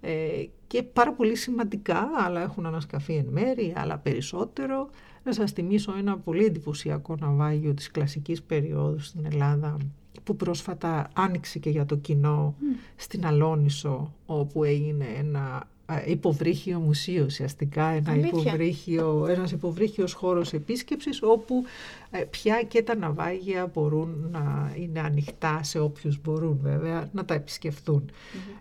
ε, 0.00 0.44
και 0.66 0.82
πάρα 0.82 1.12
πολύ 1.12 1.34
σημαντικά, 1.34 2.10
αλλά 2.26 2.42
έχουν 2.42 2.66
ανασκαφεί 2.66 3.14
εν 3.14 3.26
μέρη, 3.30 3.72
άλλα 3.76 3.98
περισσότερο. 3.98 4.90
Να 5.24 5.32
σας 5.32 5.52
θυμίσω 5.52 5.94
ένα 5.98 6.18
πολύ 6.18 6.44
εντυπωσιακό 6.44 7.16
ναυάγιο 7.20 7.74
της 7.74 7.90
κλασικής 7.90 8.42
περίοδου 8.42 8.98
στην 8.98 9.24
Ελλάδα 9.24 9.76
που 10.24 10.36
πρόσφατα 10.36 11.10
άνοιξε 11.12 11.58
και 11.58 11.70
για 11.70 11.86
το 11.86 11.96
κοινό 11.96 12.54
στην 12.96 13.26
Αλόνισο 13.26 14.14
όπου 14.26 14.64
έγινε 14.64 15.06
ένα 15.18 15.68
υποβρύχιο 16.06 16.78
μουσείο 16.78 17.24
ουσιαστικά, 17.24 17.84
ένα 17.86 18.16
υποβρύχιο, 18.16 19.26
ένας 19.28 19.52
υποβρύχιος 19.52 20.12
χώρος 20.12 20.52
επίσκεψης 20.52 21.22
όπου 21.22 21.64
ε, 22.10 22.24
πια 22.24 22.62
και 22.62 22.82
τα 22.82 22.96
ναυάγια 22.96 23.70
μπορούν 23.74 24.28
να 24.30 24.74
είναι 24.76 25.00
ανοιχτά 25.00 25.62
σε 25.62 25.78
όποιους 25.78 26.20
μπορούν 26.20 26.58
βέβαια 26.62 27.08
να 27.12 27.24
τα 27.24 27.34
επισκεφθουν 27.34 28.10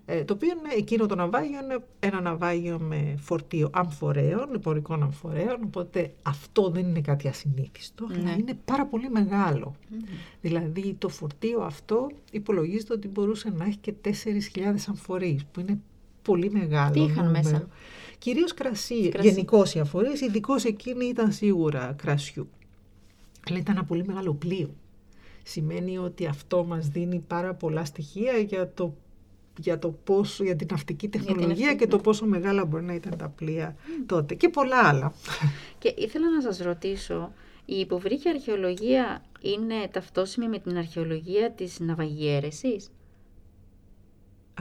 Ε, 0.05 0.23
το 0.23 0.33
οποίο 0.33 0.49
είναι, 0.49 0.73
εκείνο 0.77 1.05
το 1.05 1.15
ναυάγιο 1.15 1.59
είναι 1.63 1.79
ένα 1.99 2.21
ναυάγιο 2.21 2.79
με 2.79 3.15
φορτίο 3.19 3.69
αμφορέων, 3.73 4.53
εμπορικών 4.55 5.03
αμφορέων, 5.03 5.57
οπότε 5.63 6.13
αυτό 6.21 6.69
δεν 6.69 6.87
είναι 6.87 7.01
κάτι 7.01 7.27
ασυνήθιστο, 7.27 8.07
αλλά 8.11 8.23
ναι. 8.23 8.35
είναι 8.39 8.57
πάρα 8.65 8.85
πολύ 8.85 9.09
Δηλαδή 10.41 10.95
το 10.97 11.09
φορτίο 11.09 11.61
αυτό 11.61 12.09
υπολογίζεται 12.31 12.93
ότι 12.93 13.07
μπορούσε 13.07 13.53
να 13.57 13.65
έχει 13.65 13.77
και 13.77 13.93
4.000 14.03 14.11
αμφορείς, 14.87 15.45
που 15.51 15.59
είναι 15.59 15.79
πολύ 16.27 16.51
μεγάλο. 16.51 16.91
Τι 16.91 16.99
είχαν 16.99 17.29
μέσα; 17.29 17.67
Κυρίως 18.17 18.53
κρασί, 18.53 19.09
κρασί. 19.09 19.27
γενικώς 19.27 19.73
οι 19.75 19.79
αφορές, 19.79 20.21
ειδικώς 20.21 20.63
εκείνη 20.63 21.05
ήταν 21.05 21.31
σίγουρα 21.31 21.95
κρασιού. 21.97 22.49
Αλλά 23.49 23.57
ήταν 23.57 23.75
ένα 23.75 23.85
πολύ 23.85 24.03
μεγάλο 24.05 24.33
πλοίο. 24.33 24.69
Σημαίνει 25.43 25.97
ότι 25.97 26.25
αυτό 26.25 26.65
μας 26.65 26.87
δίνει 26.87 27.23
πάρα 27.27 27.53
πολλά 27.53 27.85
στοιχεία 27.85 28.37
για 28.37 28.71
το 28.73 28.93
για, 29.59 29.79
το 29.79 29.89
πόσο, 30.03 30.43
για 30.43 30.55
την 30.55 30.67
ναυτική 30.71 31.07
τεχνολογία 31.07 31.75
και 31.75 31.87
το 31.87 31.97
πόσο 31.97 32.25
μεγάλα 32.25 32.65
μπορεί 32.65 32.83
να 32.83 32.93
ήταν 32.93 33.17
τα 33.17 33.29
πλοία 33.29 33.75
τότε 34.05 34.35
και 34.35 34.49
πολλά 34.49 34.77
άλλα. 34.77 35.13
Και 35.79 35.93
ήθελα 35.97 36.29
να 36.29 36.41
σας 36.41 36.57
ρωτήσω, 36.57 37.31
η 37.65 37.79
υποβρύχια 37.79 38.31
αρχαιολογία 38.31 39.21
είναι 39.41 39.87
ταυτόσιμη 39.91 40.47
με 40.47 40.59
την 40.59 40.77
αρχαιολογία 40.77 41.51
της 41.51 41.79
ναυαγιέρεσης; 41.79 42.91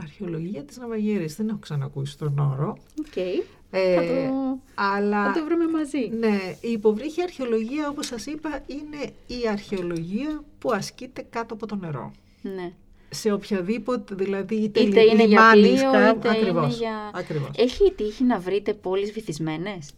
Αρχαιολογία 0.01 0.63
της 0.63 0.77
Ναυαγέρης. 0.77 1.35
Δεν 1.35 1.49
έχω 1.49 1.59
ξανακούσει 1.59 2.17
τον 2.17 2.39
όρο. 2.39 2.77
Okay. 3.01 3.43
Ε, 3.71 3.95
θα, 3.95 4.01
το... 4.01 4.59
αλλά, 4.75 5.25
θα 5.25 5.39
το 5.39 5.45
βρούμε 5.45 5.67
μαζί. 5.67 6.09
Ναι, 6.19 6.39
η 6.61 6.71
υποβρύχια 6.71 7.23
αρχαιολογία, 7.23 7.89
όπως 7.89 8.05
σας 8.05 8.25
είπα, 8.25 8.59
είναι 8.65 9.11
η 9.27 9.47
αρχαιολογία 9.51 10.43
που 10.59 10.71
ασκείται 10.71 11.25
κάτω 11.29 11.53
από 11.53 11.65
το 11.65 11.75
νερό. 11.75 12.11
Ναι. 12.41 12.73
Σε 13.09 13.31
οποιαδήποτε, 13.31 14.15
δηλαδή 14.15 14.55
είτε, 14.55 14.79
είτε 14.79 15.01
είναι 15.01 15.23
για 15.23 15.49
πλοίο, 15.51 15.73
είτε 15.73 16.09
ακριβώς, 16.09 16.65
είναι 16.65 16.73
για... 16.73 17.11
Ακριβώς. 17.13 17.49
Έχει 17.55 17.91
τύχει 17.91 18.23
να 18.23 18.39
βρείτε 18.39 18.73
πόλεις 18.73 19.11
βυθισμένες; 19.11 19.93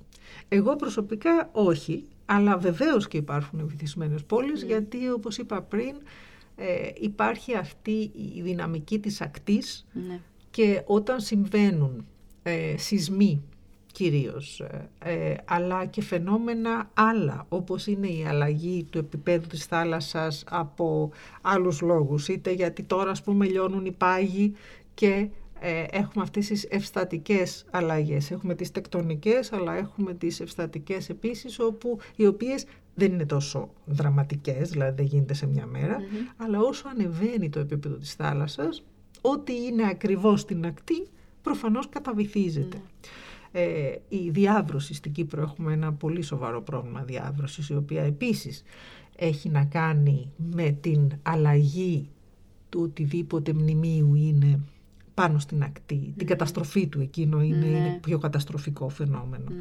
Εγώ 0.47 0.75
προσωπικά 0.75 1.49
όχι, 1.51 2.03
αλλά 2.25 2.57
βεβαίως 2.57 3.07
και 3.07 3.17
υπάρχουν 3.17 3.67
βυθισμένες 3.67 4.23
πόλεις, 4.23 4.63
mm. 4.63 4.67
γιατί 4.67 5.09
όπως 5.09 5.37
είπα 5.37 5.61
πριν, 5.61 5.95
ε, 6.59 6.89
υπάρχει 6.99 7.55
αυτή 7.55 8.11
η 8.35 8.41
δυναμική 8.41 8.99
της 8.99 9.21
ακτής 9.21 9.85
ναι. 9.93 10.19
και 10.51 10.83
όταν 10.85 11.19
συμβαίνουν 11.19 12.05
ε, 12.43 12.77
σεισμοί 12.77 13.43
κυρίως, 13.91 14.59
ε, 14.59 14.89
ε, 14.99 15.35
αλλά 15.45 15.85
και 15.85 16.01
φαινόμενα 16.01 16.89
άλλα, 16.93 17.45
όπως 17.49 17.87
είναι 17.87 18.07
η 18.07 18.25
αλλαγή 18.25 18.83
του 18.83 18.97
επίπεδου 18.97 19.47
της 19.47 19.65
θάλασσας 19.65 20.43
από 20.49 21.11
άλλους 21.41 21.81
λόγους, 21.81 22.27
είτε 22.27 22.51
γιατί 22.51 22.83
τώρα 22.83 23.11
ας 23.11 23.23
πούμε 23.23 23.45
λιώνουν 23.45 23.85
οι 23.85 23.91
πάγοι 23.91 24.53
και 24.93 25.29
έχουμε 25.91 26.23
αυτές 26.23 26.47
τις 26.47 26.63
ευστατικές 26.69 27.65
αλλαγές. 27.71 28.31
Έχουμε 28.31 28.55
τις 28.55 28.71
τεκτονικές, 28.71 29.53
αλλά 29.53 29.75
έχουμε 29.75 30.13
τις 30.13 30.39
ευστατικές 30.39 31.09
επίσης, 31.09 31.59
όπου 31.59 31.99
οι 32.15 32.25
οποίες 32.25 32.65
δεν 32.95 33.13
είναι 33.13 33.25
τόσο 33.25 33.69
δραματικές, 33.85 34.69
δηλαδή 34.69 34.95
δεν 34.95 35.05
γίνεται 35.05 35.33
σε 35.33 35.47
μια 35.47 35.65
μερα 35.65 35.97
αλλά 36.37 36.59
όσο 36.59 36.87
ανεβαίνει 36.87 37.49
το 37.49 37.59
επίπεδο 37.59 37.95
της 37.95 38.13
θάλασσας, 38.13 38.83
ό,τι 39.21 39.65
είναι 39.65 39.87
ακριβώς 39.87 40.41
στην 40.41 40.65
ακτή, 40.65 41.07
προφανώς 41.41 41.89
καταβυθίζεται. 41.89 42.81
Ε, 43.51 43.95
η 44.09 44.29
διάβρωση 44.29 44.93
στην 44.93 45.11
Κύπρο 45.11 45.41
έχουμε 45.41 45.73
ένα 45.73 45.93
πολύ 45.93 46.21
σοβαρό 46.21 46.61
πρόβλημα 46.61 47.03
διάβρωσης, 47.03 47.69
η 47.69 47.75
οποία 47.75 48.03
επίσης 48.03 48.63
έχει 49.15 49.49
να 49.49 49.65
κάνει 49.65 50.31
με 50.51 50.77
την 50.81 51.11
αλλαγή 51.23 52.09
του 52.69 52.81
οτιδήποτε 52.81 53.53
μνημείου 53.53 54.15
είναι 54.15 54.59
πάνω 55.13 55.39
στην 55.39 55.63
ακτή. 55.63 56.13
Την 56.17 56.27
καταστροφή 56.27 56.87
του 56.87 57.01
εκείνο 57.01 57.41
είναι, 57.41 57.65
είναι 57.65 57.99
πιο 58.01 58.17
καταστροφικό 58.17 58.89
φαινόμενο. 58.89 59.51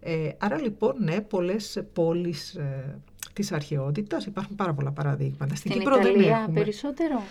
Ε, 0.00 0.28
άρα 0.38 0.60
λοιπόν, 0.60 0.94
ναι, 0.98 1.20
πολλές 1.20 1.82
πόλεις 1.92 2.54
ε, 2.54 2.98
της 3.32 3.52
αρχαιότητας, 3.52 4.26
υπάρχουν 4.26 4.56
πάρα 4.56 4.72
πολλά 4.72 4.90
παραδείγματα. 4.90 5.54
Στην, 5.54 5.70
Κύπρο 5.70 5.96
Ιταλία 5.96 6.12
δεν 6.12 6.30
έχουμε. 6.30 6.60
περισσότερο; 6.60 7.22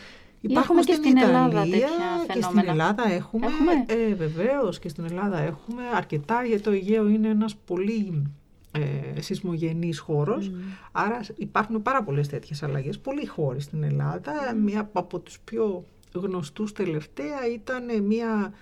Υπάρχουν 0.41 0.79
και 0.79 0.93
στην 0.93 1.17
Ελλάδα 1.17 1.61
τέτοια 1.61 1.87
φαινόμενα. 1.87 2.33
Και 2.33 2.41
στην 2.41 2.69
Ελλάδα 2.69 3.09
έχουμε, 3.09 3.45
έχουμε; 3.45 3.71
Ε, 3.87 4.13
βεβαίως 4.13 4.79
και 4.79 4.89
στην 4.89 5.05
Ελλάδα 5.05 5.39
έχουμε 5.39 5.81
αρκετά 5.95 6.43
γιατί 6.43 6.63
το 6.63 6.71
Αιγαίο 6.71 7.07
είναι 7.07 7.27
ένας 7.27 7.55
πολύ 7.55 8.23
ε, 8.71 9.21
σεισμογενής 9.21 9.99
χώρος, 9.99 10.51
άρα 10.91 11.19
υπάρχουν 11.35 11.81
πάρα 11.81 12.03
πολλές 12.03 12.27
τέτοιες 12.27 12.63
αλλαγές, 12.63 12.99
πολλοί 12.99 13.25
χώροι 13.25 13.61
στην 13.61 13.83
Ελλάδα, 13.83 14.55
μία 14.63 14.89
από 14.93 15.19
τους 15.19 15.39
πιο 15.39 15.83
γνωστούς 16.13 16.73
τελευταία 16.73 17.47
ήταν 17.53 18.03
μια 18.03 18.53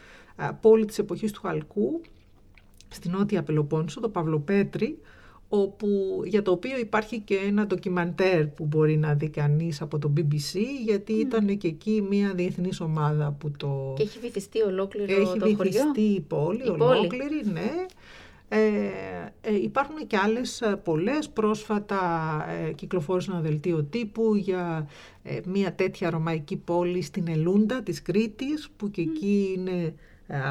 πόλη 0.61 0.85
της 0.85 0.99
εποχής 0.99 1.31
του 1.31 1.41
Χαλκού, 1.41 2.01
στην 2.87 3.11
Νότια 3.11 3.43
Πελοπόννησο, 3.43 3.99
το 3.99 4.09
Παυλοπέτρι, 4.09 4.97
όπου, 5.49 6.21
για 6.25 6.41
το 6.41 6.51
οποίο 6.51 6.77
υπάρχει 6.77 7.19
και 7.19 7.35
ένα 7.35 7.65
ντοκιμαντέρ 7.65 8.47
που 8.47 8.65
μπορεί 8.65 8.97
να 8.97 9.13
δει 9.13 9.29
κανείς 9.29 9.81
από 9.81 9.99
το 9.99 10.13
BBC, 10.17 10.59
γιατί 10.85 11.13
ήταν 11.13 11.57
και 11.57 11.67
εκεί 11.67 12.05
μια 12.09 12.33
διεθνής 12.33 12.79
ομάδα 12.79 13.31
που 13.39 13.51
το... 13.57 13.93
Και 13.97 14.03
έχει 14.03 14.19
βυθιστεί 14.19 14.61
ολόκληρο 14.61 15.21
έχει 15.21 15.39
το 15.39 15.55
χωριό; 15.55 15.81
Έχει 15.95 16.01
η 16.01 16.21
πόλη, 16.21 16.63
η 16.65 16.69
ολόκληρη, 16.69 17.41
ναι. 17.53 17.71
Ε, 18.49 18.59
ε, 19.41 19.55
υπάρχουν 19.61 20.07
και 20.07 20.17
άλλες 20.17 20.61
ε, 20.61 20.75
πολλές 20.83 21.29
πρόσφατα 21.29 21.99
ε, 22.49 22.71
κυκλοφόρησαν 22.71 23.33
ένα 23.33 23.43
δελτίο 23.43 23.83
τύπου 23.83 24.35
για 24.35 24.89
ε, 25.23 25.39
μια 25.45 25.73
τέτοια 25.73 26.09
ρωμαϊκή 26.09 26.57
πόλη 26.57 27.01
στην 27.01 27.27
Ελούντα 27.27 27.83
της 27.83 28.01
Κρήτης 28.01 28.69
που 28.77 28.91
και 28.91 29.01
εκεί 29.01 29.53
είναι 29.57 29.93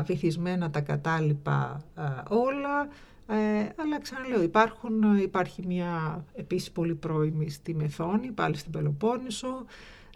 βυθισμένα 0.04 0.70
τα 0.70 0.80
κατάλοιπα 0.80 1.84
όλα 2.28 2.88
ε, 3.26 3.36
αλλά 3.76 4.00
ξαναλέω, 4.02 4.42
υπάρχουν, 4.42 5.18
υπάρχει 5.22 5.62
μια 5.66 6.24
επίσης 6.34 6.70
πολύ 6.70 6.94
πρώιμη 6.94 7.50
στη 7.50 7.74
Μεθόνη, 7.74 8.30
πάλι 8.30 8.56
στην 8.56 8.72
Πελοπόννησο. 8.72 9.64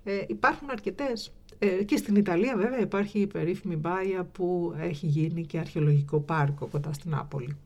Ε, 0.05 0.21
υπάρχουν 0.27 0.71
αρκετές. 0.71 1.33
Ε, 1.59 1.67
και 1.67 1.97
στην 1.97 2.17
Ιταλία 2.17 2.57
βέβαια 2.57 2.81
υπάρχει 2.81 3.19
η 3.19 3.27
περίφημη 3.27 3.77
Μπάια 3.77 4.25
που 4.25 4.75
έχει 4.81 5.07
γίνει 5.07 5.45
και 5.45 5.59
αρχαιολογικό 5.59 6.21
πάρκο 6.21 6.67
κοντά 6.67 6.93
στην 6.93 7.15
Άπολη. 7.15 7.57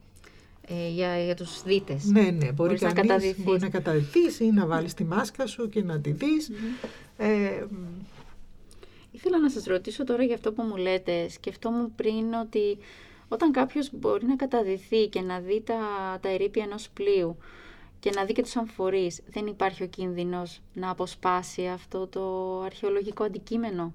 Ε, 0.66 0.88
για, 0.88 1.24
για 1.24 1.34
τους 1.34 1.62
δίτες. 1.62 2.04
Ναι, 2.04 2.30
ναι, 2.30 2.52
μπορεί 2.52 2.78
να 2.80 2.92
καταδειχθείς. 2.92 3.44
Μπορεί 3.44 3.60
να 3.60 3.68
καταδειχθείς 3.68 4.40
ή 4.40 4.50
να 4.50 4.66
βάλεις 4.66 4.94
τη 4.94 5.04
μάσκα 5.04 5.46
σου 5.46 5.68
και 5.68 5.82
να 5.82 6.00
τη 6.00 6.10
δεις. 6.12 6.50
Ε, 7.16 7.64
Ήθελα 9.12 9.38
να 9.38 9.50
σας 9.50 9.64
ρωτήσω 9.64 10.04
τώρα 10.04 10.22
για 10.22 10.34
αυτό 10.34 10.52
που 10.52 10.62
μου 10.62 10.76
λέτε. 10.76 11.28
Σκεφτόμουν 11.28 11.94
πριν 11.94 12.32
ότι 12.32 12.78
όταν 13.28 13.52
κάποιος 13.52 13.90
μπορεί 13.92 14.26
να 14.26 14.36
καταδυθεί 14.36 15.06
και 15.08 15.20
να 15.20 15.38
δει 15.40 15.62
τα, 15.66 15.78
τα 16.22 16.28
ερήπια 16.28 16.64
ενός 16.64 16.88
πλοίου 16.90 17.36
και 18.00 18.10
να 18.14 18.24
δει 18.24 18.32
και 18.32 18.42
τους 18.42 18.56
αμφορείς, 18.56 19.20
δεν 19.30 19.46
υπάρχει 19.46 19.82
ο 19.82 19.86
κίνδυνος 19.86 20.60
να 20.72 20.90
αποσπάσει 20.90 21.66
αυτό 21.66 22.06
το 22.06 22.60
αρχαιολογικό 22.60 23.24
αντικείμενο, 23.24 23.92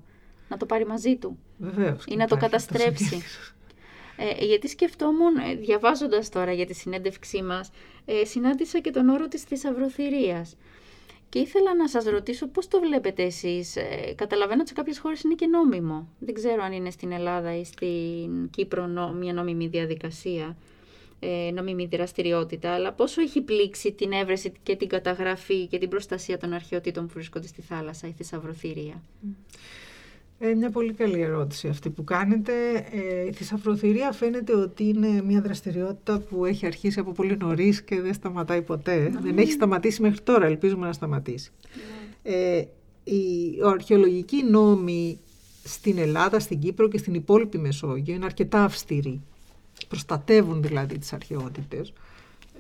να 0.50 0.58
το 0.58 0.66
πάρει 0.66 0.86
μαζί 0.86 1.16
του; 1.16 1.38
Βεβαίως, 1.58 2.04
ή 2.08 2.16
να 2.16 2.28
το 2.28 2.38
καταστρέψει; 2.38 3.22
Ε, 4.18 4.46
γιατί 4.46 4.68
σκεφτόμουν, 4.68 5.36
ε, 5.38 5.56
διαβάζοντας 5.56 6.30
τώρα 6.30 6.52
για 6.52 6.66
τη 6.66 6.74
συνέντευξή 6.74 7.42
μας, 7.42 7.72
ε, 8.06 8.26
συνάντησα 8.26 8.80
και 8.80 8.92
τον 8.92 9.10
όρο 9.10 9.28
της 9.28 9.44
θησαυροθυρίας. 9.44 10.56
Και 11.30 11.40
ήθελα 11.40 11.76
να 11.76 11.88
σας 11.88 12.06
ρωτήσω 12.06 12.48
πώς 12.48 12.68
το 12.68 12.80
βλέπετε 12.80 13.24
εσείς. 13.24 13.76
Ε, 13.76 14.14
καταλαβαίνω 14.16 14.60
ότι 14.60 14.70
σε 14.70 14.74
κάποιες 14.76 15.00
χώρες 15.00 15.22
είναι 15.22 15.34
και 15.34 15.48
νόμιμο. 15.48 16.08
Δεν 16.20 16.34
ξέρω 16.34 16.64
αν 16.64 16.72
είναι 16.72 16.90
στην 16.90 17.12
Ελλάδα 17.12 17.56
ή 17.58 17.64
στην 17.64 18.50
Κύπρο 18.50 18.88
μια 19.20 19.34
νόμιμη 19.34 19.68
διαδικασία, 19.68 20.58
ε, 21.20 21.52
νόμιμη 21.54 21.86
δραστηριότητα, 21.86 22.72
αλλά 22.72 22.94
πόσο 22.94 23.22
έχει 23.22 23.42
πλήξει 23.42 23.92
την 23.92 24.12
έβρεση 24.12 24.52
και 24.64 24.76
την 24.76 24.88
καταγραφή 24.88 25.68
και 25.68 25.78
την 25.78 25.90
προστασία 25.90 26.38
των 26.38 26.54
αρχαιοτήτων 26.54 27.08
που 27.08 27.14
βρίσκονται 27.14 27.48
στη 27.48 27.62
θάλασσα, 27.62 28.08
η 28.08 28.12
θησαυροθυρία; 28.12 29.02
Ε, 30.40 30.54
μια 30.54 30.70
πολύ 30.70 30.94
καλή 30.94 31.22
ερώτηση 31.22 31.68
αυτή 31.68 31.90
που 31.90 32.04
κάνετε. 32.04 32.52
Ε, 32.92 33.28
η 33.28 33.32
θησαυροθυρία 33.32 34.12
φαίνεται 34.12 34.56
ότι 34.56 34.84
είναι 34.84 35.22
μια 35.22 35.42
δραστηριότητα 35.42 36.20
που 36.20 36.46
έχει 36.46 36.66
αρχίσει 36.66 37.00
από 37.00 37.12
πολύ 37.12 37.38
νωρίς 37.38 37.84
και 37.84 38.02
δεν 38.02 38.14
σταματάει 38.14 38.62
ποτέ. 38.62 39.12
Δεν 39.22 39.38
έχει 39.38 39.52
σταματήσει 39.52 40.02
μέχρι 40.02 40.22
τώρα, 40.22 40.46
ελπίζουμε 40.46 40.86
να 40.86 40.94
σταματήσει. 40.94 41.52
Ναι. 42.24 42.34
Ε, 42.34 42.68
οι 43.04 43.56
αρχαιολογικοί 43.64 44.44
νόμοι 44.44 45.20
στην 45.64 45.98
Ελλάδα, 45.98 46.40
στην 46.40 46.60
Κύπρο 46.60 46.88
και 46.88 46.98
στην 46.98 47.14
υπόλοιπη 47.14 47.58
Μεσόγειο 47.58 48.14
είναι 48.16 48.26
αρκετά 48.26 48.64
αυστηροί. 48.64 49.22
Προστατεύουν 49.88 50.62
δηλαδή 50.62 50.98
τις 50.98 51.14
αρχαιότητες. 51.14 51.94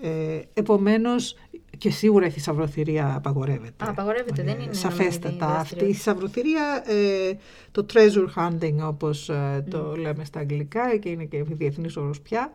Ε, 0.01 0.41
επομένως 0.53 1.35
και 1.77 1.89
σίγουρα 1.89 2.25
η 2.25 2.29
θησαυροθυρία 2.29 3.15
απαγορεύεται. 3.15 3.85
Α, 3.85 3.89
απαγορεύεται, 3.89 4.43
δεν 4.43 4.59
είναι 4.59 4.73
Σαφέστατα. 4.73 5.47
Αυτή 5.47 5.85
η 5.85 5.93
θησαυροθυρία, 5.93 6.83
ε, 6.85 7.33
το 7.71 7.85
treasure 7.93 8.43
hunting 8.43 8.75
όπως 8.81 9.29
ε, 9.29 9.65
το 9.69 9.95
λέμε 9.95 10.25
στα 10.25 10.39
αγγλικά 10.39 10.97
και 10.97 11.09
είναι 11.09 11.25
και 11.25 11.43
διεθνής 11.43 11.97
όρος 11.97 12.21
πια, 12.21 12.51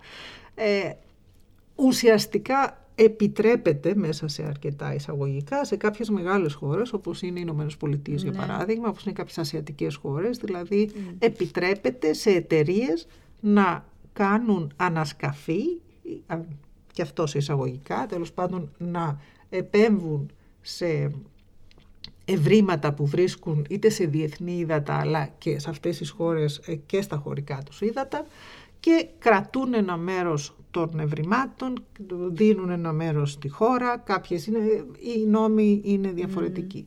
ε, 0.54 0.90
ουσιαστικά 1.74 2.76
επιτρέπεται 2.94 3.94
μέσα 3.94 4.28
σε 4.28 4.42
αρκετά 4.42 4.94
εισαγωγικά 4.94 5.64
σε 5.64 5.76
κάποιες 5.76 6.08
μεγάλες 6.08 6.54
χώρες 6.54 6.92
όπως 6.92 7.22
είναι 7.22 7.38
οι 7.38 7.42
Ηνωμένες 7.44 7.76
Πολιτείες 7.76 8.22
για 8.22 8.30
ναι. 8.30 8.36
παράδειγμα, 8.36 8.88
όπως 8.88 9.04
είναι 9.04 9.14
κάποιες 9.14 9.38
ασιατικές 9.38 9.94
χώρες, 9.94 10.38
δηλαδή 10.38 10.90
επιτρέπεται 11.18 12.12
σε 12.12 12.30
εταιρείες 12.30 13.06
να 13.40 13.84
κάνουν 14.12 14.72
ανασκαφή 14.76 15.62
και 16.92 17.02
αυτό 17.02 17.26
σε 17.26 17.38
εισαγωγικά, 17.38 18.06
τέλος 18.06 18.32
πάντων 18.32 18.70
να 18.78 19.20
επέμβουν 19.48 20.30
σε 20.60 21.10
ευρήματα 22.24 22.92
που 22.94 23.06
βρίσκουν 23.06 23.66
είτε 23.68 23.88
σε 23.88 24.04
διεθνή 24.04 24.52
ύδατα 24.52 24.94
αλλά 24.94 25.26
και 25.38 25.58
σε 25.58 25.70
αυτές 25.70 25.96
τις 25.96 26.10
χώρες 26.10 26.60
ε, 26.66 26.74
και 26.74 27.02
στα 27.02 27.16
χωρικά 27.16 27.62
τους 27.64 27.80
ύδατα 27.80 28.26
και 28.80 29.08
κρατούν 29.18 29.74
ένα 29.74 29.96
μέρος 29.96 30.56
των 30.70 31.00
ευρημάτων, 31.00 31.84
δίνουν 32.30 32.70
ένα 32.70 32.92
μέρος 32.92 33.30
στη 33.30 33.48
χώρα, 33.48 33.98
κάποιες 33.98 34.46
είναι, 34.46 34.58
οι 34.98 35.26
νόμοι 35.26 35.80
είναι 35.84 36.12
διαφορετικοί. 36.12 36.84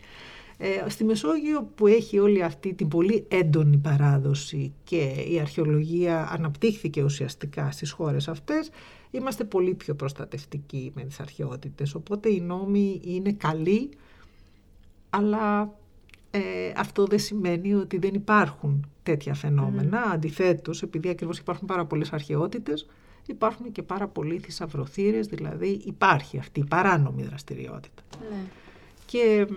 Ε, 0.57 0.89
στη 0.89 1.03
Μεσόγειο 1.03 1.69
που 1.75 1.87
έχει 1.87 2.19
όλη 2.19 2.43
αυτή 2.43 2.73
την 2.73 2.87
πολύ 2.87 3.25
έντονη 3.27 3.77
παράδοση 3.77 4.73
και 4.83 5.13
η 5.31 5.39
αρχαιολογία 5.39 6.29
αναπτύχθηκε 6.31 7.03
ουσιαστικά 7.03 7.71
στις 7.71 7.91
χώρες 7.91 8.27
αυτές, 8.27 8.69
είμαστε 9.15 9.43
πολύ 9.43 9.73
πιο 9.73 9.95
προστατευτικοί 9.95 10.91
με 10.95 11.03
τις 11.03 11.19
αρχαιότητες. 11.19 11.95
Οπότε 11.95 12.29
οι 12.29 12.41
νόμοι 12.41 13.01
είναι 13.03 13.31
καλοί, 13.31 13.89
αλλά 15.09 15.73
ε, 16.31 16.39
αυτό 16.75 17.05
δεν 17.05 17.19
σημαίνει 17.19 17.73
ότι 17.73 17.97
δεν 17.97 18.13
υπάρχουν 18.13 18.89
τέτοια 19.03 19.33
φαινόμενα. 19.33 20.05
Mm. 20.05 20.13
Αντιθέτως, 20.13 20.81
επειδή 20.81 21.09
ακριβώς 21.09 21.37
υπάρχουν 21.37 21.67
πάρα 21.67 21.85
πολλές 21.85 22.13
αρχαιότητες, 22.13 22.87
υπάρχουν 23.25 23.71
και 23.71 23.83
πάρα 23.83 24.07
πολλοί 24.07 24.39
θησαυροθύρες, 24.39 25.27
δηλαδή 25.27 25.81
υπάρχει 25.85 26.37
αυτή 26.37 26.59
η 26.59 26.65
παράνομη 26.65 27.23
δραστηριότητα. 27.23 28.03
Ναι. 28.29 28.37
Και 29.05 29.47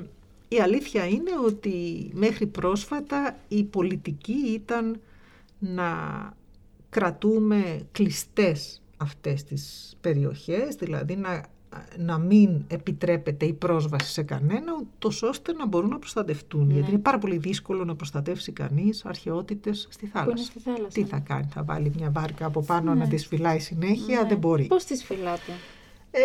η 0.49 0.61
αλήθεια 0.61 1.07
είναι 1.07 1.31
ότι 1.45 2.11
μέχρι 2.15 2.47
πρόσφατα 2.47 3.37
η 3.49 3.65
πολιτική 3.65 4.33
ήταν 4.33 5.01
να 5.59 5.93
κρατούμε 6.91 7.87
κλειστές 7.93 8.83
αυτές 8.99 9.45
τις 9.45 9.97
περιοχές, 10.01 10.75
δηλαδή 10.75 11.17
να, 11.17 11.45
να 11.99 12.19
μην 12.19 12.65
επιτρέπεται 12.69 13.47
η 13.47 13.53
πρόσβαση 13.53 14.13
σε 14.13 14.23
κανένα, 14.23 14.73
τόσο 14.99 15.29
ώστε 15.29 15.53
να 15.53 15.67
μπορούν 15.67 15.91
να 15.91 15.99
προστατευτούν. 15.99 16.67
Ναι. 16.67 16.73
Γιατί 16.73 16.91
είναι 16.91 16.99
πάρα 16.99 17.19
πολύ 17.19 17.37
δύσκολο 17.37 17.85
να 17.85 17.97
προστατεύσει 17.97 18.53
κανείς 18.53 19.05
αρχαιότητες 19.05 19.87
στη 19.91 20.07
θάλασσα. 20.07 20.45
στη 20.45 20.59
θάλασσα. 20.59 20.89
Τι 20.89 21.05
θα 21.05 21.19
κάνει, 21.19 21.49
θα 21.51 21.63
βάλει 21.63 21.93
μια 21.97 22.11
βάρκα 22.11 22.47
από 22.47 22.63
πάνω 22.63 22.95
ναι. 22.95 23.01
να 23.01 23.09
τις 23.09 23.27
φυλάει 23.27 23.59
συνέχεια, 23.59 24.23
ναι. 24.23 24.29
δεν 24.29 24.39
μπορεί. 24.39 24.67
Πώς 24.67 24.85
τις 24.85 25.05
φυλάτε; 25.05 25.53
Ε, 26.11 26.21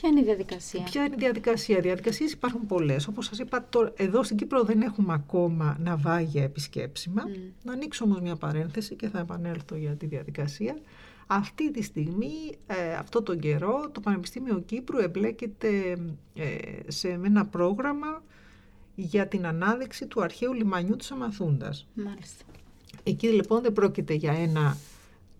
Ποια 0.00 0.08
είναι 0.08 0.20
η 0.20 0.24
διαδικασία; 0.24 0.82
Ποια 0.82 1.04
είναι 1.04 1.14
η 1.14 1.18
διαδικασία; 1.18 1.80
Διαδικασίες 1.80 2.32
υπάρχουν 2.32 2.66
πολλές. 2.66 3.06
Όπως 3.06 3.26
σας 3.26 3.38
είπα, 3.38 3.66
το, 3.68 3.92
εδώ 3.96 4.22
στην 4.22 4.36
Κύπρο 4.36 4.62
δεν 4.62 4.82
έχουμε 4.82 5.14
ακόμα 5.14 5.76
ναυάγια 5.80 6.42
επισκέψιμα. 6.42 7.22
Mm. 7.26 7.52
Να 7.62 7.72
ανοίξω 7.72 8.04
όμως 8.04 8.20
μια 8.20 8.36
παρένθεση 8.36 8.94
και 8.94 9.08
θα 9.08 9.18
επανέλθω 9.18 9.76
για 9.76 9.90
τη 9.96 10.06
διαδικασία. 10.06 10.76
Αυτή 11.26 11.70
τη 11.70 11.82
στιγμή, 11.82 12.56
ε, 12.66 12.94
αυτό 12.94 13.22
τον 13.22 13.38
καιρό, 13.38 13.90
το 13.92 14.00
Πανεπιστήμιο 14.00 14.58
Κύπρου 14.66 14.98
εμπλέκεται 14.98 15.98
ε, 16.34 16.56
σε 16.86 17.08
ένα 17.08 17.46
πρόγραμμα 17.46 18.22
για 18.94 19.28
την 19.28 19.46
ανάδειξη 19.46 20.06
του 20.06 20.22
αρχαίου 20.22 20.52
λιμανιού 20.52 20.96
της 20.96 21.10
Αμαθούντας. 21.10 21.86
Μάλιστα. 21.94 22.44
Εκεί 23.02 23.28
λοιπόν 23.28 23.62
δεν 23.62 23.72
πρόκειται 23.72 24.14
για 24.14 24.32
ένα 24.32 24.76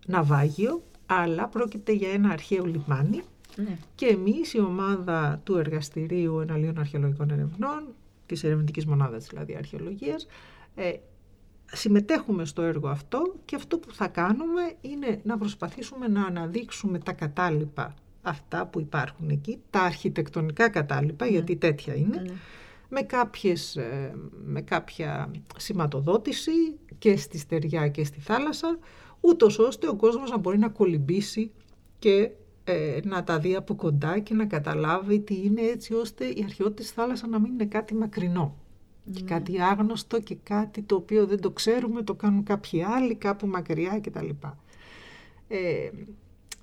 ναυάγιο, 0.05 0.83
αλλά 1.05 1.47
πρόκειται 1.47 1.91
για 1.91 2.09
ένα 2.09 2.29
αρχαίο 2.29 2.65
λιμάνι 2.65 3.21
ναι. 3.55 3.77
και 3.95 4.05
εμείς 4.05 4.53
η 4.53 4.59
ομάδα 4.59 5.41
του 5.43 5.57
Εργαστηρίου 5.57 6.39
Εναλίων 6.39 6.79
Αρχαιολογικών 6.79 7.29
Ερευνών, 7.29 7.83
της 8.25 8.43
ερευνητικής 8.43 8.85
μονάδας 8.85 9.25
δηλαδή 9.25 9.55
αρχαιολογίας, 9.55 10.27
ε, 10.75 10.93
συμμετέχουμε 11.71 12.45
στο 12.45 12.61
έργο 12.61 12.87
αυτό 12.87 13.35
και 13.45 13.55
αυτό 13.55 13.77
που 13.77 13.93
θα 13.93 14.07
κάνουμε 14.07 14.73
είναι 14.81 15.19
να 15.23 15.37
προσπαθήσουμε 15.37 16.07
να 16.07 16.25
αναδείξουμε 16.25 16.99
τα 16.99 17.11
κατάλοιπα 17.11 17.95
αυτά 18.21 18.65
που 18.65 18.79
υπάρχουν 18.79 19.29
εκεί, 19.29 19.61
τα 19.69 19.81
αρχιτεκτονικά 19.81 20.69
κατάλοιπα, 20.69 21.25
ναι. 21.25 21.31
γιατί 21.31 21.55
τέτοια 21.55 21.95
είναι, 21.95 22.21
ναι. 22.21 22.33
με, 22.89 23.01
κάποιες, 23.01 23.75
ε, 23.75 24.13
με 24.45 24.61
κάποια 24.61 25.31
σηματοδότηση 25.57 26.51
και 26.97 27.17
στη 27.17 27.37
στεριά 27.37 27.87
και 27.87 28.03
στη 28.03 28.19
θάλασσα, 28.19 28.77
ούτως 29.19 29.59
ώστε 29.59 29.87
ο 29.87 29.95
κόσμος 29.95 30.29
να 30.29 30.37
μπορεί 30.37 30.57
να 30.57 30.69
κολυμπήσει 30.69 31.51
και 31.99 32.31
ε, 32.63 32.99
να 33.03 33.23
τα 33.23 33.39
δει 33.39 33.55
από 33.55 33.75
κοντά 33.75 34.19
και 34.19 34.33
να 34.33 34.45
καταλάβει 34.45 35.19
τι 35.19 35.41
είναι 35.43 35.61
έτσι 35.61 35.93
ώστε 35.93 36.25
η 36.25 36.41
αρχαιότητα 36.43 36.81
της 36.81 36.91
θάλασσας 36.91 37.29
να 37.29 37.39
μην 37.39 37.51
είναι 37.51 37.65
κάτι 37.65 37.93
μακρινό. 37.93 38.55
Και 39.13 39.21
ναι. 39.21 39.29
κάτι 39.29 39.61
άγνωστο 39.61 40.21
και 40.21 40.37
κάτι 40.43 40.81
το 40.81 40.95
οποίο 40.95 41.25
δεν 41.25 41.41
το 41.41 41.51
ξέρουμε, 41.51 42.01
το 42.01 42.13
κάνουν 42.13 42.43
κάποιοι 42.43 42.83
άλλοι 42.83 43.15
κάπου 43.15 43.47
μακριά 43.47 43.99
κτλ. 43.99 44.29
Ε, 45.47 45.89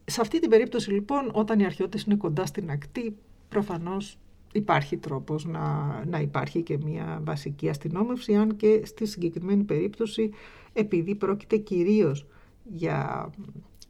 Σε 0.04 0.20
αυτή 0.20 0.40
την 0.40 0.50
περίπτωση 0.50 0.90
λοιπόν 0.90 1.30
όταν 1.32 1.58
οι 1.58 1.64
αρχαιότητες 1.64 2.02
είναι 2.02 2.16
κοντά 2.16 2.46
στην 2.46 2.70
ακτή 2.70 3.16
προφανώς 3.48 4.18
υπάρχει 4.52 4.96
τρόπος 4.96 5.44
να, 5.44 6.02
να 6.06 6.20
υπάρχει 6.20 6.62
και 6.62 6.78
μια 6.84 7.20
βασική 7.24 7.68
αστυνόμευση 7.68 8.34
αν 8.34 8.56
και 8.56 8.82
στη 8.84 9.06
συγκεκριμένη 9.06 9.62
περίπτωση 9.62 10.30
επειδή 10.72 11.14
πρόκειται 11.14 11.56
κυρίως 11.56 12.26
για 12.64 13.30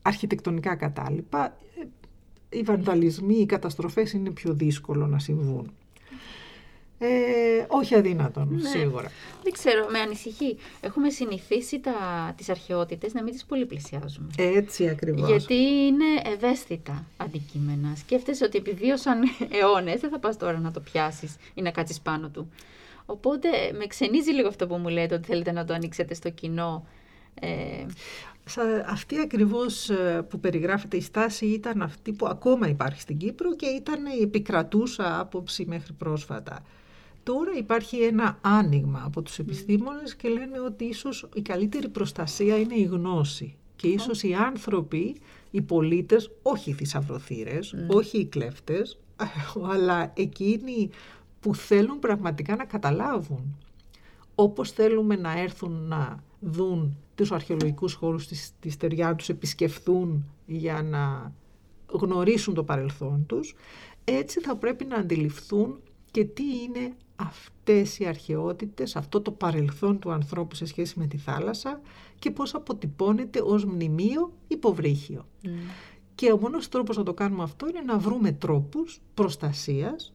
αρχιτεκτονικά 0.03 0.75
κατάλοιπα 0.75 1.57
οι 2.55 2.63
βανδαλισμοί, 2.63 3.35
οι 3.35 3.47
καταστροφές 3.47 4.13
είναι 4.13 4.31
πιο 4.31 4.55
δύσκολο 4.55 5.07
να 5.07 5.19
συμβούν. 5.19 5.71
Ε, 6.99 7.65
όχι 7.69 7.95
αδύνατον, 7.95 8.49
ναι. 8.51 8.69
σίγουρα. 8.69 9.11
Δεν 9.43 9.53
ξέρω, 9.53 9.87
με 9.91 9.99
ανησυχεί. 9.99 10.57
Έχουμε 10.81 11.11
συνηθίσει 11.11 11.81
τα, 11.81 11.93
τις 12.37 12.49
αρχαιότητες 12.49 13.15
να 13.15 13.23
μην 13.23 13.33
τις 13.33 13.45
πολύ 13.45 13.67
πλησιάζουμε. 13.67 14.27
Έτσι 14.37 14.89
ακριβώς. 14.89 15.29
Γιατί 15.29 15.55
είναι 15.55 16.05
ευαίσθητα 16.35 17.07
αντικείμενα. 17.17 17.95
Σκέφτεσαι 17.97 18.45
ότι 18.45 18.59
επιβίωσαν 18.59 19.23
αιώνες, 19.51 20.01
δεν 20.01 20.11
θα 20.11 20.19
πας 20.19 20.37
τώρα 20.37 20.59
να 20.59 20.71
το 20.71 20.81
πιάσεις 20.81 21.37
ή 21.55 21.63
να 21.63 21.71
κάτσεις 21.71 22.01
πάνω 22.01 22.29
του. 22.29 22.51
Οπότε 23.07 23.49
με 23.79 23.87
ξενίζει 23.87 24.31
λίγο 24.31 24.49
αυτό 24.49 24.67
που 24.67 24.77
μου 24.77 24.89
λέτε 24.89 25.15
ότι 25.15 25.27
θέλετε 25.27 25.53
να 25.53 25.65
το 25.65 25.75
ανοίξετε 25.75 26.15
στο 26.15 26.31
κοινό. 26.31 26.87
Ε, 27.41 27.87
αυτή 28.87 29.19
ακριβώς 29.21 29.91
ε, 29.91 30.27
που 30.29 30.41
περιγράφεται 30.41 30.97
η 30.97 31.01
στάση 31.01 31.47
ήταν 31.47 31.83
αυτή 31.83 32.13
που 32.13 32.27
ακόμα 32.27 32.69
υπάρχει 32.69 33.01
στην 33.01 33.17
Κύπρο 33.17 33.57
και 33.57 33.67
ήταν 33.67 34.07
η 34.19 34.23
επικρατούσα 34.23 35.21
άποψη 35.21 35.65
μέχρι 35.69 35.93
πρόσφατα. 35.93 36.63
Τώρα 37.25 37.53
υπάρχει 37.57 37.97
ένα 37.97 38.39
άνοιγμα 38.41 39.03
από 39.05 39.23
τους 39.23 39.39
επιστήμονες 39.39 40.17
και 40.17 40.29
λένε 40.29 40.61
ότι 40.61 40.85
ίσως 40.85 41.29
η 41.35 41.43
καλύτερη 41.43 41.89
προστασία 41.89 42.59
είναι 42.59 42.75
η 42.75 42.83
γνώση 42.83 43.57
και 43.77 43.87
ίσως 43.89 44.23
οι 44.23 44.35
άνθρωποι, 44.35 45.17
οι 45.51 45.63
πολίτες, 45.63 46.31
όχι 46.43 46.71
οι 46.71 46.73
θησαυροθύρες, 46.73 47.75
όχι 47.87 48.19
οι 48.19 48.27
κλέφτες, 48.27 48.99
αλλά 49.73 50.13
εκείνοι 50.17 50.91
που 51.41 51.55
θέλουν 51.55 51.99
πραγματικά 51.99 52.57
να 52.57 52.65
καταλάβουν. 52.65 53.57
Όπως 54.35 54.71
θέλουμε 54.71 55.17
να 55.17 55.41
έρθουν 55.41 55.73
να 55.73 56.23
δουν 56.41 56.97
τους 57.15 57.33
αρχαιολογικούς 57.33 57.95
χώρους 57.95 58.27
της, 58.27 58.53
της 58.61 58.73
στεριά 58.73 59.15
τους, 59.15 59.29
επισκεφθούν 59.29 60.25
για 60.47 60.83
να 60.83 61.33
γνωρίσουν 61.87 62.55
το 62.55 62.65
παρελθόν 62.65 63.25
τους, 63.27 63.55
έτσι 64.05 64.41
θα 64.41 64.57
πρέπει 64.57 64.85
να 64.85 64.97
αντιληφθούν 64.97 65.81
και 66.11 66.25
τι 66.25 66.43
είναι 66.43 66.93
αυτές 67.17 67.99
οι 67.99 68.07
αρχαιότητες, 68.07 68.97
αυτό 68.97 69.21
το 69.21 69.31
παρελθόν 69.31 69.99
του 69.99 70.11
ανθρώπου 70.11 70.55
σε 70.55 70.65
σχέση 70.67 70.99
με 70.99 71.07
τη 71.07 71.17
θάλασσα 71.17 71.81
και 72.19 72.31
πώς 72.31 72.55
αποτυπώνεται 72.55 73.41
ως 73.45 73.65
μνημείο 73.65 74.33
υποβρύχιο. 74.49 75.27
Mm. 75.45 75.49
Και 76.15 76.33
ο 76.33 76.39
μόνος 76.39 76.69
τρόπος 76.69 76.97
να 76.97 77.03
το 77.03 77.15
κάνουμε 77.15 77.43
αυτό 77.43 77.69
είναι 77.69 77.81
να 77.81 77.99
βρούμε 77.99 78.33
τρόπους 78.33 79.01
προστασίας, 79.15 80.15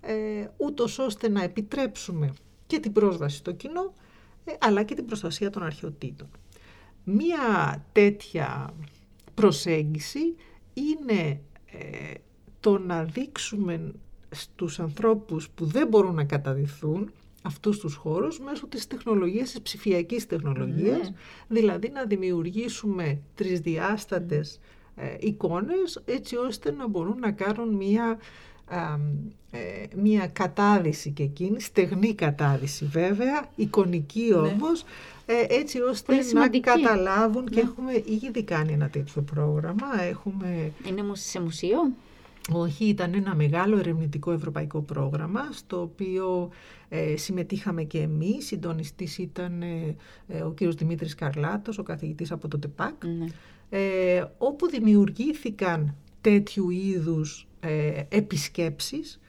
ε, 0.00 0.46
ούτως 0.56 0.98
ώστε 0.98 1.28
να 1.28 1.42
επιτρέψουμε 1.42 2.32
και 2.66 2.78
την 2.78 2.92
πρόσβαση 2.92 3.36
στο 3.36 3.52
κοινό, 3.52 3.94
ε, 4.44 4.52
αλλά 4.60 4.82
και 4.82 4.94
την 4.94 5.04
προστασία 5.04 5.50
των 5.50 5.62
αρχαιοτήτων. 5.62 6.28
Μία 7.04 7.84
τέτοια 7.92 8.74
προσέγγιση 9.34 10.34
είναι 10.74 11.40
ε, 11.66 12.14
το 12.60 12.78
να 12.78 13.04
δείξουμε 13.04 13.92
στους 14.30 14.80
ανθρώπους 14.80 15.48
που 15.48 15.64
δεν 15.64 15.88
μπορούν 15.88 16.14
να 16.14 16.24
καταδειχθούν 16.24 17.10
αυτούς 17.42 17.78
τους 17.78 17.94
χώρους 17.94 18.38
μέσω 18.40 18.66
της 18.66 18.86
τεχνολογίας, 18.86 19.50
της 19.50 19.60
ψηφιακής 19.60 20.26
τεχνολογίας, 20.26 21.10
ναι. 21.10 21.14
δηλαδή 21.48 21.90
να 21.90 22.04
δημιουργήσουμε 22.04 23.18
τρισδιάστατες 23.34 24.60
ε, 24.96 25.16
εικόνες 25.20 26.02
έτσι 26.04 26.36
ώστε 26.36 26.72
να 26.72 26.88
μπορούν 26.88 27.18
να 27.18 27.30
κάνουν 27.30 27.74
μία, 27.74 28.18
ε, 29.50 29.58
μία 29.96 30.26
κατάδυση 30.26 31.10
και 31.10 31.22
εκείνη, 31.22 31.60
στεγνή 31.60 32.14
κατάδυση 32.14 32.84
βέβαια, 32.84 33.50
εικονική 33.54 34.28
ναι. 34.28 34.36
όμως, 34.36 34.84
ε, 35.26 35.44
έτσι 35.48 35.80
ώστε 35.80 36.14
να 36.32 36.48
καταλάβουν 36.48 37.46
και 37.48 37.54
ναι. 37.54 37.60
έχουμε 37.60 37.92
ήδη 38.26 38.42
κάνει 38.42 38.72
ένα 38.72 38.88
τέτοιο 38.88 39.22
πρόγραμμα. 39.22 40.02
Έχουμε... 40.02 40.72
Είναι 40.88 41.02
σε 41.12 41.40
μουσείο; 41.40 41.78
Όχι, 42.52 42.84
ήταν 42.84 43.14
ένα 43.14 43.34
μεγάλο 43.34 43.78
ερευνητικό 43.78 44.32
ευρωπαϊκό 44.32 44.80
πρόγραμμα, 44.80 45.48
στο 45.52 45.80
οποίο 45.80 46.50
ε, 46.88 47.16
συμμετείχαμε 47.16 47.82
και 47.82 47.98
εμείς. 47.98 48.46
Συντονιστής 48.46 49.18
ήταν 49.18 49.62
ε, 49.62 49.96
ε, 50.28 50.42
ο 50.42 50.52
κύριος 50.52 50.74
Δημήτρης 50.74 51.14
Καρλάτος, 51.14 51.78
ο 51.78 51.82
καθηγητής 51.82 52.32
από 52.32 52.48
το 52.48 52.58
ΤΕΠΑΚ, 52.58 53.04
ναι. 53.04 53.26
ε, 53.70 54.24
όπου 54.38 54.68
δημιουργήθηκαν 54.68 55.94
τέτοιου 56.20 56.70
είδους 56.70 57.46
ε, 57.60 58.02
επισκέψεις, 58.08 59.20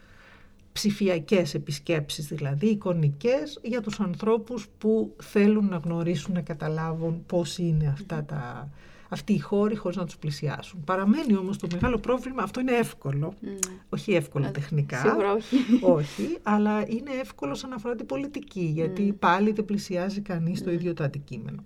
ψηφιακές 0.72 1.54
επισκέψεις 1.54 2.28
δηλαδή, 2.28 2.68
εικονικές, 2.68 3.60
για 3.64 3.82
τους 3.82 4.00
ανθρώπους 4.00 4.68
που 4.78 5.16
θέλουν 5.22 5.68
να 5.68 5.78
γνωρίσουν, 5.78 6.34
να 6.34 6.42
καταλάβουν 6.42 7.24
πώς 7.26 7.58
είναι 7.58 7.88
αυτά 7.88 8.24
τα 8.24 8.70
αυτοί 9.10 9.34
οι 9.34 9.40
χώροι 9.40 9.76
χωρίς 9.76 9.98
να 9.98 10.06
τους 10.06 10.18
πλησιάσουν. 10.18 10.84
Παραμένει 10.84 11.36
όμως 11.36 11.58
το 11.58 11.68
μεγάλο 11.72 11.98
πρόβλημα, 11.98 12.44
αυτό 12.44 12.60
είναι 12.60 12.72
εύκολο, 12.72 13.34
mm. 13.44 13.70
όχι 13.90 14.14
εύκολο 14.14 14.46
ε, 14.46 14.50
τεχνικά, 14.50 14.98
σίγουρα 14.98 15.32
όχι. 15.32 15.56
όχι, 15.98 16.38
αλλά 16.44 16.82
είναι 16.88 17.12
εύκολο 17.22 17.56
σαν 17.56 17.74
αφορά 17.74 17.96
την 17.96 18.06
πολιτική, 18.06 18.72
γιατί 18.74 19.14
πάλι 19.20 19.52
δεν 19.52 19.66
πλησιάζει 19.66 20.22
κανείς 20.22 20.64
το 20.64 20.72
ίδιο 20.72 20.94
το 20.94 21.04
αντικείμενο. 21.04 21.64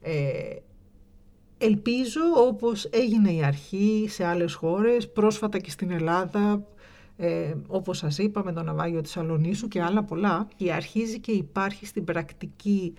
Ε, 0.00 0.56
ελπίζω 1.58 2.20
όπως 2.36 2.84
έγινε 2.84 3.32
η 3.32 3.42
αρχή 3.42 4.06
σε 4.08 4.24
άλλες 4.24 4.54
χώρες, 4.54 5.10
πρόσφατα 5.12 5.58
και 5.58 5.70
στην 5.70 5.90
Ελλάδα, 5.90 6.66
ε, 7.16 7.54
όπως 7.66 7.98
σας 7.98 8.18
είπα 8.18 8.44
με 8.44 8.52
το 8.52 8.62
ναυάγιο 8.62 9.00
της 9.00 9.16
Αλονίσου 9.16 9.68
και 9.68 9.82
άλλα 9.82 10.02
πολλά, 10.02 10.48
και 10.56 10.72
αρχίζει 10.72 11.20
και 11.20 11.32
υπάρχει 11.32 11.86
στην 11.86 12.04
πρακτική 12.04 12.94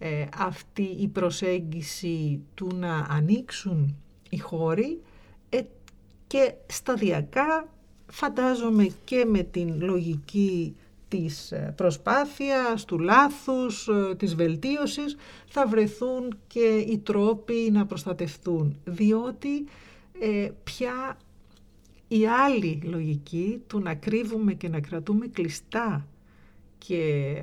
ε, 0.00 0.24
αυτή 0.38 0.82
η 0.82 1.08
προσέγγιση 1.08 2.40
του 2.54 2.70
να 2.74 3.06
ανοίξουν 3.10 3.96
οι 4.30 4.38
χώροι 4.38 5.00
ε, 5.48 5.60
και 6.26 6.54
σταδιακά 6.66 7.68
φαντάζομαι 8.06 8.88
και 9.04 9.24
με 9.24 9.42
την 9.42 9.82
λογική 9.82 10.76
της 11.08 11.52
ε, 11.52 11.72
προσπάθειας, 11.76 12.84
του 12.84 12.98
λάθους, 12.98 13.88
της 14.16 14.34
βελτίωσης 14.34 15.16
θα 15.46 15.66
βρεθούν 15.66 16.38
και 16.46 16.84
οι 16.88 16.98
τρόποι 16.98 17.70
να 17.72 17.86
προστατευτούν. 17.86 18.76
Διότι 18.84 19.64
πια 20.64 21.18
η 22.08 22.26
άλλη 22.26 22.80
λογική 22.84 23.62
του 23.66 23.80
να 23.80 23.94
κρύβουμε 23.94 24.54
και 24.54 24.68
να 24.68 24.80
κρατούμε 24.80 25.26
κλειστά 25.26 26.06
και 26.78 27.34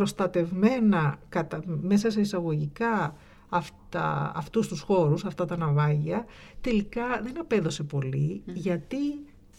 προστατευμένα 0.00 1.18
κατα, 1.28 1.62
μέσα 1.66 2.10
σε 2.10 2.20
εισαγωγικά 2.20 3.16
αυτά, 3.48 4.32
αυτούς 4.34 4.68
τους 4.68 4.80
χώρους, 4.80 5.24
αυτά 5.24 5.44
τα 5.44 5.56
ναυάγια, 5.56 6.24
τελικά 6.60 7.20
δεν 7.22 7.40
απέδωσε 7.40 7.82
πολύ, 7.82 8.42
γιατί 8.44 8.96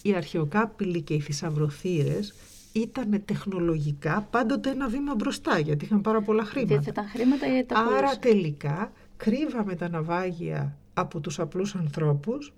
οι 0.01 0.15
αρχαιοκάπηλοι 0.15 1.01
και 1.01 1.13
οι 1.13 1.19
θησαυροθύρες 1.19 2.33
ήταν 2.71 3.23
τεχνολογικά 3.25 4.27
πάντοτε 4.31 4.69
ένα 4.69 4.87
βήμα 4.87 5.15
μπροστά, 5.15 5.59
γιατί 5.59 5.85
είχαν 5.85 6.01
πάρα 6.01 6.21
πολλά 6.21 6.43
χρήματα. 6.45 6.79
Δεν 6.79 6.89
ήταν 6.89 7.07
χρήματα 7.07 7.57
ή 7.57 7.63
τα 7.63 7.79
Άρα 7.97 8.17
τελικά 8.19 8.91
κρύβαμε 9.17 9.75
τα 9.75 9.89
ναυάγια 9.89 10.77
από 10.93 11.19
τους 11.19 11.39
απλούς 11.39 11.75
ανθρώπους 11.75 12.53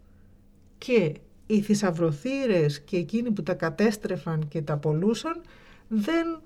και 0.77 1.13
οι 1.47 1.61
θησαυροθύρες 1.61 2.81
και 2.81 2.97
εκείνοι 2.97 3.31
που 3.31 3.43
τα 3.43 3.53
κατέστρεφαν 3.53 4.47
και 4.47 4.61
τα 4.61 4.77
πολλούσαν 4.77 5.41
δεν, 5.93 6.41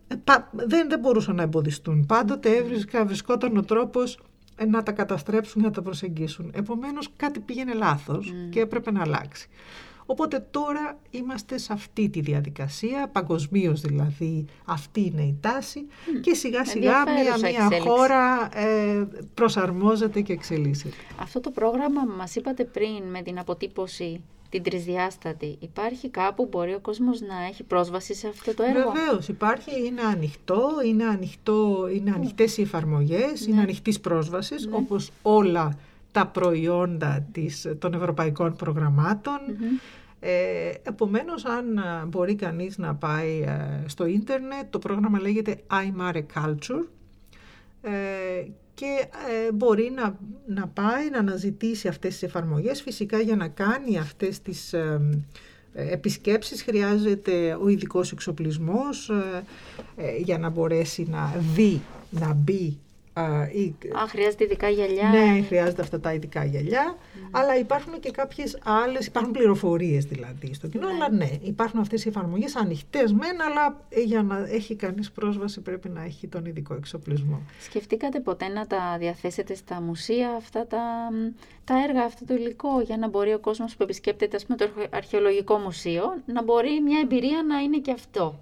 δεν, 0.51 0.89
δεν 0.89 0.99
μπορούσαν 0.99 1.35
να 1.35 1.41
εμποδιστούν. 1.41 2.05
Πάντοτε 2.05 2.55
έβρισκα, 2.55 3.05
βρισκόταν 3.05 3.57
ο 3.57 3.63
τρόπος 3.63 4.19
ε, 4.55 4.65
να 4.65 4.83
τα 4.83 4.91
καταστρέψουν, 4.91 5.61
να 5.61 5.71
τα 5.71 5.81
προσεγγίσουν. 5.81 6.51
Επομένως 6.55 7.09
κάτι 7.15 7.39
πήγαινε 7.39 7.73
λάθος 7.73 8.33
και 8.49 8.59
έπρεπε 8.59 8.91
να 8.91 9.01
αλλάξει. 9.01 9.49
Οπότε 10.09 10.47
τώρα 10.51 10.99
είμαστε 11.09 11.57
σε 11.57 11.73
αυτή 11.73 12.09
τη 12.09 12.21
διαδικασία, 12.21 13.09
παγκοσμίως 13.11 13.81
δηλαδή 13.81 14.45
αυτή 14.65 15.01
είναι 15.01 15.21
η 15.21 15.37
τάση 15.41 15.85
και 16.21 16.33
σιγά 16.33 16.65
σιγά 16.65 17.03
μια, 17.03 17.51
μια 17.51 17.79
χώρα 17.79 18.49
ε, 18.53 19.07
προσαρμόζεται 19.33 20.21
και 20.21 20.33
εξελίσσεται. 20.33 20.95
Αυτό 21.21 21.39
το 21.39 21.51
πρόγραμμα 21.51 22.05
μας 22.17 22.35
είπατε 22.35 22.63
πριν 22.63 23.03
με 23.11 23.21
την 23.21 23.39
αποτύπωση 23.39 24.21
την 24.49 24.63
τρισδιάστατη. 24.63 25.57
Υπάρχει 25.59 26.09
κάπου 26.09 26.49
που 26.49 26.57
μπορεί 26.57 26.73
ο 26.73 26.79
κόσμος 26.79 27.21
να 27.21 27.45
έχει 27.49 27.63
πρόσβαση 27.63 28.13
σε 28.13 28.27
αυτό 28.27 28.53
το 28.53 28.63
έργο; 28.63 28.91
Βεβαίως, 28.91 29.27
υπάρχει, 29.27 29.85
είναι 29.85 30.01
ανοιχτό, 30.01 30.69
είναι, 30.85 31.03
ανοιχτό, 31.03 31.87
είναι 31.95 32.11
ανοιχτές 32.11 32.57
οι 32.57 32.61
εφαρμογές, 32.61 33.45
είναι 33.45 33.55
ναι. 33.55 33.61
ανοιχτής 33.61 33.99
πρόσβασης, 33.99 34.65
ναι. 34.65 34.75
όπως 34.75 35.11
όλα 35.21 35.77
τα 36.11 36.27
προϊόντα 36.27 37.27
της, 37.31 37.67
των 37.79 37.93
ευρωπαϊκών 37.93 38.55
προγραμμάτων. 38.55 39.39
Ε, 40.19 40.71
επομένως, 40.83 41.45
αν 41.45 41.79
μπορεί 42.07 42.35
κανείς 42.35 42.77
να 42.77 42.95
πάει 42.95 43.41
ε, 43.41 43.87
στο 43.87 44.05
ίντερνετ, 44.05 44.65
το 44.69 44.79
πρόγραμμα 44.79 45.19
λέγεται 45.19 45.57
iMare 45.71 46.23
Culture 46.35 46.85
ε, 47.81 48.45
και 48.77 49.07
ε, 49.47 49.51
μπορεί 49.51 49.91
να, 49.95 50.17
να 50.47 50.67
πάει 50.67 51.09
να 51.09 51.17
αναζητήσει 51.17 51.87
αυτές 51.87 52.11
τις 52.13 52.23
εφαρμογές. 52.23 52.81
Φυσικά 52.81 53.19
για 53.19 53.35
να 53.35 53.47
κάνει 53.47 53.97
αυτές 53.97 54.41
τις 54.41 54.73
ε, 54.73 54.99
επισκέψεις 55.73 56.63
χρειάζεται 56.63 57.57
ο 57.61 57.67
ειδικός 57.67 58.11
εξοπλισμός 58.11 59.11
για 60.23 60.37
να 60.37 60.49
μπορέσει 60.49 61.07
να 61.09 61.35
δει, 61.55 61.81
να 62.09 62.33
μπει 62.33 62.77
Α, 63.19 64.07
χρειάζεται 64.07 64.43
ειδικά 64.43 64.69
γυαλιά. 64.69 65.09
Ναι, 65.09 65.41
χρειάζεται 65.41 65.81
αυτά 65.81 65.99
τα 65.99 66.13
ειδικά 66.13 66.45
γυαλιά. 66.45 66.97
Αλλά 67.31 67.57
υπάρχουν 67.57 67.99
και 67.99 68.11
κάποιες 68.11 68.59
άλλες, 68.63 69.05
υπάρχουν 69.05 69.31
πληροφορίες 69.31 70.05
δηλαδή 70.05 70.53
στο 70.53 70.67
κοινό. 70.67 70.87
Ναι. 70.87 70.93
Αλλά 70.93 71.11
ναι, 71.11 71.29
υπάρχουν 71.41 71.79
αυτές 71.79 72.05
οι 72.05 72.09
εφαρμογές 72.09 72.55
ανοιχτές 72.55 73.13
μεν, 73.13 73.41
αλλά 73.41 73.81
για 74.05 74.23
να 74.23 74.47
έχει 74.49 74.75
κανείς 74.75 75.11
πρόσβαση 75.11 75.61
πρέπει 75.61 75.89
να 75.89 76.03
έχει 76.03 76.27
τον 76.27 76.45
ειδικό 76.45 76.73
εξοπλισμό. 76.73 77.41
Σκεφτήκατε 77.59 78.19
ποτέ 78.19 78.47
να 78.47 78.67
τα 78.67 78.95
διαθέσετε 78.99 79.55
στα 79.55 79.81
μουσεία 79.81 80.29
αυτά 80.29 80.67
τα, 80.67 81.09
τα 81.63 81.83
έργα, 81.89 82.03
αυτό 82.03 82.25
το 82.25 82.33
υλικό, 82.33 82.81
για 82.81 82.97
να 82.97 83.07
μπορεί 83.09 83.33
ο 83.33 83.39
κόσμος 83.39 83.75
που 83.75 83.83
επισκέπτεται 83.83 84.35
ας 84.35 84.45
πούμε, 84.45 84.57
το 84.57 84.69
αρχαιολογικό 84.89 85.57
μουσείο 85.57 86.03
να 86.25 86.43
μπορεί 86.43 86.81
μια 86.81 86.99
εμπειρία 86.99 87.43
να 87.47 87.59
είναι 87.59 87.77
και 87.77 87.91
αυτό; 87.91 88.39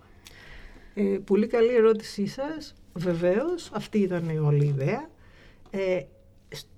Ε, 0.97 1.01
πολύ 1.01 1.47
καλή 1.47 1.75
ερώτησή 1.75 2.27
σας. 2.27 2.75
Βεβαίως, 2.97 3.69
αυτή 3.73 3.99
ήταν 3.99 4.29
η 4.29 4.37
όλη 4.37 4.65
ιδέα. 4.65 5.09
Ε, 5.69 6.03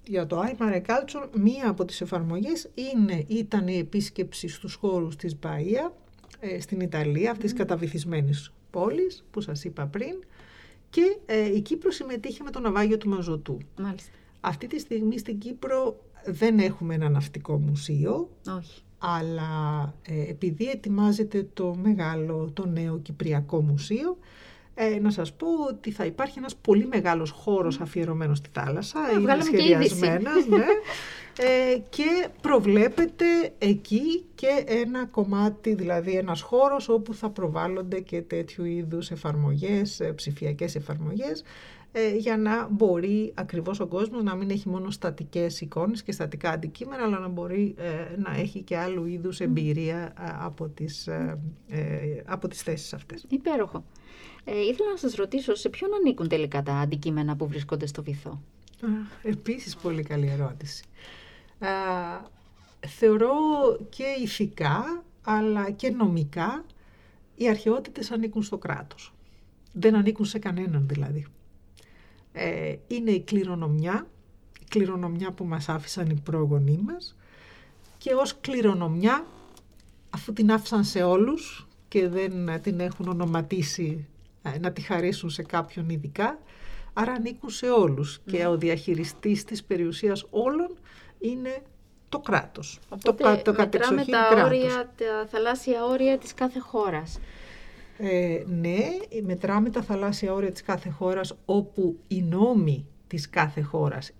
για 0.03 0.25
το 0.25 0.41
iMare 0.41 0.81
Culture, 0.81 1.29
μία 1.33 1.69
από 1.69 1.85
τις 1.85 2.01
εφαρμογές 2.01 2.69
είναι, 2.73 3.23
ήταν 3.27 3.67
η 3.67 3.77
επίσκεψη 3.77 4.47
στους 4.47 4.73
χώρους 4.73 5.15
της 5.15 5.37
Μπαΐα, 5.41 5.91
ε, 6.39 6.59
στην 6.59 6.79
Ιταλία, 6.79 7.31
αυτής 7.31 7.49
της 7.51 7.59
καταβυθισμένης 7.59 8.51
πόλης 8.71 9.25
που 9.31 9.41
σας 9.41 9.63
είπα 9.63 9.85
πριν, 9.85 10.23
και 10.89 11.17
ε, 11.25 11.55
η 11.55 11.61
Κύπρο 11.61 11.91
συμμετείχε 11.91 12.43
με 12.43 12.51
το 12.51 12.59
ναυάγιο 12.59 12.97
του 12.97 13.09
Μαζωτού. 13.09 13.57
Μάλιστα. 13.79 14.11
Αυτή 14.39 14.67
τη 14.67 14.79
στιγμή 14.79 15.17
στην 15.17 15.37
Κύπρο 15.37 15.99
δεν 16.25 16.59
έχουμε 16.59 16.95
ένα 16.95 17.09
ναυτικό 17.09 17.57
μουσείο. 17.57 18.29
Όχι. 18.57 18.81
Αλλά 18.97 19.93
ε, 20.01 20.29
επειδή 20.29 20.69
ετοιμάζεται 20.69 21.47
το 21.53 21.75
μεγάλο, 21.75 22.51
το 22.53 22.65
νέο 22.65 22.97
Κυπριακό 22.97 23.61
Μουσείο, 23.61 24.17
ε, 24.79 24.99
να 24.99 25.11
σας 25.11 25.33
πω 25.33 25.47
ότι 25.69 25.91
θα 25.91 26.05
υπάρχει 26.05 26.37
ένας 26.37 26.55
πολύ 26.55 26.85
μεγάλος 26.85 27.31
χώρος 27.31 27.79
αφιερωμένος 27.79 28.37
στη 28.37 28.49
θάλασσα. 28.53 28.99
Ε, 29.15 29.19
είναι 29.19 29.41
σχεδιασμένος, 29.41 30.47
ναι. 30.47 30.65
Ε, 31.39 31.77
και 31.89 32.27
προβλέπεται 32.41 33.25
εκεί 33.57 34.25
και 34.35 34.63
ένα 34.65 35.05
κομμάτι, 35.05 35.73
δηλαδή 35.73 36.11
ένας 36.11 36.41
χώρος 36.41 36.89
όπου 36.89 37.13
θα 37.13 37.29
προβάλλονται 37.29 37.99
και 37.99 38.21
τέτοιου 38.21 38.65
είδους 38.65 39.11
εφαρμογές, 39.11 39.99
ε, 39.99 40.11
ψηφιακές 40.13 40.75
εφαρμογές, 40.75 41.43
ε, 41.91 42.15
για 42.15 42.37
να 42.37 42.67
μπορεί 42.71 43.31
ακριβώς 43.35 43.79
ο 43.79 43.87
κόσμος 43.87 44.23
να 44.23 44.35
μην 44.35 44.49
έχει 44.49 44.69
μόνο 44.69 44.89
στατικές 44.89 45.61
εικόνες 45.61 46.03
και 46.03 46.11
στατικά 46.11 46.49
αντικείμενα, 46.49 47.03
αλλά 47.03 47.19
να 47.19 47.27
μπορεί 47.27 47.75
να 48.17 48.39
έχει 48.39 48.61
και 48.61 48.77
άλλου 48.77 49.05
είδους 49.05 49.39
εμπειρία 49.39 50.13
από, 50.39 50.67
τις, 50.67 51.09
από 52.25 52.47
τις 52.47 52.61
θέσεις 52.61 52.93
αυτές. 52.93 53.25
Υπέροχο. 53.29 53.83
Ε, 54.49 54.59
ήθελα 54.59 54.91
να 54.91 54.97
σας 54.97 55.13
ρωτήσω 55.13 55.55
σε 55.55 55.69
ποιον 55.69 55.93
ανήκουν 55.93 56.27
τελικά 56.27 56.63
τα 56.63 56.73
αντικείμενα 56.73 57.35
που 57.35 57.47
βρίσκονται 57.47 57.85
στο 57.85 58.03
βυθό; 58.03 58.41
Α, 58.81 58.87
επίσης 59.23 59.75
πολύ 59.75 60.03
καλή 60.03 60.27
ερώτηση. 60.27 60.83
Α, 61.59 61.69
θεωρώ 62.87 63.33
και 63.89 64.03
ηθικά 64.23 65.03
αλλά 65.23 65.71
και 65.71 65.89
νομικά 65.89 66.65
οι 67.35 67.49
αρχαιότητες 67.49 68.11
ανήκουν 68.11 68.43
στο 68.43 68.57
κράτος. 68.57 69.13
Δεν 69.73 69.95
ανήκουν 69.95 70.25
σε 70.25 70.39
κανέναν 70.39 70.87
δηλαδή. 70.87 71.25
Ε, 72.31 72.75
είναι 72.87 73.11
η 73.11 73.21
κληρονομιά, 73.21 74.07
η 74.59 74.65
κληρονομιά 74.69 75.31
που 75.31 75.45
μας 75.45 75.69
άφησαν 75.69 76.09
οι 76.09 76.21
πρόγονοί 76.23 76.79
μας 76.85 77.15
και 77.97 78.13
ως 78.13 78.37
κληρονομιά 78.41 79.25
αφού 80.09 80.33
την 80.33 80.51
άφησαν 80.51 80.83
σε 80.83 81.03
όλους 81.03 81.67
και 81.87 82.07
δεν 82.07 82.61
την 82.61 82.79
έχουν 82.79 83.07
ονοματίσει 83.07 84.07
ε, 84.07 84.16
να 84.61 84.71
τη 84.71 84.81
χαρίσουν 84.81 85.29
σε 85.29 85.43
κάποιον 85.43 85.89
ειδικά, 85.89 86.39
άρα 86.93 87.11
ανήκουν 87.11 87.49
σε 87.49 87.69
όλους. 87.69 88.19
Και 88.25 88.45
ο 88.45 88.57
διαχειριστής 88.57 89.43
της 89.43 89.63
περιουσίας 89.63 90.25
όλων 90.29 90.77
είναι 91.19 91.61
το 92.09 92.19
κράτος. 92.19 92.79
Οπότε, 92.89 93.23
το, 93.23 93.41
το 93.41 93.53
μετράμε 93.57 94.05
τα, 94.05 94.43
όρια, 94.45 94.91
τα 94.97 95.27
θαλάσσια 95.27 95.85
όρια 95.85 96.17
της 96.17 96.33
κάθε 96.33 96.59
χώρας. 96.59 97.19
Ε, 97.97 98.43
ναι, 98.45 98.77
μετράμε 99.23 99.69
τα 99.69 99.81
θαλάσσια 99.81 100.33
όρια 100.33 100.51
της 100.51 100.61
κάθε 100.61 100.89
χώρας 100.89 101.37
όπου 101.45 101.99
οι 102.07 102.21
νόμοι 102.21 102.85
της 103.07 103.29
κάθε 103.29 103.61
χώρας 103.61 104.11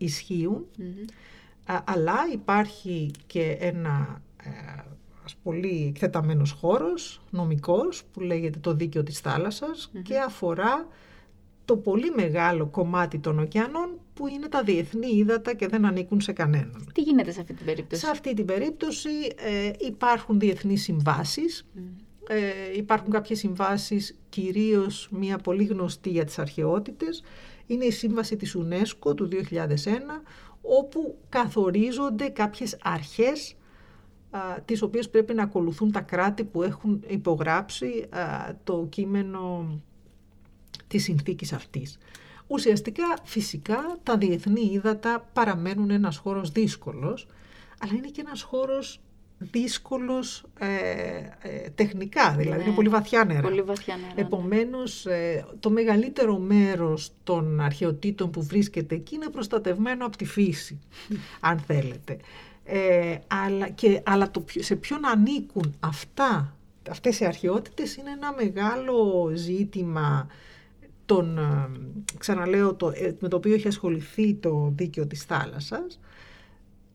αλλά 1.83 2.17
υπάρχει 2.33 3.11
και 3.27 3.57
ένα 3.59 4.21
ε, 4.43 4.49
πολύ 5.35 5.85
εκτεταμένος 5.87 6.51
χώρος, 6.51 7.21
νομικός, 7.29 8.03
που 8.13 8.19
λέγεται 8.19 8.59
το 8.59 8.73
δίκαιο 8.73 9.03
της 9.03 9.19
θαλασσας 9.19 9.91
και 10.03 10.17
αφορά 10.17 10.87
το 11.65 11.77
πολύ 11.77 12.11
μεγάλο 12.15 12.65
κομμάτι 12.65 13.19
των 13.19 13.39
ωκεανών 13.39 13.89
που 14.13 14.27
είναι 14.27 14.47
τα 14.47 14.63
διεθνή 14.63 15.07
ύδατα 15.07 15.53
και 15.53 15.67
δεν 15.67 15.85
ανήκουν 15.85 16.21
σε 16.21 16.31
κανέναν. 16.31 16.89
Τι 16.93 17.01
γίνεται 17.01 17.31
σε 17.31 17.39
αυτή 17.41 17.53
την 17.53 17.65
περίπτωση; 17.65 18.01
Σε 18.01 18.09
αυτή 18.09 18.33
την 18.33 18.45
περίπτωση 18.45 19.09
ε, 19.35 19.71
υπάρχουν 19.79 20.39
διεθνείς 20.39 20.81
συμβάσεις. 20.81 21.67
Ε, 22.27 22.77
υπάρχουν 22.77 23.11
κάποιες 23.11 23.39
συμβάσεις, 23.39 24.17
κυρίως 24.29 25.09
μία 25.11 25.37
πολύ 25.37 25.63
γνωστή 25.63 26.09
για 26.09 26.25
τις 26.25 26.39
αρχαιότητες. 26.39 27.23
Είναι 27.67 27.85
η 27.85 27.91
σύμβαση 27.91 28.35
της 28.35 28.57
UNESCO 28.57 29.15
του 29.15 29.27
2001, 29.27 30.23
όπου 30.61 31.17
καθορίζονται 31.29 32.27
κάποιες 32.27 32.77
αρχές 32.81 33.55
τις 34.65 34.81
οποίες 34.81 35.09
πρέπει 35.09 35.33
να 35.33 35.43
ακολουθούν 35.43 35.91
τα 35.91 36.01
κράτη 36.01 36.43
που 36.43 36.63
έχουν 36.63 37.03
υπογράψει 37.07 38.09
το 38.63 38.87
κείμενο 38.89 39.67
της 40.87 41.03
συνθήκης 41.03 41.53
αυτής. 41.53 41.97
Ουσιαστικά, 42.47 43.03
φυσικά, 43.23 43.97
τα 44.03 44.17
διεθνή 44.17 44.69
ύδατα 44.71 45.29
παραμένουν 45.33 45.89
ένας 45.89 46.17
χώρος 46.17 46.51
δύσκολος, 46.51 47.27
αλλά 47.79 47.93
είναι 47.93 48.07
και 48.07 48.21
ένας 48.25 48.41
χώρος 48.41 49.01
δύσκολος 49.39 50.43
ε, 50.59 50.67
ε, 51.41 51.69
τεχνικά, 51.69 52.35
δηλαδή 52.37 52.59
είναι 52.59 52.69
ναι, 52.69 52.75
πολύ 52.75 52.89
βαθιά 52.89 53.23
νερά. 53.23 53.41
Πολύ 53.41 53.61
βαθιά 53.61 53.95
νερά 53.95 54.13
ναι. 54.15 54.21
Επομένως, 54.21 55.05
ε, 55.05 55.45
το 55.59 55.69
μεγαλύτερο 55.69 56.37
μέρος 56.37 57.11
των 57.23 57.59
αρχαιοτήτων 57.59 58.31
που 58.31 58.43
βρίσκεται 58.43 58.95
εκεί 58.95 59.15
είναι 59.15 59.29
προστατευμένο 59.29 60.05
από 60.05 60.17
τη 60.17 60.25
φύση, 60.25 60.79
αν 61.39 61.59
θέλετε. 61.59 62.17
Ε, 62.69 63.17
αλλά 63.27 63.69
και, 63.69 64.01
αλλά 64.05 64.31
το, 64.31 64.43
σε 64.47 64.75
ποιον 64.75 65.05
ανήκουν 65.05 65.75
αυτά, 65.79 66.57
αυτές 66.89 67.19
οι 67.19 67.25
αρχαιότητες 67.25 67.95
είναι 67.95 68.11
ένα 68.11 68.33
μεγάλο 68.33 69.31
ζήτημα 69.35 70.27
τον, 71.05 71.37
ε, 71.37 71.69
ξαναλέω, 72.17 72.75
το, 72.75 72.91
ε, 72.95 73.15
με 73.19 73.27
το 73.27 73.35
οποίο 73.35 73.53
έχει 73.53 73.67
ασχοληθεί 73.67 74.33
το 74.33 74.73
δίκαιο 74.75 75.07
της 75.07 75.23
θάλασσας 75.23 75.99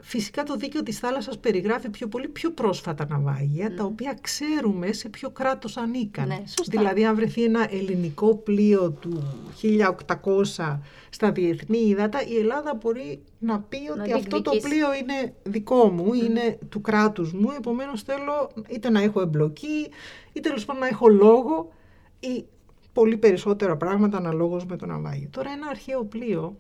Φυσικά 0.05 0.43
το 0.43 0.57
δίκαιο 0.57 0.83
της 0.83 0.99
θάλασσας 0.99 1.39
περιγράφει 1.39 1.91
πιο 1.91 2.09
πολύ 2.09 2.29
πιο 2.29 2.51
πρόσφατα 2.51 3.07
ναυάγια, 3.07 3.75
τα 3.75 3.85
οποία 3.85 4.19
ξέρουμε 4.21 4.93
σε 4.93 5.09
ποιο 5.09 5.31
κράτος 5.31 5.77
ανήκαν. 5.77 6.27
Ναι, 6.27 6.43
δηλαδή 6.71 7.05
αν 7.05 7.15
βρεθεί 7.15 7.45
ένα 7.45 7.75
ελληνικό 7.75 8.35
πλοίο 8.35 8.91
του 8.91 9.23
1800 9.63 10.79
στα 11.11 11.33
διεθνή 11.33 11.79
ύδατα, 11.79 12.27
η 12.27 12.37
Ελλάδα 12.37 12.75
μπορεί 12.75 13.23
να 13.39 13.61
πει 13.61 13.79
ότι 13.99 14.13
αυτό 14.13 14.43
το 14.43 14.51
πλοίο 14.51 14.95
είναι 14.95 15.35
δικό 15.43 15.89
μου, 15.89 16.13
είναι 16.13 16.59
του 16.69 16.81
κράτους 16.81 17.33
μου, 17.33 17.49
επομένως 17.57 18.03
θέλω 18.03 18.51
είτε 18.69 18.91
να 18.91 19.01
έχω 19.01 19.21
εμπλοκή, 19.21 19.89
είτε 20.33 20.49
τέλος 20.49 20.65
πάντων 20.65 20.83
να 20.83 20.89
έχω 20.89 21.09
λόγο 21.09 21.73
ή 22.21 22.45
πολύ 22.93 23.17
περισσότερα 23.17 23.77
πράγματα 23.77 24.17
αναλόγως 24.17 24.67
με 24.67 24.77
το 24.77 24.87
ναυάγιο. 24.87 25.29
Τώρα 25.31 25.51
ένα 25.51 25.67
αρχαίο 25.67 26.05
πλοίο 26.05 26.57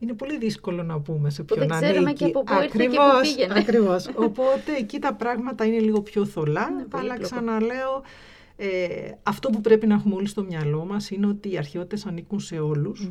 είναι 0.00 0.12
πολύ 0.12 0.38
δύσκολο 0.38 0.82
να 0.82 1.00
πούμε 1.00 1.30
σε 1.30 1.42
ποιον 1.42 1.58
ανήκει. 1.58 1.78
Δεν 1.78 1.90
ξέρουμε 1.90 2.12
και 2.12 2.24
από 2.24 2.42
πού 2.42 2.52
ήρθε 2.62 2.86
και 2.86 2.96
πού 2.96 3.20
πήγαινε. 3.22 3.58
Ακριβώς. 3.58 4.10
Οπότε 4.26 4.74
εκεί 4.78 4.98
τα 4.98 5.14
πράγματα 5.14 5.64
είναι 5.64 5.78
λίγο 5.78 6.02
πιο 6.02 6.24
θολά, 6.24 6.86
αλλά 6.90 7.18
ξαναλέω, 7.18 8.02
ε, 8.56 8.66
αυτό 9.22 9.50
που 9.50 9.60
πρέπει 9.60 9.86
να 9.86 9.94
έχουμε 9.94 10.14
όλοι 10.14 10.26
στο 10.26 10.42
μυαλό 10.42 10.84
μας 10.84 11.10
είναι 11.10 11.26
ότι 11.26 11.52
οι 11.52 11.58
αρχαιότητες 11.58 12.06
ανήκουν 12.06 12.40
σε 12.40 12.58
ολους 12.58 13.10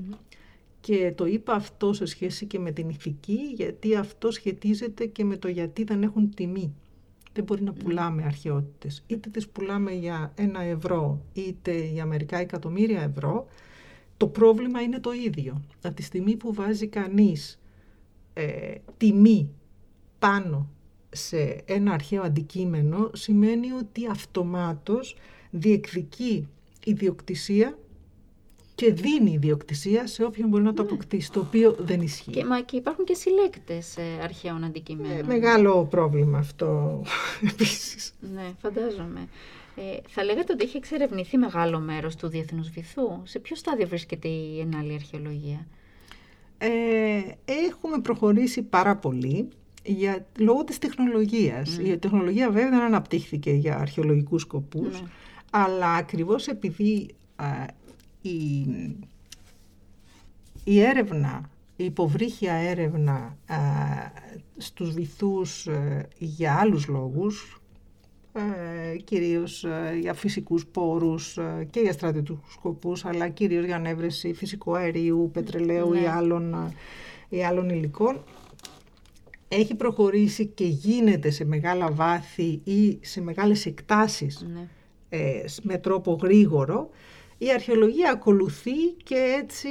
Και 0.81 1.13
το 1.15 1.25
είπα 1.25 1.53
αυτό 1.53 1.93
σε 1.93 2.05
σχέση 2.05 2.45
και 2.45 2.59
με 2.59 2.71
την 2.71 2.89
ηθική, 2.89 3.39
γιατί 3.55 3.95
αυτό 3.95 4.31
σχετίζεται 4.31 5.05
και 5.05 5.23
με 5.23 5.37
το 5.37 5.47
γιατί 5.47 5.83
δεν 5.83 6.03
έχουν 6.03 6.33
τιμή. 6.35 6.73
Δεν 7.33 7.43
μπορεί 7.43 7.63
να 7.63 7.73
πουλάμε 7.73 8.23
αρχαιότητες. 8.23 9.03
Είτε 9.07 9.29
τις 9.29 9.47
πουλάμε 9.47 9.91
για 9.91 10.31
ένα 10.35 10.61
ευρώ, 10.61 11.21
είτε 11.33 11.77
για 11.77 12.05
μερικά 12.05 12.37
εκατομμύρια 12.37 13.01
ευρώ, 13.01 13.47
το 14.19 14.27
πρόβλημα 14.27 14.81
είναι 14.81 14.99
το 14.99 15.11
ίδιο. 15.11 15.61
Από 15.81 15.95
τη 15.95 16.03
στιγμή 16.03 16.35
που 16.35 16.53
βάζει 16.53 16.87
κανείς 16.87 17.59
ε, 18.33 18.75
τιμή 18.97 19.49
πάνω 20.19 20.69
σε 21.09 21.61
ένα 21.65 21.93
αρχαίο 21.93 22.21
αντικείμενο, 22.21 23.09
σημαίνει 23.13 23.71
ότι 23.71 24.07
αυτομάτως 24.07 25.15
διεκδικεί 25.49 26.47
ιδιοκτησία 26.85 27.77
και 28.75 28.93
δίνει 28.93 29.31
ιδιοκτησία 29.31 30.07
σε 30.07 30.23
όποιον 30.23 30.49
μπορεί 30.49 30.63
να 30.63 30.73
το 30.73 30.83
ναι. 30.83 30.89
αποκτήσει, 30.89 31.31
το 31.31 31.39
οποίο 31.39 31.75
δεν 31.79 32.01
ισχύει. 32.01 32.31
Και, 32.31 32.45
μα, 32.45 32.61
και 32.61 32.77
υπάρχουν 32.77 33.05
και 33.05 33.13
συλλέκτες 33.13 33.97
ε, 33.97 34.03
αρχαίων 34.23 34.63
αντικειμένων. 34.63 35.17
Ε, 35.17 35.23
μεγάλο 35.23 35.85
πρόβλημα 35.85 36.37
αυτό 36.37 37.01
επίσης. 37.51 38.13
Ναι, 38.33 38.51
φαντάζομαι. 38.61 39.27
Ε, 39.79 39.97
θα 40.07 40.23
λέγατε 40.23 40.53
ότι 40.53 40.63
έχει 40.63 40.77
εξερευνηθεί 40.77 41.37
μεγάλο 41.37 41.79
μέρος 41.79 42.15
του 42.15 42.27
διεθνούς 42.27 42.69
βυθού. 42.69 43.21
Σε 43.23 43.39
ποιο 43.39 43.55
στάδιο 43.55 43.87
βρίσκεται 43.87 44.27
η 44.27 44.59
ενάλλη 44.59 44.93
αρχαιολογία; 44.93 45.67
Ε, 46.57 46.69
έχουμε 47.45 47.99
προχωρήσει 48.01 48.61
πάρα 48.61 48.95
πολύ 48.95 49.47
για, 49.83 50.25
λόγω 50.37 50.63
της 50.63 50.77
τεχνολογίας. 50.77 51.77
Ναι. 51.77 51.89
Η 51.89 51.97
τεχνολογία 51.97 52.51
βέβαια 52.51 52.69
δεν 52.69 52.81
αναπτύχθηκε 52.81 53.51
για 53.51 53.77
αρχαιολογικούς 53.77 54.41
σκοπούς, 54.41 55.01
ναι. 55.01 55.07
αλλά 55.51 55.93
ακριβώς 55.93 56.47
επειδή 56.47 57.15
η, 58.21 58.65
η 60.63 60.81
έρευνα, 60.81 61.49
η 61.75 61.83
υποβρύχια 61.83 62.53
έρευνα 62.53 63.37
α, 63.47 63.57
στους 64.57 64.93
βυθούς 64.93 65.67
ε, 65.67 66.07
για 66.17 66.55
άλλους 66.55 66.87
λόγους, 66.87 67.53
ε, 67.53 67.58
κυρίως 69.03 69.63
ε, 69.63 69.97
για 70.01 70.13
φυσικούς 70.13 70.65
πόρους 70.65 71.37
ε, 71.37 71.67
και 71.69 71.79
για 71.79 71.91
στρατιωτικούς 71.91 72.53
σκοπούς, 72.53 73.05
αλλά 73.05 73.29
κυρίως 73.29 73.65
για 73.65 73.75
ανέβρεση 73.75 74.33
φυσικού 74.33 74.75
αερίου, 74.75 75.29
πετρελαίου 75.33 75.93
ή, 75.93 75.99
ναι. 75.99 76.09
άλλων, 76.09 76.73
ή 77.29 77.43
άλλων 77.43 77.69
υλικών, 77.69 78.23
έχει 79.47 79.75
προχωρήσει 79.75 80.45
και 80.45 80.65
γίνεται 80.65 81.29
σε 81.29 81.45
μεγάλα 81.45 81.91
βάθη 81.91 82.61
ή 82.63 82.99
σε 83.01 83.21
μεγάλες 83.21 83.65
εκτάσεις 83.65 84.45
ναι. 84.53 84.67
με 85.61 85.77
τρόπο 85.77 86.17
γρήγορο, 86.21 86.89
η 87.41 87.51
αρχαιολογία 87.53 88.11
ακολουθεί 88.11 88.87
και 89.03 89.35
έτσι 89.41 89.67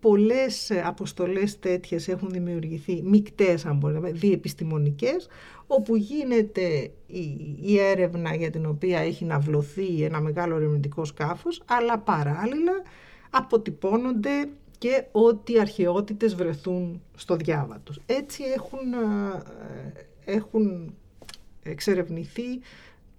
πολλές 0.00 0.70
αποστολές 0.84 1.58
τέτοιες 1.58 2.08
έχουν 2.08 2.30
δημιουργηθεί, 2.30 3.02
μικτές 3.02 3.66
αν 3.66 3.76
μπορούμε, 3.76 4.10
διεπιστημονικές, 4.10 5.28
όπου 5.66 5.96
γίνεται 5.96 6.90
η, 7.62 7.78
έρευνα 7.78 8.34
για 8.34 8.50
την 8.50 8.66
οποία 8.66 8.98
έχει 8.98 9.24
ναυλωθεί 9.24 10.02
ένα 10.02 10.20
μεγάλο 10.20 10.56
ερευνητικό 10.56 11.04
σκάφος, 11.04 11.62
αλλά 11.66 11.98
παράλληλα 11.98 12.82
αποτυπώνονται 13.30 14.48
και 14.78 15.04
ότι 15.12 15.60
αρχαιότητες 15.60 16.34
βρεθούν 16.34 17.02
στο 17.16 17.36
διάβατος. 17.36 18.00
Έτσι 18.06 18.42
έχουν, 18.56 18.92
ε, 20.24 20.32
έχουν 20.32 20.94
εξερευνηθεί 21.62 22.60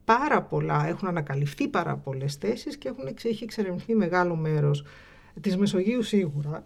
πάρα 0.05 0.41
πολλά, 0.41 0.87
έχουν 0.87 1.07
ανακαλυφθεί 1.07 1.67
πάρα 1.67 1.95
πολλές 1.95 2.35
θέσεις 2.35 2.77
και 2.77 2.87
έχουν, 2.87 3.15
έχει 3.23 3.43
εξερευνηθεί 3.43 3.95
μεγάλο 3.95 4.35
μέρος 4.35 4.85
της 5.41 5.57
Μεσογείου 5.57 6.01
σίγουρα. 6.01 6.65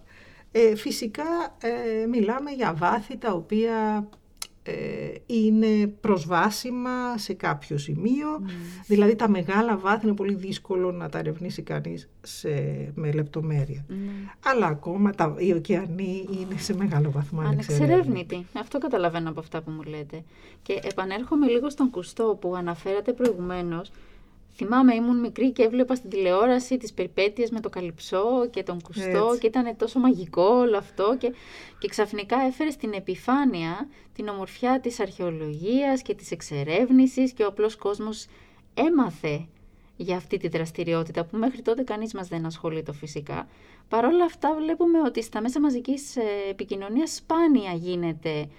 Ε, 0.51 0.75
φυσικά 0.75 1.57
ε, 1.61 2.05
μιλάμε 2.05 2.51
για 2.51 2.73
βάθη 2.73 3.17
τα 3.17 3.33
οποία 3.33 4.07
ε, 4.09 4.17
είναι 5.25 5.87
προσβάσιμα 5.87 7.17
σε 7.17 7.33
κάποιο 7.33 7.77
σημείο. 7.77 8.27
Mm. 8.39 8.49
Δηλαδή 8.87 9.15
τα 9.15 9.29
μεγάλα 9.29 9.77
βάθη 9.77 10.05
είναι 10.05 10.15
πολύ 10.15 10.33
δύσκολο 10.33 10.91
να 10.91 11.09
τα 11.09 11.17
ερευνήσει 11.17 11.61
κανείς 11.61 12.09
σε, 12.21 12.49
με 12.95 13.11
λεπτομέρεια. 13.11 13.85
Mm. 13.89 13.93
Αλλά 14.43 14.65
ακόμα 14.65 15.11
τα, 15.11 15.35
οι 15.37 15.53
ωκεανοί 15.53 16.27
είναι 16.39 16.57
σε 16.57 16.75
μεγάλο 16.75 17.11
βαθμό 17.11 17.41
ανεξερεύνητοι. 17.41 18.45
Αυτό 18.53 18.77
καταλαβαίνω 18.77 19.29
από 19.29 19.39
αυτά 19.39 19.61
που 19.61 19.71
μου 19.71 19.81
λέτε. 19.81 20.23
Και 20.61 20.79
επανέρχομαι 20.83 21.47
λίγο 21.47 21.69
στον 21.69 21.89
κουστό 21.89 22.37
που 22.41 22.55
αναφέρατε 22.55 23.13
προηγουμένως 23.13 23.91
Θυμάμαι, 24.59 24.95
ήμουν 24.95 25.19
μικρή 25.19 25.51
και 25.51 25.63
έβλεπα 25.63 25.95
στην 25.95 26.09
τηλεόραση 26.09 26.77
τις 26.77 26.93
περιπέτειες 26.93 27.49
με 27.49 27.59
το 27.59 27.69
καλυψό 27.69 28.47
και 28.49 28.63
τον 28.63 28.81
κουστό 28.81 29.37
και 29.39 29.47
ήταν 29.47 29.77
τόσο 29.77 29.99
μαγικό 29.99 30.43
όλο 30.43 30.77
αυτό 30.77 31.15
και, 31.19 31.33
και 31.79 31.87
ξαφνικά 31.87 32.37
έφερε 32.41 32.69
στην 32.69 32.93
επιφάνεια 32.93 33.87
την 34.13 34.27
ομορφιά 34.27 34.79
της 34.79 34.99
αρχαιολογίας 34.99 36.01
και 36.01 36.13
της 36.15 36.31
εξερεύνησης 36.31 37.31
και 37.31 37.43
ο 37.43 37.47
απλός 37.47 37.75
κόσμος 37.75 38.25
έμαθε 38.73 39.47
για 39.95 40.15
αυτή 40.15 40.37
τη 40.37 40.47
δραστηριότητα 40.47 41.25
που 41.25 41.37
μέχρι 41.37 41.61
τότε 41.61 41.83
κανείς 41.83 42.13
μας 42.13 42.27
δεν 42.27 42.45
ασχολείται 42.45 42.93
φυσικά. 42.93 43.47
Παρ' 43.89 44.05
όλα 44.05 44.25
αυτά 44.25 44.55
βλέπουμε 44.61 45.01
ότι 45.01 45.23
στα 45.23 45.41
μέσα 45.41 45.59
μαζικής 45.59 46.15
ε, 46.15 46.21
επικοινωνίας 46.49 47.15
σπάνια 47.15 47.71
γίνεται 47.71 48.49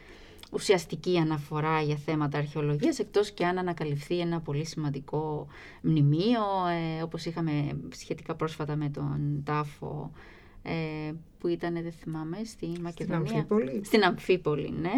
ουσιαστική 0.53 1.19
αναφορά 1.19 1.81
για 1.83 1.97
θέματα 1.97 2.39
αρχαιολογίας, 2.39 2.99
εκτός 2.99 3.31
και 3.31 3.47
αν 3.47 3.59
ανακαλυφθεί 3.59 4.21
ένα 4.21 4.41
πολύ 4.41 4.67
σημαντικό 4.67 5.47
μνημείο, 5.83 6.43
ε, 6.99 7.03
όπως 7.03 7.25
είχαμε 7.25 7.81
σχετικά 7.95 8.35
πρόσφατα 8.35 8.77
με 8.77 8.89
τον 8.89 9.43
τάφο, 9.45 10.11
ε, 10.63 11.13
που 11.39 11.49
ήταν, 11.49 11.73
δεν 11.73 11.93
θυμάμαι, 11.93 12.39
στη 12.45 12.73
Μακεδονία. 12.81 13.27
Στην 13.27 13.37
Αμφίπολη. 13.37 13.81
Στην 13.85 14.05
Αμφίπολη, 14.05 14.71
ναι. 14.81 14.93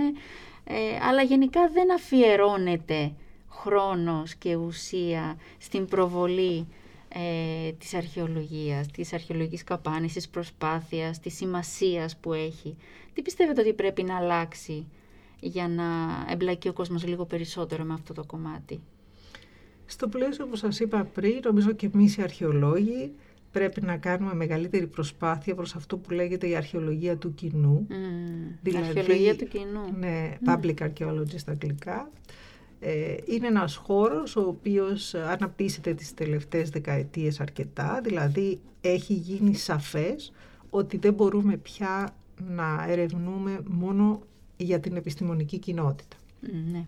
Ε, 0.64 0.98
αλλά 1.08 1.22
γενικά 1.22 1.68
δεν 1.68 1.92
αφιερώνεται 1.92 3.12
χρόνος 3.48 4.34
και 4.34 4.56
ουσία 4.56 5.36
στην 5.58 5.86
προβολή 5.86 6.66
ε, 7.08 7.72
της 7.72 7.94
αρχαιολογίας, 7.94 8.86
της 8.86 9.12
αρχαιολογικής 9.12 9.64
καπάνης, 9.64 10.12
της 10.12 10.28
προσπάθειας, 10.28 11.20
της 11.20 11.34
σημασίας 11.34 12.16
που 12.16 12.32
έχει. 12.32 12.76
Τι 13.12 13.22
πιστεύετε 13.22 13.60
ότι 13.60 13.72
πρέπει 13.72 14.02
να 14.02 14.16
αλλάξει 14.16 14.86
για 15.40 15.68
να 15.68 15.84
εμπλακεί 16.32 16.68
ο 16.68 16.72
κόσμος 16.72 17.06
λίγο 17.06 17.24
περισσότερο 17.24 17.84
με 17.84 17.92
αυτό 17.92 18.12
το 18.12 18.24
κομμάτι. 18.26 18.80
Στο 19.86 20.08
πλαίσιο 20.08 20.46
που 20.46 20.56
σας 20.56 20.80
είπα 20.80 21.04
πριν, 21.04 21.40
νομίζω 21.44 21.72
και 21.72 21.90
εμείς 21.94 22.16
οι 22.16 22.22
αρχαιολόγοι 22.22 23.12
πρέπει 23.50 23.80
να 23.80 23.96
κάνουμε 23.96 24.34
μεγαλύτερη 24.34 24.86
προσπάθεια 24.86 25.54
προς 25.54 25.74
αυτό 25.74 25.96
που 25.96 26.10
λέγεται 26.10 26.48
η 26.48 26.56
αρχαιολογία 26.56 27.16
του 27.16 27.34
κοινού. 27.34 27.86
Mm, 27.90 27.94
δηλαδή, 28.62 28.86
αρχαιολογία 28.86 29.36
του 29.36 29.48
κοινού. 29.48 29.98
Ναι, 29.98 30.36
public 30.46 30.74
archaeology 30.74 31.34
στα 31.36 31.52
αγγλικά. 31.52 32.10
Ε, 32.80 33.14
είναι 33.24 33.46
ένας 33.46 33.76
χώρος 33.76 34.36
ο 34.36 34.40
οποίος 34.40 35.14
αναπτύσσεται 35.14 35.94
τις 35.94 36.14
τελευταίες 36.14 36.70
δεκαετίες 36.70 37.40
αρκετά, 37.40 38.00
δηλαδή 38.02 38.60
έχει 38.80 39.12
γίνει 39.14 39.54
σαφές 39.54 40.32
ότι 40.70 40.96
δεν 40.96 41.14
μπορούμε 41.14 41.56
πια 41.56 42.14
να 42.48 42.86
ερευνούμε 42.88 43.60
μόνο 43.68 44.22
για 44.64 44.80
την 44.80 44.96
επιστημονική 44.96 45.58
κοινότητα. 45.58 46.16
Ναι. 46.72 46.84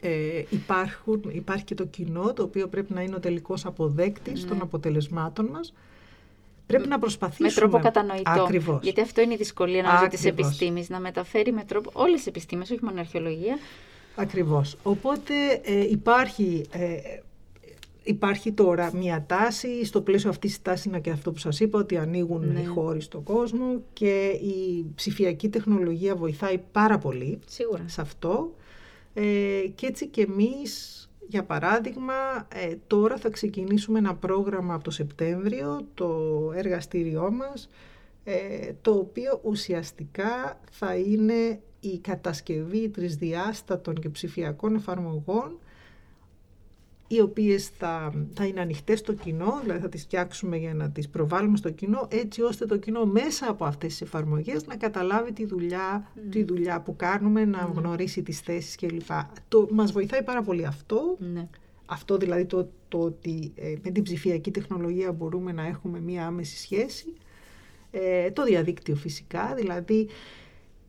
Ε, 0.00 0.44
υπάρχουν, 0.50 1.22
υπάρχει 1.32 1.64
και 1.64 1.74
το 1.74 1.84
κοινό 1.84 2.32
το 2.32 2.42
οποίο 2.42 2.68
πρέπει 2.68 2.92
να 2.92 3.02
είναι 3.02 3.14
ο 3.14 3.20
τελικός 3.20 3.66
αποδέκτης 3.66 4.46
των 4.46 4.56
ναι. 4.56 4.62
αποτελεσμάτων 4.62 5.46
μας. 5.46 5.72
Πρέπει 6.66 6.88
να 6.88 6.98
προσπαθήσουμε. 6.98 7.48
Με 7.48 7.54
τρόπο 7.54 7.78
κατανοητό. 7.78 8.30
Ακριβώς. 8.30 8.82
Γιατί 8.82 9.00
αυτό 9.00 9.20
είναι 9.20 9.34
η 9.34 9.36
δυσκολία 9.36 9.82
νομίζω 9.82 10.06
της 10.08 10.24
επιστήμης, 10.24 10.88
να 10.88 11.00
μεταφέρει 11.00 11.52
με 11.52 11.64
τρόπο 11.64 11.90
όλες 11.92 12.16
τις 12.16 12.26
επιστήμες, 12.26 12.70
όχι 12.70 12.84
μόνο 12.84 12.96
η 12.96 13.00
αρχαιολογία. 13.00 13.58
Ακριβώς. 14.16 14.76
Οπότε 14.82 15.34
ε, 15.62 15.90
υπάρχει 15.90 16.64
ε, 16.70 16.96
Υπάρχει 18.10 18.52
τώρα 18.52 18.90
μια 18.94 19.24
τάση, 19.28 19.84
στο 19.84 20.00
πλαίσιο 20.00 20.30
αυτής 20.30 20.50
της 20.50 20.62
τάσης 20.62 20.84
είναι 20.84 21.00
και 21.00 21.10
αυτό 21.10 21.32
που 21.32 21.38
σας 21.38 21.60
είπα, 21.60 21.78
ότι 21.78 21.96
ανοίγουν 21.96 22.52
ναι. 22.52 22.60
οι 22.60 22.64
χώροι 22.64 23.00
στον 23.00 23.22
κόσμο 23.22 23.82
και 23.92 24.28
η 24.28 24.86
ψηφιακή 24.94 25.48
τεχνολογία 25.48 26.16
βοηθάει 26.16 26.58
πάρα 26.72 26.98
πολύ 26.98 27.38
Σίγουρα. 27.46 27.84
σε 27.86 28.00
αυτό. 28.00 28.54
Ε, 29.14 29.22
και 29.74 29.86
έτσι 29.86 30.06
και 30.06 30.22
εμείς, 30.22 31.10
για 31.28 31.44
παράδειγμα, 31.44 32.14
ε, 32.54 32.74
τώρα 32.86 33.16
θα 33.16 33.30
ξεκινήσουμε 33.30 33.98
ένα 33.98 34.14
πρόγραμμα 34.14 34.74
από 34.74 34.84
το 34.84 34.90
Σεπτέμβριο, 34.90 35.80
το 35.94 36.20
εργαστήριό 36.54 37.30
μας, 37.30 37.68
ε, 38.24 38.72
το 38.82 38.90
οποίο 38.90 39.40
ουσιαστικά 39.42 40.60
θα 40.70 40.94
είναι 40.94 41.60
η 41.80 41.98
κατασκευή 41.98 42.88
τρισδιάστατων 42.88 43.94
και 43.94 44.08
ψηφιακών 44.08 44.74
εφαρμογών 44.74 45.58
οι 47.12 47.20
οποίες 47.20 47.68
θα, 47.68 48.12
θα 48.34 48.46
είναι 48.46 48.60
ανοιχτές 48.60 48.98
στο 48.98 49.12
κοινό, 49.12 49.60
δηλαδή 49.62 49.80
θα 49.80 49.88
τις 49.88 50.02
φτιάξουμε 50.02 50.56
για 50.56 50.74
να 50.74 50.90
τις 50.90 51.08
προβάλλουμε 51.08 51.56
στο 51.56 51.70
κοινό, 51.70 52.08
έτσι 52.10 52.42
ώστε 52.42 52.66
το 52.66 52.76
κοινό 52.76 53.04
μέσα 53.04 53.50
από 53.50 53.64
αυτές 53.64 53.88
τις 53.88 54.00
εφαρμογές 54.00 54.66
να 54.66 54.76
καταλάβει 54.76 55.32
τη 55.32 55.46
δουλειά, 55.46 56.12
τη 56.30 56.44
δουλειά 56.44 56.80
που 56.80 56.96
κάνουμε, 56.96 57.44
να 57.44 57.70
γνωρίσει 57.74 58.22
τις 58.22 58.40
θέσεις 58.40 58.76
κλπ. 58.76 59.10
Το, 59.48 59.68
μας 59.70 59.92
βοηθάει 59.92 60.22
πάρα 60.22 60.42
πολύ 60.42 60.66
αυτό, 60.66 61.16
ναι. 61.18 61.48
αυτό 61.86 62.16
δηλαδή 62.16 62.44
το, 62.44 62.68
το 62.88 62.98
ότι 62.98 63.52
ε, 63.54 63.74
με 63.82 63.90
την 63.90 64.02
ψηφιακή 64.02 64.50
τεχνολογία 64.50 65.12
μπορούμε 65.12 65.52
να 65.52 65.66
έχουμε 65.66 66.00
μία 66.00 66.26
άμεση 66.26 66.58
σχέση, 66.58 67.14
ε, 67.90 68.30
το 68.30 68.44
διαδίκτυο 68.44 68.96
φυσικά, 68.96 69.54
δηλαδή 69.54 70.08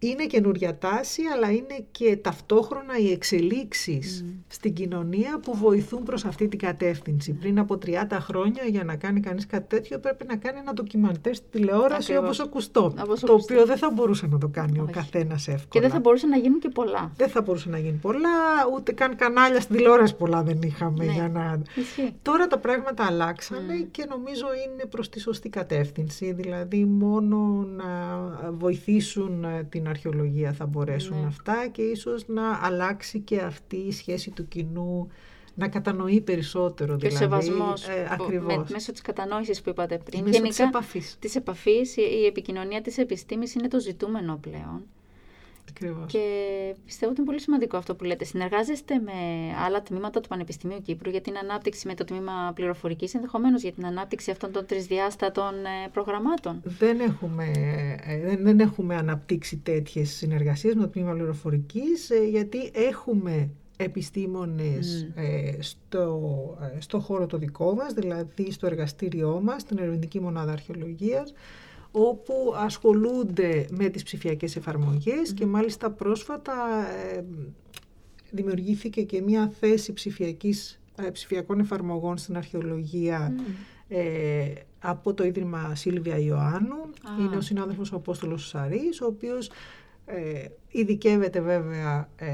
είναι 0.03 0.25
καινούρια 0.25 0.77
τάση, 0.77 1.21
αλλά 1.35 1.51
είναι 1.51 1.85
και 1.91 2.17
ταυτόχρονα 2.17 2.97
οι 2.97 3.11
εξελίξεις 3.11 4.25
στην 4.47 4.73
κοινωνία 4.73 5.39
που 5.39 5.57
βοηθούν 5.57 6.03
προς 6.03 6.25
αυτή 6.25 6.47
την 6.47 6.59
κατεύθυνση. 6.59 7.33
Πριν 7.33 7.59
από 7.59 7.77
30 7.85 7.89
χρόνια 8.11 8.63
για 8.63 8.83
να 8.83 8.95
κάνει 8.95 9.19
κανείς 9.19 9.45
κάτι 9.45 9.67
τέτοιο 9.67 9.99
πρέπει 9.99 10.25
να 10.27 10.35
κάνει 10.35 10.57
ένα 10.59 10.73
ντοκιμαντέρ 10.73 11.35
στη 11.35 11.45
τηλεόραση 11.51 12.15
όπως 12.17 12.39
ακουστό, 12.39 12.93
το 13.25 13.33
οποίο 13.33 13.65
δεν 13.65 13.77
θα 13.77 13.91
μπορούσε 13.91 14.27
να 14.27 14.37
το 14.37 14.47
κάνει 14.47 14.79
ο 14.79 14.87
καθένας 14.91 15.47
εύκολα. 15.47 15.67
Και 15.69 15.79
δεν 15.79 15.89
θα 15.89 15.99
μπορούσε 15.99 16.27
να 16.27 16.37
γίνουν 16.37 16.59
και 16.59 16.69
πολλά. 16.69 17.11
Δεν 17.15 17.29
θα 17.29 17.41
μπορούσε 17.41 17.69
να 17.69 17.77
γίνει 17.77 17.97
πολλά, 18.01 18.29
ούτε 18.75 18.91
καν 18.91 19.15
κανάλια 19.15 19.61
στην 19.61 19.75
τηλεόραση 19.75 20.15
πολλά 20.15 20.43
δεν 20.43 20.61
είχαμε 20.61 21.05
Ναι. 21.05 21.11
για 21.11 21.29
να... 21.29 21.61
Ισχύει. 21.75 22.13
Τώρα 22.21 22.47
τα 22.47 22.57
πράγματα 22.57 23.05
αλλάξανε 23.05 23.87
και 23.91 24.05
νομίζω 24.09 24.45
είναι 24.65 24.85
προς 24.85 25.09
τη 25.09 25.19
σωστή 25.19 25.49
κατεύθυνση. 25.49 26.31
Δηλαδή 26.31 26.85
μόνο 26.85 27.67
να 27.75 27.89
βοηθήσουν 28.51 29.43
ε, 29.43 29.63
την 29.69 29.87
αρχαιολογία 29.91 30.53
θα 30.53 30.65
μπορέσουν 30.65 31.19
Ναι. 31.19 31.25
αυτά 31.27 31.67
και 31.71 31.81
ίσως 31.81 32.23
να 32.27 32.59
αλλάξει 32.61 33.19
και 33.19 33.39
αυτή 33.39 33.75
η 33.75 33.91
σχέση 33.91 34.31
του 34.31 34.47
κοινού 34.47 35.07
να 35.55 35.67
κατανοεί 35.67 36.21
περισσότερο. 36.21 36.97
Και 36.97 37.05
ο 37.05 37.09
δηλαδή, 37.09 37.15
σεβασμός 37.25 37.87
ε, 37.87 38.05
που- 38.17 38.23
ακριβώς. 38.23 38.55
με, 38.55 38.65
μέσω 38.71 38.91
της 38.91 39.01
κατανόησης 39.01 39.61
που 39.61 39.69
είπατε 39.69 39.97
πριν. 39.97 40.23
Μέσω 40.23 40.41
της 40.41 40.59
επαφής. 40.59 41.15
της 41.19 41.35
επαφής, 41.35 41.97
η, 41.97 42.01
η 42.21 42.25
επικοινωνία 42.25 42.81
της 42.81 42.97
επιστήμης 42.97 43.53
είναι 43.53 43.67
το 43.67 43.79
ζητούμενο 43.79 44.37
πλέον. 44.41 44.81
Ακριβώς. 45.69 46.11
Και 46.11 46.25
πιστεύω 46.85 47.11
ότι 47.11 47.21
είναι 47.21 47.29
πολύ 47.29 47.41
σημαντικό 47.41 47.77
αυτό 47.77 47.95
που 47.95 48.03
λέτε. 48.03 48.25
Συνεργάζεστε 48.25 48.99
με 48.99 49.11
άλλα 49.65 49.81
τμήματα 49.81 50.21
του 50.21 50.27
Πανεπιστημίου 50.27 50.81
Κύπρου 50.81 51.09
για 51.09 51.21
την 51.21 51.37
ανάπτυξη 51.37 51.87
με 51.87 51.93
το 51.93 52.03
τμήμα 52.03 52.51
πληροφορικής, 52.55 53.13
ενδεχομένως 53.13 53.61
για 53.61 53.71
την 53.71 53.85
ανάπτυξη 53.85 54.31
αυτών 54.31 54.51
των 54.51 54.65
τρισδιάστατων 54.65 55.53
ε, 55.65 55.89
προγραμμάτων; 55.91 56.61
Δεν 56.63 56.99
έχουμε, 56.99 57.51
ε, 58.05 58.19
δεν, 58.19 58.43
δεν 58.43 58.59
έχουμε 58.59 58.95
αναπτύξει 58.95 59.57
τέτοιες 59.57 60.09
συνεργασίες 60.09 60.75
με 60.75 60.81
το 60.81 60.87
τμήμα 60.87 61.13
πληροφορικής 61.13 62.09
ε, 62.09 62.23
γιατί 62.23 62.71
έχουμε 62.73 63.49
επιστήμονες 63.83 65.07
ε, 65.15 65.61
στο, 65.61 66.21
ε, 66.75 66.79
στο 66.79 66.99
χώρο 66.99 67.25
το 67.25 67.37
δικό 67.37 67.73
μας, 67.73 67.93
δηλαδή 67.93 68.51
στο 68.51 68.65
εργαστήριό 68.65 69.41
μας, 69.43 69.61
στην 69.61 69.77
Ερευνητική 69.77 70.19
Μονάδα 70.19 70.51
Αρχαιολογίας, 70.51 71.33
όπου 71.91 72.53
ασχολούνται 72.55 73.67
με 73.71 73.89
τις 73.89 74.03
ψηφιακές 74.03 74.55
εφαρμογές 74.55 75.33
και 75.33 75.45
μάλιστα 75.45 75.91
πρόσφατα 75.91 76.53
ε, 77.15 77.23
δημιουργήθηκε 78.31 79.01
και 79.01 79.21
μια 79.21 79.51
θέση 79.59 79.93
ψηφιακής, 79.93 80.81
ε, 80.95 81.09
ψηφιακών 81.09 81.59
εφαρμογών 81.59 82.17
στην 82.17 82.37
αρχαιολογία 82.37 83.33
ε, 83.87 84.53
από 84.79 85.13
το 85.13 85.23
Ίδρυμα 85.23 85.75
Σίλβια 85.75 86.17
Ιωάννου. 86.17 86.75
Α. 86.81 87.21
Είναι 87.21 87.35
ο 87.35 87.41
συνάδελφος 87.41 87.91
ο 87.91 87.95
Απόστολος 87.95 88.47
Σαρής, 88.47 89.01
ο 89.01 89.05
οποίος 89.05 89.49
ε, 90.11 90.45
ειδικεύεται 90.67 91.41
βέβαια 91.41 92.09
ε, 92.15 92.27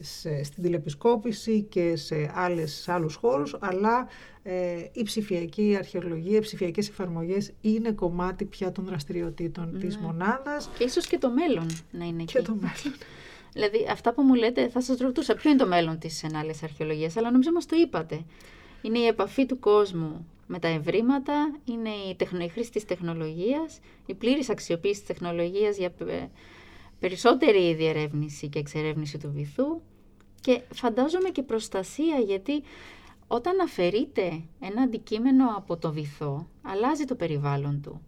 σε, 0.00 0.42
στην 0.44 0.62
τηλεπισκόπηση 0.62 1.62
και 1.62 1.96
σε, 1.96 2.30
άλλες, 2.34 2.72
σε 2.72 2.92
άλλους 2.92 3.14
χώρους, 3.14 3.56
αλλά 3.60 4.08
ε, 4.42 4.84
η 4.92 5.02
ψηφιακή 5.02 5.74
αρχαιολογία, 5.78 6.36
οι 6.36 6.40
ψηφιακές 6.40 6.88
εφαρμογές 6.88 7.52
είναι 7.60 7.92
κομμάτι 7.92 8.44
πια 8.44 8.72
των 8.72 8.84
δραστηριοτήτων 8.84 9.78
της 9.80 9.96
μονάδας 9.98 10.70
Και 10.78 10.84
ίσως 10.84 11.06
και 11.06 11.18
το 11.18 11.30
μέλλον 11.30 11.66
να 11.90 12.04
είναι 12.04 12.24
και 12.24 12.38
εκεί. 12.38 12.46
το 12.46 12.54
μέλλον. 12.54 12.98
Δηλαδή, 13.52 13.86
αυτά 13.90 14.12
που 14.14 14.22
μου 14.22 14.34
λέτε, 14.34 14.68
θα 14.68 14.80
σας 14.80 14.98
ρωτούσα 14.98 15.34
ποιο 15.34 15.50
είναι 15.50 15.58
το 15.58 15.66
μέλλον 15.66 15.98
της 15.98 16.22
ενάλληλη 16.22 16.54
αρχαιολογίας, 16.62 17.16
αλλά 17.16 17.30
νομίζω 17.30 17.52
μας 17.52 17.66
το 17.66 17.76
είπατε. 17.76 18.24
Είναι 18.82 18.98
η 18.98 19.06
επαφή 19.06 19.46
του 19.46 19.58
κόσμου 19.58 20.26
με 20.46 20.58
τα 20.58 20.68
ευρήματα, 20.68 21.58
είναι 21.64 21.88
η, 22.10 22.14
τεχνο, 22.14 22.44
η 22.44 22.48
χρήση 22.48 22.70
της 22.70 22.84
τεχνολογίας, 22.84 23.80
η 24.06 24.14
πλήρης 24.14 24.50
αξιοποίηση 24.50 24.98
της 24.98 25.08
τεχνολογίας 25.08 25.76
για 25.76 25.90
πε- 27.00 27.08
περισσότερη 27.10 27.74
διερεύνηση 27.74 28.48
και 28.48 28.58
εξερεύνηση 28.58 29.18
του 29.18 29.30
βυθού 29.34 29.80
και 30.40 30.60
φαντάζομαι 30.74 31.28
και 31.28 31.42
προστασία 31.42 32.18
γιατί 32.26 32.62
όταν 33.26 33.60
αφαιρείται 33.60 34.42
ένα 34.60 34.82
αντικείμενο 34.82 35.44
από 35.56 35.76
το 35.76 35.92
βυθό, 35.92 36.48
αλλάζει 36.62 37.04
το 37.04 37.14
περιβάλλον 37.14 37.80
του. 37.82 38.00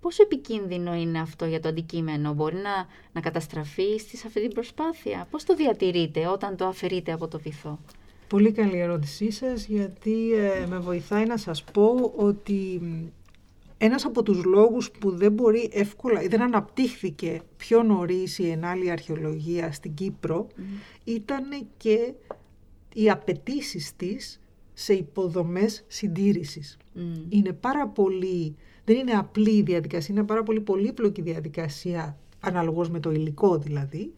Πόσο 0.00 0.22
επικίνδυνο 0.22 0.94
είναι 0.94 1.20
αυτό 1.20 1.44
για 1.44 1.60
το 1.60 1.68
αντικείμενο, 1.68 2.32
μπορεί 2.32 2.56
να, 2.56 2.86
να 3.12 3.20
καταστραφεί 3.20 3.98
στη, 3.98 4.16
σε 4.16 4.26
αυτή 4.26 4.40
την 4.40 4.52
προσπάθεια; 4.52 5.26
Πώς 5.30 5.44
το 5.44 5.54
διατηρείτε 5.54 6.26
όταν 6.26 6.56
το 6.56 6.66
αφαιρείτε 6.66 7.12
από 7.12 7.28
το 7.28 7.38
βυθό; 7.38 7.78
Πολύ 8.28 8.52
καλή 8.52 8.78
ερώτησή 8.78 9.30
σας, 9.30 9.66
γιατί 9.66 10.32
ε, 10.32 10.66
με 10.66 10.78
βοηθάει 10.78 11.26
να 11.26 11.36
σας 11.36 11.64
πω 11.64 12.12
ότι 12.16 12.78
μ, 12.82 13.06
ένας 13.78 14.04
από 14.04 14.22
τους 14.22 14.44
λόγους 14.44 14.90
που 14.90 15.10
δεν 15.10 15.32
μπορεί 15.32 15.70
εύκολα, 15.72 16.22
ή 16.22 16.26
δεν 16.26 16.42
αναπτύχθηκε 16.42 17.40
πιο 17.56 17.82
νωρίς 17.82 18.38
η 18.38 18.50
ενάλλη 18.50 18.90
αρχαιολογία 18.90 19.72
στην 19.72 19.94
Κύπρο, 19.94 20.46
ήταν 21.04 21.44
και 21.76 22.14
οι 22.94 23.10
απαιτήσεις 23.10 23.96
της 23.96 24.40
σε 24.72 24.92
υποδομές 24.92 25.84
συντήρησης. 25.88 26.76
Μμ. 26.92 27.14
Είναι 27.28 27.52
πάρα 27.52 27.88
πολύ, 27.88 28.56
δεν 28.84 28.96
είναι 28.96 29.12
απλή 29.12 29.56
η 29.56 29.62
διαδικασία, 29.62 30.14
είναι 30.14 30.24
πάρα 30.24 30.42
πολύ 30.42 30.60
πολύπλοκη 30.60 31.22
διαδικασία, 31.22 32.18
αναλογώς 32.40 32.90
με 32.90 33.00
το 33.00 33.10
υλικό 33.10 33.58
δηλαδή, 33.58 34.12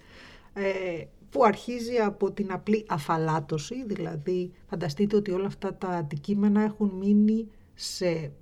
ε, 0.53 1.05
που 1.31 1.45
αρχίζει 1.45 1.97
από 1.97 2.31
την 2.31 2.53
απλή 2.53 2.85
αφαλάτωση, 2.89 3.85
δηλαδή 3.87 4.51
φανταστείτε 4.69 5.17
ότι 5.17 5.31
όλα 5.31 5.47
αυτά 5.47 5.75
τα 5.75 5.89
αντικείμενα 5.89 6.63
έχουν 6.63 6.89
μείνει 6.89 7.47
σε, 7.75 8.33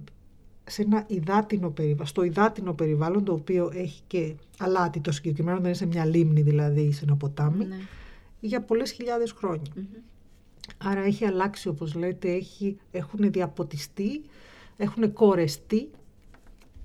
σε 0.68 0.82
ένα 0.82 1.04
υδάτινο 1.06 1.70
περιβάλλον, 1.70 2.06
στο 2.06 2.22
υδάτινο 2.22 2.72
περιβάλλον 2.72 3.24
το 3.24 3.32
οποίο 3.32 3.70
έχει 3.74 4.02
και 4.06 4.34
αλάτι 4.58 5.00
το 5.00 5.12
συγκεκριμένο, 5.12 5.56
δεν 5.56 5.66
είναι 5.66 5.76
σε 5.76 5.86
μια 5.86 6.04
λίμνη 6.04 6.40
δηλαδή 6.42 6.80
ή 6.80 6.92
σε 6.92 7.04
ένα 7.04 7.16
ποτάμι, 7.16 7.64
Ναι. 7.64 7.76
για 8.40 8.60
πολλές 8.62 8.92
χιλιάδες 8.92 9.32
χρόνια. 9.32 9.72
Άρα 10.78 11.00
έχει 11.00 11.24
αλλάξει 11.24 11.68
όπως 11.68 11.94
λέτε, 11.94 12.30
έχει, 12.32 12.76
έχουν 12.90 13.32
διαποτιστεί, 13.32 14.22
έχουν 14.76 15.12
κορεστεί 15.12 15.90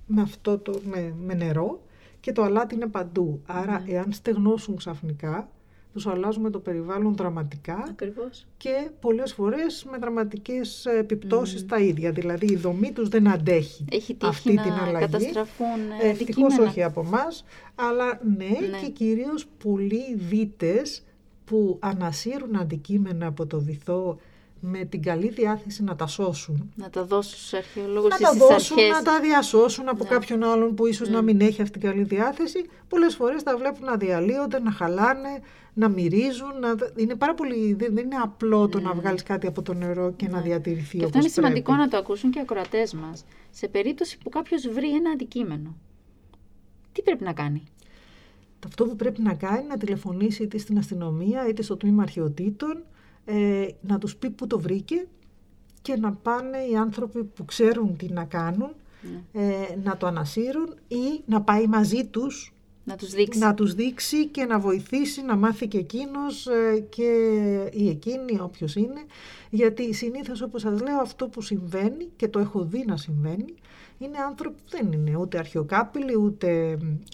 με, 0.08 0.22
αυτό 0.22 0.58
το, 0.58 0.80
με, 0.86 1.16
με 1.20 1.34
νερό 1.34 1.82
και 2.20 2.32
το 2.32 2.44
αλάτι 2.44 2.76
είναι 2.76 2.88
παντού. 2.88 3.42
Άρα 3.46 3.84
εάν 3.88 4.12
στεγνώσουν 4.12 4.76
ξαφνικά, 4.76 5.50
τους 5.94 6.08
αλλάζουμε 6.08 6.50
το 6.50 6.60
περιβάλλον 6.60 7.16
δραματικά 7.16 7.86
Ακριβώς. 7.90 8.46
και 8.58 8.90
πολλές 9.00 9.34
φορές 9.34 9.86
με 9.92 9.98
δραματικές 9.98 10.86
επιπτώσεις 10.86 11.66
τα 11.66 11.78
ίδια. 11.80 12.12
Δηλαδή 12.12 12.46
η 12.52 12.56
δομή 12.56 12.92
τους 12.92 13.10
δεν 13.10 13.28
αντέχει 13.28 13.86
Έχει 13.92 14.14
τύχει 14.14 14.30
αυτή 14.32 14.54
να 14.54 14.62
την 14.64 14.72
αλλαγή. 14.72 15.06
καταστραφούν 15.06 15.66
Ε, 16.02 16.06
ε, 16.06 16.10
Ευτυχώς 16.10 16.44
αντικείμενα. 16.44 16.70
όχι 16.70 16.84
από 16.84 17.02
εμάς, 17.06 17.46
αλλά 17.76 18.20
ναι, 18.38 18.46
Ναι. 18.70 18.80
και 18.84 18.90
κυρίως 18.90 19.46
πολλοί 19.64 20.16
δίτες 20.16 21.04
που 21.46 21.78
ανασύρουν 21.82 22.56
αντικείμενα 22.56 23.28
από 23.28 23.46
το 23.46 23.60
βυθό 23.62 24.18
με 24.66 24.86
την 24.86 25.02
καλή 25.02 25.30
διάθεση 25.30 25.84
να 25.84 25.96
τα 25.96 26.08
σώσουν. 26.08 26.72
Να 26.76 26.90
τα 26.90 27.06
δώσουν 27.06 27.38
στους 27.38 27.54
αρχαιολόγους 27.54 28.10
Να 28.10 28.16
ή 28.16 28.20
τα 28.22 28.28
στις 28.28 28.40
δώσουν, 28.40 28.78
αρχές. 28.78 28.92
να 28.98 29.02
τα 29.04 29.20
διασώσουν 29.20 29.90
από 29.90 30.04
Ναι. 30.04 30.10
κάποιον 30.10 30.44
άλλον 30.44 30.76
που 30.76 30.86
ίσως 30.88 31.10
να 31.10 31.22
μην 31.22 31.42
έχει 31.42 31.62
αυτή 31.62 31.80
την 31.80 31.90
καλή 31.90 32.04
διάθεση. 32.04 32.66
Πολλές 32.88 33.16
φορές 33.16 33.44
τα 33.44 33.58
βλέπουν 33.58 33.86
να 33.86 33.96
διαλύονται, 33.98 34.60
να 34.60 34.72
χαλάνε, 34.72 35.42
να 35.74 35.90
μυρίζουν. 35.90 36.60
Να... 36.60 36.76
Είναι 36.96 37.16
πάρα 37.16 37.34
πολύ... 37.34 37.74
Δεν 37.74 37.94
δεν 37.96 38.04
είναι 38.06 38.16
απλό 38.16 38.68
το 38.68 38.80
να 38.80 38.94
βγάλεις 38.94 39.24
κάτι 39.24 39.48
από 39.48 39.62
το 39.62 39.74
νερό 39.74 40.12
και 40.12 40.28
να 40.28 40.42
διατηρηθεί 40.42 40.98
Ναι. 40.98 41.00
Και 41.02 41.06
αυτό 41.06 41.18
όπως 41.18 41.22
είναι 41.22 41.34
σημαντικό 41.34 41.72
πρέπει. 41.72 41.82
να 41.82 41.88
το 41.88 41.98
ακούσουν 41.98 42.32
και 42.32 42.40
οι 42.40 42.42
ακροατές 42.42 42.94
μας. 42.94 43.26
Σε 43.52 43.68
περίπτωση 43.68 44.18
που 44.18 44.30
κάποιος 44.30 44.68
βρει 44.68 44.96
ένα 44.96 45.10
αντικείμενο, 45.10 45.76
τι 46.92 47.02
πρέπει 47.02 47.24
να 47.24 47.34
κάνει; 47.34 47.64
Αυτό 48.66 48.86
που 48.86 48.96
πρέπει 48.96 49.22
να 49.22 49.34
κάνει 49.34 49.58
είναι 49.60 49.68
να 49.68 49.78
τηλεφωνήσει 49.78 50.44
είτε 50.44 50.58
στην 50.58 50.78
αστυνομία 50.78 51.48
είτε 51.48 51.62
στο 51.62 51.78
τμήμα 51.78 52.02
αρχαιοτήτων, 52.04 52.84
ε, 53.26 53.68
να 53.82 53.98
τους 53.98 54.16
πει 54.16 54.30
που 54.30 54.48
το 54.48 54.60
βρήκε 54.60 55.08
και 55.82 55.96
να 55.96 56.12
πάνε 56.14 56.58
οι 56.72 56.76
άνθρωποι 56.76 57.24
που 57.24 57.46
ξέρουν 57.46 57.98
τι 57.98 58.12
να 58.12 58.24
κάνουν 58.24 58.70
Ναι. 59.34 59.42
ε, 59.42 59.78
να 59.84 59.98
το 59.98 60.08
ανασύρουν 60.08 60.76
ή 60.88 61.22
να 61.26 61.42
πάει 61.42 61.68
μαζί 61.68 62.06
τους 62.06 62.54
Να 62.84 62.96
τους 62.96 63.12
δείξει. 63.14 63.40
να 63.40 63.54
τους 63.54 63.74
δείξει 63.74 64.28
και 64.28 64.46
να 64.46 64.60
βοηθήσει 64.60 65.22
να 65.22 65.36
μάθει 65.36 65.68
και 65.68 65.78
εκείνος 65.78 66.48
ε, 66.48 66.80
και 66.90 67.12
ή 67.74 67.90
εκείνη 67.90 68.40
όποιος 68.40 68.76
είναι 68.76 69.04
γιατί 69.50 69.94
συνήθως 69.94 70.42
όπως 70.42 70.62
σας 70.62 70.82
λέω 70.82 70.98
αυτό 71.02 71.28
που 71.28 71.42
συμβαίνει 71.42 72.10
και 72.16 72.28
το 72.28 72.40
έχω 72.40 72.64
δει 72.64 72.84
να 72.88 72.98
συμβαίνει 72.98 73.54
είναι 73.98 74.18
άνθρωποι 74.28 74.56
που 74.56 74.70
δεν 74.78 74.92
είναι 74.92 75.16
ούτε 75.18 75.38
αρχαιοκάπηλοι 75.38 76.18
ούτε 76.18 76.48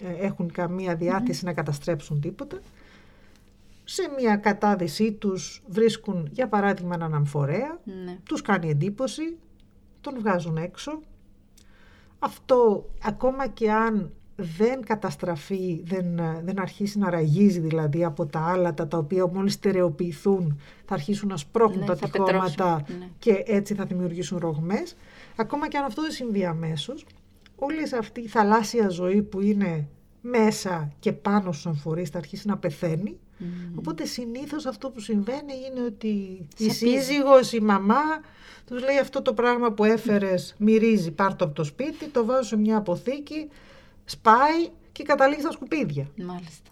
ε, 0.04 0.26
έχουν 0.26 0.52
καμία 0.52 0.96
διάθεση 0.96 1.46
να 1.46 1.54
καταστρέψουν 1.54 2.22
τίποτα 2.22 2.60
σε 3.92 4.10
μια 4.18 4.36
κατάδυσή 4.36 5.12
τους 5.14 5.64
βρίσκουν 5.68 6.28
για 6.32 6.48
παράδειγμα 6.48 6.96
έναν 6.96 7.14
αμφορέα 7.14 7.80
Ναι. 8.06 8.18
τους 8.24 8.42
κάνει 8.42 8.70
εντύπωση, 8.70 9.38
τον 10.02 10.14
βγάζουν 10.20 10.58
έξω. 10.58 11.00
Αυτό 12.20 12.90
ακόμα 13.04 13.48
και 13.48 13.72
αν 13.72 14.12
δεν 14.36 14.82
καταστραφεί, 14.86 15.82
δεν, 15.86 16.20
ε, 16.20 16.42
δεν 16.44 16.60
αρχίσει 16.60 17.00
να 17.00 17.10
ραγίζει 17.10 17.60
δηλαδή 17.60 18.04
από 18.04 18.26
τα 18.26 18.40
άλατα 18.40 18.88
τα 18.88 18.98
οποία 18.98 19.28
μόλις 19.28 19.54
στερεοποιηθούν 19.54 20.60
θα 20.86 20.94
αρχίσουν 20.94 21.30
να 21.30 21.38
σπρώχνουν 21.38 21.80
Ναι, 21.80 21.86
τα 21.86 21.96
θα 21.96 22.10
τυχώματα 22.10 22.44
πετρώσουν, 22.48 22.98
ναι. 23.00 23.10
και 23.20 23.44
έτσι 23.46 23.74
θα 23.74 23.86
δημιουργήσουν 23.86 24.38
ρογμές. 24.38 24.96
Ακόμα 25.36 25.68
και 25.68 25.78
αν 25.78 25.84
αυτό 25.86 26.02
δεν 26.02 26.12
συμβεί 26.12 26.46
αμέσως, 26.46 27.06
όλη 27.56 27.78
αυτή 28.00 28.22
η 28.22 28.28
θαλάσσια 28.28 28.90
ζωή 28.90 29.22
που 29.22 29.42
είναι 29.42 29.88
μέσα 30.22 30.92
και 31.00 31.14
πάνω 31.14 31.52
στους 31.52 31.66
αμφορείς 31.66 32.10
θα 32.10 32.18
αρχίσει 32.18 32.48
να 32.48 32.58
πεθαίνει. 32.58 33.20
Οπότε 33.76 34.06
συνήθως 34.06 34.66
αυτό 34.66 34.90
που 34.90 35.00
συμβαίνει 35.00 35.54
είναι 35.72 35.86
ότι 35.86 36.08
η 36.58 36.70
σύζυγος, 36.70 37.52
η 37.54 37.60
μαμά 37.60 38.04
τους 38.68 38.84
λέει 38.84 38.98
αυτό 38.98 39.22
το 39.22 39.34
πράγμα 39.34 39.72
που 39.72 39.84
έφερες 39.84 40.56
μυρίζει 40.58 41.12
πάρ' 41.12 41.36
το 41.36 41.46
από 41.46 41.54
το 41.54 41.64
σπίτι, 41.64 42.06
το 42.08 42.26
βάζω 42.26 42.44
σε 42.44 42.58
μια 42.58 42.78
αποθήκη, 42.78 43.50
σπάει 44.06 44.70
και 44.92 45.04
καταλήγει 45.04 45.42
στα 45.42 45.52
σκουπίδια. 45.52 46.08
Μάλιστα. 46.16 46.70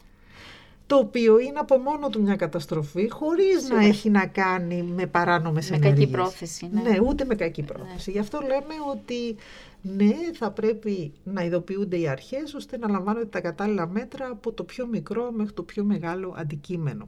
Το 0.87 0.95
οποίο 0.95 1.39
είναι 1.39 1.59
από 1.59 1.77
μόνο 1.77 2.09
του 2.09 2.21
μια 2.21 2.35
καταστροφή, 2.35 3.09
χωρίς 3.09 3.69
να 3.69 3.85
έχει 3.85 4.09
να 4.09 4.25
κάνει 4.25 4.83
με 4.83 5.05
παράνομες 5.05 5.69
Με 5.69 5.75
ενέργειες. 5.75 5.99
κακή 6.05 6.11
πρόθεση, 6.11 6.69
ναι. 6.73 6.81
Ναι, 6.81 6.99
ούτε 6.99 7.25
με 7.25 7.35
κακή 7.35 7.63
πρόθεση. 7.63 8.11
Γι' 8.11 8.19
αυτό 8.19 8.39
λέμε 8.39 8.73
ότι 8.91 9.35
ναι, 9.81 10.13
θα 10.33 10.51
πρέπει 10.51 11.13
να 11.23 11.43
ειδοποιούνται 11.43 11.99
οι 11.99 12.07
αρχές 12.07 12.53
ώστε 12.53 12.77
να 12.77 12.89
λαμβάνονται 12.89 13.25
τα 13.25 13.41
κατάλληλα 13.41 13.87
μέτρα 13.87 14.27
από 14.27 14.51
το 14.51 14.63
πιο 14.63 14.87
μικρό 14.87 15.31
μέχρι 15.31 15.53
το 15.53 15.63
πιο 15.63 15.83
μεγάλο 15.83 16.33
αντικείμενο. 16.37 17.07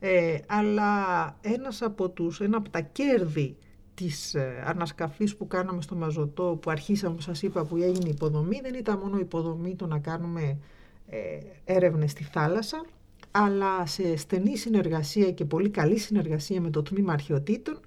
Ε, 0.00 0.38
αλλά 0.46 0.92
ένας 1.40 1.82
από 1.82 2.08
τους, 2.08 2.40
ένα 2.40 2.56
από 2.56 2.68
τα 2.68 2.80
κέρδη 2.80 3.56
της 3.94 4.34
ε, 4.34 4.62
ανασκαφής 4.66 5.36
που 5.36 5.46
κάναμε 5.46 5.82
στο 5.82 5.94
Μαζωτό, 5.94 6.58
που 6.62 6.70
αρχίσαμε, 6.70 7.12
όπως 7.12 7.24
σας 7.24 7.42
είπα, 7.42 7.64
που 7.64 7.76
έγινε 7.76 8.08
η 8.08 8.10
υποδομή, 8.14 8.60
δεν 8.62 8.74
ήταν 8.74 8.98
μόνο 8.98 9.16
η 9.16 9.20
υποδομή 9.20 9.74
το 9.74 9.86
να 9.86 9.98
κάνουμε 9.98 10.58
ε, 11.06 11.18
έρευνες 11.64 12.10
στη 12.10 12.24
θάλασσα, 12.24 12.84
αλλά 13.30 13.86
σε 13.86 14.16
στενή 14.16 14.56
συνεργασία 14.56 15.32
και 15.32 15.44
πολύ 15.44 15.70
καλή 15.70 15.98
συνεργασία 15.98 16.60
με 16.60 16.70
το 16.70 16.82
Τμήμα 16.82 17.12
Αρχαιοτήτων, 17.12 17.80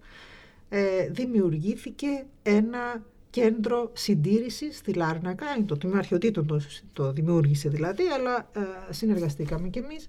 ε, 0.70 1.07
δημιουργήθηκε 1.09 2.26
ένα 2.43 3.03
κέντρο 3.32 3.89
συντήρησης 3.93 4.77
στη 4.77 4.93
Λάρνακα, 4.93 5.45
είναι 5.57 5.65
το 5.65 5.77
Τμήμα 5.77 5.97
Αρχαιοτήτων 5.97 6.47
το, 6.47 6.61
το 6.93 7.11
δημιούργησε 7.11 7.69
δηλαδή, 7.69 8.03
αλλά 8.03 8.49
ε, 8.53 8.93
συνεργαστήκαμε 8.93 9.67
κι 9.67 9.79
εμείς 9.79 10.07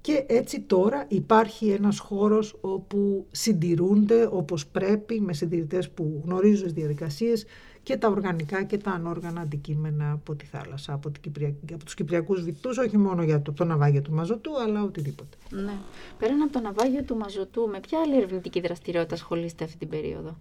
και 0.00 0.24
έτσι 0.26 0.60
τώρα 0.60 1.04
υπάρχει 1.08 1.68
ένας 1.68 1.98
χώρος 1.98 2.56
όπου 2.60 3.26
συντηρούνται 3.30 4.28
όπως 4.32 4.66
πρέπει 4.66 5.20
με 5.20 5.32
συντηρητές 5.32 5.90
που 5.90 6.22
γνωρίζουν 6.24 6.64
τις 6.64 6.72
διαδικασίες 6.72 7.46
και 7.82 7.96
τα 7.96 8.08
οργανικά 8.08 8.62
και 8.62 8.76
τα 8.76 8.90
ανόργανα 8.90 9.40
αντικείμενα 9.40 10.12
από 10.12 10.34
τη 10.34 10.44
θάλασσα, 10.44 10.92
από, 10.92 11.10
την 11.10 11.22
Κυπριακή, 11.22 11.74
από 11.74 11.84
τους 11.84 11.94
Κυπριακούς 11.94 12.42
βυθούς, 12.42 12.78
όχι 12.78 12.96
μόνο 12.96 13.22
για 13.22 13.42
το, 13.42 13.52
το 13.52 13.64
ναυάγιο 13.64 14.02
του 14.02 14.12
Μαζωτού, 14.12 14.60
αλλά 14.60 14.82
οτιδήποτε. 14.82 15.36
Ναι. 15.50 15.72
Πέραν 16.18 16.42
από 16.42 16.52
το 16.52 16.60
ναυάγιο 16.60 17.02
του 17.02 17.16
Μαζωτού, 17.16 17.68
με 17.68 17.80
ποια 17.80 18.00
άλλη 18.00 18.16
ερευνητική 18.16 18.60
δραστηριότητα 18.60 19.14
ασχολείστε 19.14 19.64
αυτή 19.64 19.76
την 19.76 19.88
περίοδο; 19.88 20.36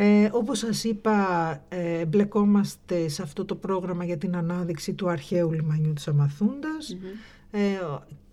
Ε, 0.00 0.28
όπως 0.32 0.58
σας 0.58 0.84
είπα, 0.84 1.16
ε, 1.68 2.04
μπλεκόμαστε 2.04 3.08
σε 3.08 3.22
αυτό 3.22 3.44
το 3.44 3.54
πρόγραμμα 3.54 4.04
για 4.04 4.18
την 4.18 4.36
ανάδειξη 4.36 4.94
του 4.94 5.08
αρχαίου 5.08 5.52
λιμανιού 5.52 5.92
της 5.92 6.08
αμαθουντας 6.08 6.96
ε, 7.50 7.60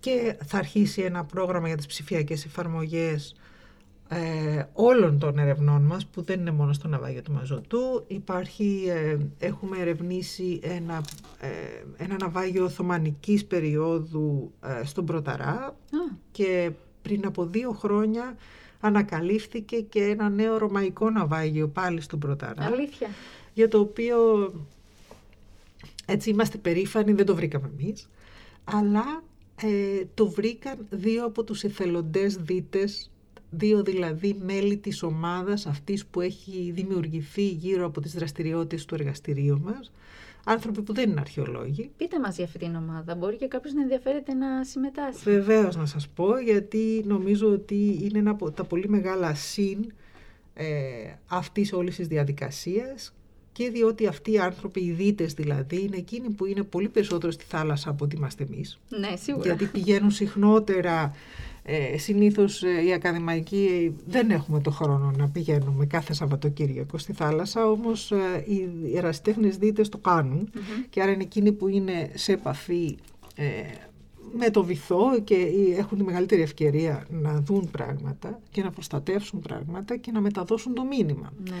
και 0.00 0.36
θα 0.44 0.58
αρχίσει 0.58 1.02
ένα 1.02 1.24
πρόγραμμα 1.24 1.66
για 1.66 1.76
τις 1.76 1.86
ψηφιακές 1.86 2.44
εφαρμογές 2.44 3.34
ε, 4.08 4.62
όλων 4.72 5.18
των 5.18 5.38
ερευνών 5.38 5.82
μας 5.82 6.06
που 6.06 6.22
δεν 6.22 6.40
είναι 6.40 6.50
μόνο 6.50 6.72
στο 6.72 6.88
ναυάγιο 6.88 7.22
του 7.22 7.32
Μαζωτού. 7.32 8.04
Υπάρχει, 8.06 8.84
ε, 8.88 9.16
έχουμε 9.38 9.78
ερευνήσει 9.78 10.60
ένα, 10.62 11.04
ε, 11.40 12.04
ένα 12.04 12.16
ναυάγιο 12.20 12.64
Οθωμανικής 12.64 13.44
περίοδου 13.44 14.52
ε, 14.80 14.84
στον 14.84 15.04
Πρωταρά 15.04 15.76
και 16.30 16.70
πριν 17.02 17.26
από 17.26 17.46
δύο 17.46 17.70
χρόνια 17.70 18.36
ανακαλύφθηκε 18.80 19.80
και 19.80 20.02
ένα 20.02 20.28
νέο 20.28 20.58
ρωμαϊκό 20.58 21.10
ναυάγιο 21.10 21.68
πάλι 21.68 22.00
στον 22.00 22.18
Πρωταρά. 22.18 22.64
Αλήθεια. 22.64 23.08
Για 23.54 23.68
το 23.68 23.78
οποίο 23.78 24.16
έτσι 26.06 26.30
είμαστε 26.30 26.58
περήφανοι, 26.58 27.12
δεν 27.12 27.26
το 27.26 27.34
βρήκαμε 27.34 27.70
εμείς, 27.78 28.08
αλλά 28.64 29.22
ε, 29.62 30.04
το 30.14 30.28
βρήκαν 30.28 30.86
δύο 30.90 31.24
από 31.24 31.44
τους 31.44 31.62
εθελοντές 31.62 32.36
δίτες, 32.36 33.10
δύο 33.50 33.82
δηλαδή 33.82 34.36
μέλη 34.44 34.76
της 34.76 35.02
ομάδας 35.02 35.66
αυτής 35.66 36.06
που 36.06 36.20
έχει 36.20 36.70
δημιουργηθεί 36.74 37.48
γύρω 37.48 37.86
από 37.86 38.00
τις 38.00 38.12
δραστηριότητες 38.12 38.84
του 38.84 38.94
εργαστηρίου 38.94 39.60
μας, 39.64 39.92
άνθρωποι 40.48 40.82
που 40.82 40.94
δεν 40.94 41.10
είναι 41.10 41.20
αρχαιολόγοι. 41.20 41.90
Πείτε 41.96 42.20
μας 42.20 42.36
για 42.36 42.44
αυτή 42.44 42.58
την 42.58 42.74
ομάδα. 42.74 43.14
Μπορεί 43.14 43.36
και 43.36 43.46
κάποιος 43.46 43.74
να 43.74 43.82
ενδιαφέρεται 43.82 44.34
να 44.34 44.64
συμμετάσχει. 44.64 45.22
Βεβαίως 45.24 45.76
να 45.76 45.86
σας 45.86 46.08
πω, 46.08 46.38
γιατί 46.38 47.04
νομίζω 47.06 47.50
ότι 47.50 47.98
είναι 48.02 48.18
ένα 48.18 48.30
από 48.30 48.50
τα 48.50 48.64
πολύ 48.64 48.88
μεγάλα 48.88 49.34
συν 49.34 49.92
ε, 50.54 50.66
αυτής 51.26 51.72
όλης 51.72 51.96
της 51.96 52.06
διαδικασίας 52.06 53.14
και 53.52 53.70
διότι 53.70 54.06
αυτοί 54.06 54.32
οι 54.32 54.38
άνθρωποι, 54.38 54.80
οι 54.80 54.90
δίτες 54.90 55.32
δηλαδή, 55.32 55.82
είναι 55.82 55.96
εκείνοι 55.96 56.30
που 56.30 56.46
είναι 56.46 56.62
πολύ 56.62 56.88
περισσότερο 56.88 57.32
στη 57.32 57.44
θάλασσα 57.44 57.90
από 57.90 58.04
ότι 58.04 58.16
είμαστε 58.16 58.46
εμείς. 58.50 58.78
Ναι, 58.88 59.16
σίγουρα. 59.16 59.44
Γιατί 59.44 59.64
πηγαίνουν 59.66 60.10
συχνότερα, 60.10 61.14
ε, 61.68 61.98
συνήθως 61.98 62.62
ε, 62.62 62.84
οι 62.86 62.92
ακαδημαϊκοί 62.92 63.94
δεν 64.06 64.30
έχουμε 64.30 64.60
το 64.60 64.70
χρόνο 64.70 65.12
να 65.16 65.28
πηγαίνουμε 65.28 65.86
κάθε 65.86 66.12
Σαββατοκύριακο 66.12 66.98
στη 66.98 67.12
θάλασσα, 67.12 67.70
όμως 67.70 68.12
ε, 68.12 68.44
οι 68.46 68.96
ερασιτέχνες 68.96 69.56
δίτες 69.56 69.88
το 69.88 69.98
κάνουν 69.98 70.50
και 70.90 71.02
άρα 71.02 71.10
είναι 71.10 71.22
εκείνοι 71.22 71.52
που 71.52 71.68
είναι 71.68 72.10
σε 72.14 72.32
επαφή 72.32 72.96
ε, 73.34 73.44
με 74.38 74.50
το 74.50 74.64
βυθό 74.64 75.20
και 75.24 75.36
έχουν 75.76 75.98
τη 75.98 76.04
μεγαλύτερη 76.04 76.42
ευκαιρία 76.42 77.06
να 77.10 77.40
δουν 77.40 77.70
πράγματα 77.70 78.40
και 78.50 78.62
να 78.62 78.70
προστατεύσουν 78.70 79.40
πράγματα 79.40 79.96
και 79.96 80.10
να 80.10 80.20
μεταδώσουν 80.20 80.74
το 80.74 80.84
μήνυμα. 80.84 81.32
Ναι. 81.48 81.56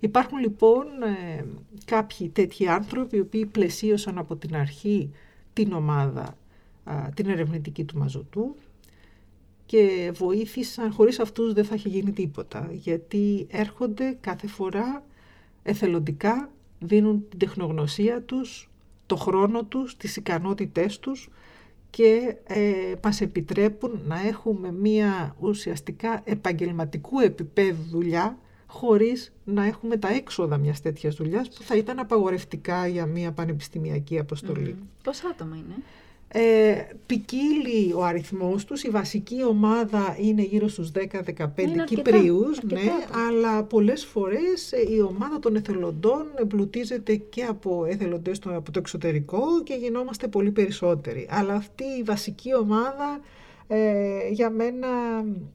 Υπάρχουν 0.00 0.38
λοιπόν 0.38 0.86
ε, 1.38 1.44
κάποιοι 1.84 2.28
τέτοιοι 2.28 2.68
άνθρωποι 2.68 3.16
οι 3.16 3.20
οποίοι 3.20 3.46
πλαισίωσαν 3.46 4.18
από 4.18 4.36
την 4.36 4.56
αρχή 4.56 5.10
την 5.52 5.72
ομάδα, 5.72 6.36
α, 6.84 6.94
την 7.14 7.28
ερευνητική 7.28 7.84
του 7.84 7.98
Μαζωτού 7.98 8.56
και 9.66 10.12
βοήθησαν, 10.14 10.92
χωρίς 10.92 11.18
αυτούς 11.18 11.52
δεν 11.52 11.64
θα 11.64 11.74
είχε 11.74 11.88
γίνει 11.88 12.12
τίποτα, 12.12 12.68
γιατί 12.72 13.46
έρχονται 13.50 14.16
κάθε 14.20 14.46
φορά 14.46 15.04
εθελοντικά, 15.62 16.50
δίνουν 16.78 17.24
την 17.28 17.38
τεχνογνωσία 17.38 18.22
τους, 18.22 18.70
το 19.06 19.16
χρόνο 19.16 19.64
τους, 19.64 19.96
τις 19.96 20.16
ικανότητές 20.16 20.98
τους 20.98 21.28
και 21.90 22.36
ε, 22.46 22.94
μας 23.02 23.20
επιτρέπουν 23.20 24.00
να 24.06 24.26
έχουμε 24.26 24.72
μία 24.72 25.36
ουσιαστικά 25.40 26.20
επαγγελματικού 26.24 27.18
επίπεδου 27.18 27.82
δουλειά 27.90 28.38
χωρίς 28.66 29.32
να 29.44 29.64
έχουμε 29.64 29.96
τα 29.96 30.08
έξοδα 30.08 30.56
μιας 30.56 30.80
τέτοιας 30.80 31.14
δουλειάς 31.14 31.48
που 31.48 31.62
θα 31.62 31.76
ήταν 31.76 31.98
απαγορευτικά 31.98 32.86
για 32.86 33.06
μια 33.06 33.32
πανεπιστημιακή 33.32 34.18
αποστολή. 34.18 34.76
Mm. 34.78 34.86
Πόσα 35.02 35.28
άτομα 35.28 35.56
είναι; 35.56 35.74
Ε, 36.28 36.74
ποικίλει 37.06 37.92
ο 37.96 38.04
αριθμός 38.04 38.64
τους, 38.64 38.82
η 38.82 38.88
βασική 38.90 39.44
ομάδα 39.44 40.16
είναι 40.20 40.42
γύρω 40.42 40.68
στους 40.68 40.90
10-15 40.90 41.62
Είναι 41.62 41.84
Κυπρίους, 41.84 42.58
αρκετά, 42.58 42.82
ναι, 42.82 42.90
αρκετά. 42.90 43.26
αλλά 43.28 43.62
πολλές 43.62 44.04
φορές 44.04 44.72
ε, 44.72 44.92
η 44.94 45.00
ομάδα 45.00 45.38
των 45.38 45.56
εθελοντών 45.56 46.26
εμπλουτίζεται 46.40 47.14
και 47.16 47.42
από 47.44 47.84
εθελοντές 47.88 48.38
το- 48.38 48.56
από 48.56 48.70
το 48.70 48.78
εξωτερικό 48.78 49.62
και 49.64 49.74
γινόμαστε 49.74 50.28
πολύ 50.28 50.50
περισσότεροι. 50.50 51.26
Αλλά 51.30 51.54
αυτή 51.54 51.84
η 51.84 52.02
βασική 52.02 52.54
ομάδα 52.54 53.20
ε, 53.66 54.28
για 54.30 54.50
μένα 54.50 54.88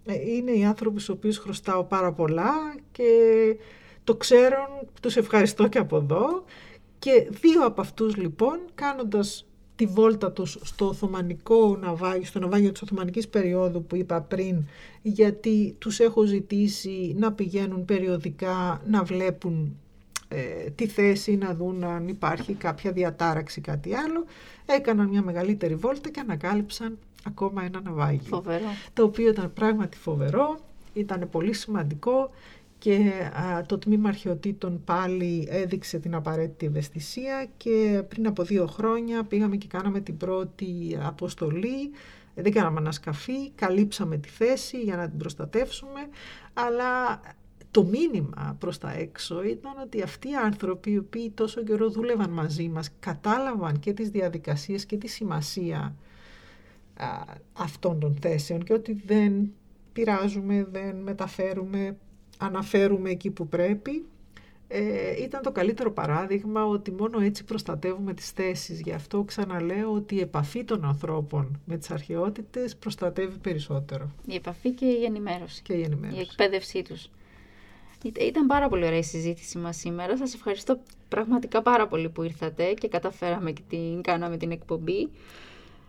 ε, 0.05 0.13
είναι 0.35 0.51
οι 0.51 0.63
άνθρωποι 0.63 0.99
στους 0.99 1.15
οποίους 1.15 1.37
χρωστάω 1.37 1.83
πάρα 1.83 2.11
πολλά 2.13 2.53
και 2.91 3.03
το 4.03 4.15
ξέρουν, 4.15 4.67
τους 5.01 5.17
ευχαριστώ 5.17 5.67
και 5.67 5.77
από 5.77 5.97
εδώ. 5.97 6.43
Και 6.99 7.27
δύο 7.29 7.65
από 7.65 7.81
αυτούς 7.81 8.15
λοιπόν 8.17 8.59
κάνοντας 8.75 9.43
τη 9.79 9.85
βόλτα 9.85 10.31
τους 10.31 10.57
στο 10.61 10.87
Οθωμανικό 10.87 11.77
ναυάγιο, 11.81 12.25
στο 12.25 12.39
ναυάγιο 12.39 12.71
της 12.71 12.81
Οθωμανικής 12.81 13.27
περίοδου 13.27 13.83
που 13.83 13.95
είπα 13.95 14.21
πριν, 14.21 14.63
γιατί 15.01 15.75
τους 15.79 15.99
έχω 15.99 16.23
ζητήσει 16.23 17.15
να 17.17 17.31
πηγαίνουν 17.31 17.85
περιοδικά, 17.85 18.81
να 18.87 19.03
βλέπουν 19.03 19.77
ε, 20.27 20.69
τη 20.75 20.87
θέση, 20.87 21.35
να 21.35 21.53
δουν 21.55 21.83
αν 21.83 22.07
υπάρχει 22.07 22.53
κάποια 22.53 22.91
διατάραξη, 22.91 23.61
κάτι 23.61 23.95
άλλο. 23.95 24.25
Έκαναν 24.65 25.07
μια 25.07 25.21
μεγαλύτερη 25.21 25.75
βόλτα 25.75 26.09
και 26.09 26.19
ανακάλυψαν 26.19 26.97
ακόμα 27.25 27.63
ένα 27.63 27.81
ναυάγιο. 27.81 28.27
Φοβερό. 28.27 28.65
Το 28.93 29.03
οποίο 29.03 29.29
ήταν 29.29 29.53
πράγματι 29.53 29.97
φοβερό, 29.97 30.59
ήταν 30.93 31.27
πολύ 31.31 31.53
σημαντικό 31.53 32.29
και 32.79 33.11
α, 33.33 33.65
το 33.65 33.77
τμήμα 33.77 34.09
αρχαιοτήτων 34.09 34.83
πάλι 34.83 35.47
έδειξε 35.49 35.99
την 35.99 36.15
απαραίτητη 36.15 36.65
ευαισθησία 36.65 37.49
και 37.57 38.03
πριν 38.07 38.27
από 38.27 38.43
δύο 38.43 38.67
χρόνια 38.67 39.23
πήγαμε 39.23 39.55
και 39.55 39.67
κάναμε 39.67 39.99
την 39.99 40.17
πρώτη 40.17 40.97
αποστολή. 41.01 41.91
Ε, 42.35 42.41
Δεν 42.41 42.51
κάναμε 42.51 42.79
ανασκαφή, 42.79 43.51
καλύψαμε 43.55 44.17
τη 44.17 44.29
θέση 44.29 44.81
για 44.81 44.95
να 44.95 45.09
την 45.09 45.17
προστατεύσουμε, 45.17 45.99
αλλά 46.53 47.21
το 47.71 47.83
μήνυμα 47.83 48.55
προς 48.59 48.77
τα 48.77 48.93
έξω 48.93 49.43
ήταν 49.43 49.73
ότι 49.83 50.01
αυτοί 50.01 50.29
οι 50.29 50.35
άνθρωποι 50.35 50.91
οι 50.91 50.97
οποίοι 50.97 51.29
τόσο 51.29 51.63
καιρό 51.63 51.89
δούλευαν 51.89 52.29
μαζί 52.29 52.69
μας 52.69 52.89
κατάλαβαν 52.99 53.79
και 53.79 53.93
τις 53.93 54.09
διαδικασίες 54.09 54.85
και 54.85 54.97
τη 54.97 55.07
σημασία 55.07 55.95
α, 56.97 57.05
αυτών 57.53 57.99
των 57.99 58.15
θέσεων 58.21 58.63
και 58.63 58.73
ότι 58.73 59.01
δεν 59.05 59.51
πειράζουμε, 59.93 60.67
δεν 60.71 60.95
μεταφέρουμε, 60.95 61.97
αναφέρουμε 62.39 63.09
εκεί 63.09 63.29
που 63.31 63.47
πρέπει 63.47 64.05
ε, 64.71 65.21
ήταν 65.23 65.41
το 65.41 65.51
καλύτερο 65.51 65.91
παράδειγμα 65.91 66.65
ότι 66.65 66.91
μόνο 66.91 67.19
έτσι 67.19 67.43
προστατεύουμε 67.43 68.13
τις 68.13 68.29
θέσεις. 68.29 68.81
Γι' 68.81 68.91
αυτό 68.91 69.23
ξαναλέω 69.23 69.93
ότι 69.93 70.15
η 70.15 70.19
επαφή 70.19 70.63
των 70.63 70.85
ανθρώπων 70.85 71.59
με 71.65 71.77
τις 71.77 71.91
αρχαιότητες 71.91 72.75
προστατεύει 72.75 73.37
περισσότερο. 73.37 74.11
Η 74.25 74.35
επαφή 74.35 74.71
και 74.71 74.85
η 74.85 75.03
ενημέρωση. 75.03 75.61
Και 75.61 75.73
η 75.73 75.81
ενημέρωση. 75.81 76.19
Η 76.19 76.21
εκπαίδευσή 76.21 76.81
τους. 76.81 77.09
Ήταν 78.19 78.47
πάρα 78.47 78.69
πολύ 78.69 78.85
ωραία 78.85 78.97
η 78.97 79.03
συζήτηση 79.03 79.57
μας 79.57 79.77
σήμερα. 79.77 80.17
Σας 80.17 80.33
ευχαριστώ 80.33 80.79
πραγματικά 81.07 81.61
πάρα 81.61 81.87
πολύ 81.87 82.09
που 82.09 82.23
ήρθατε 82.23 82.73
και 82.73 82.87
καταφέραμε 82.87 83.51
και 83.51 83.61
την 83.69 84.01
κάναμε 84.01 84.37
την 84.37 84.51
εκπομπή. 84.51 85.09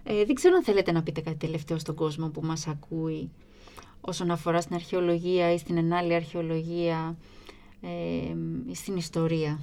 Ε, 0.05 0.25
δεν 0.25 0.35
ξέρω 0.35 0.55
αν 0.55 0.63
θέλετε 0.63 0.93
να 0.93 1.03
πείτε 1.03 1.21
κάτι 1.21 1.37
τελευταίο 1.37 1.79
στον 1.79 1.95
κόσμο 1.95 2.29
που 2.29 2.41
μας 2.45 2.67
ακούει 2.67 3.31
όσον 4.01 4.31
αφορά 4.31 4.61
στην 4.61 4.75
αρχαιολογία 4.75 5.53
ή 5.53 5.59
στην 5.59 5.77
ενάλλη 5.77 6.15
αρχαιολογία 6.15 7.17
ε, 7.83 8.35
στην 8.75 8.97
ιστορία. 8.97 9.59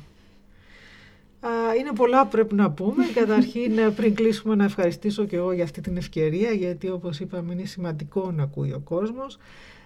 Είναι 1.80 1.92
πολλά 1.96 2.24
που 2.24 2.30
πρέπει 2.30 2.56
να 2.56 2.72
πούμε. 2.72 3.06
Καταρχήν, 3.20 3.78
ε, 3.78 3.90
πριν 3.90 4.16
κλείσουμε, 4.16 4.56
να 4.56 4.64
ευχαριστήσω 4.64 5.26
και 5.26 5.36
εγώ 5.36 5.52
για 5.52 5.64
αυτή 5.64 5.82
την 5.82 5.98
ευκαιρία, 5.98 6.52
γιατί 6.52 6.90
όπως 6.90 7.20
είπαμε 7.20 7.54
είναι 7.54 7.66
σημαντικό 7.66 8.32
να 8.32 8.44
ακούει 8.44 8.74
ο 8.74 8.80
κόσμος. 8.80 9.38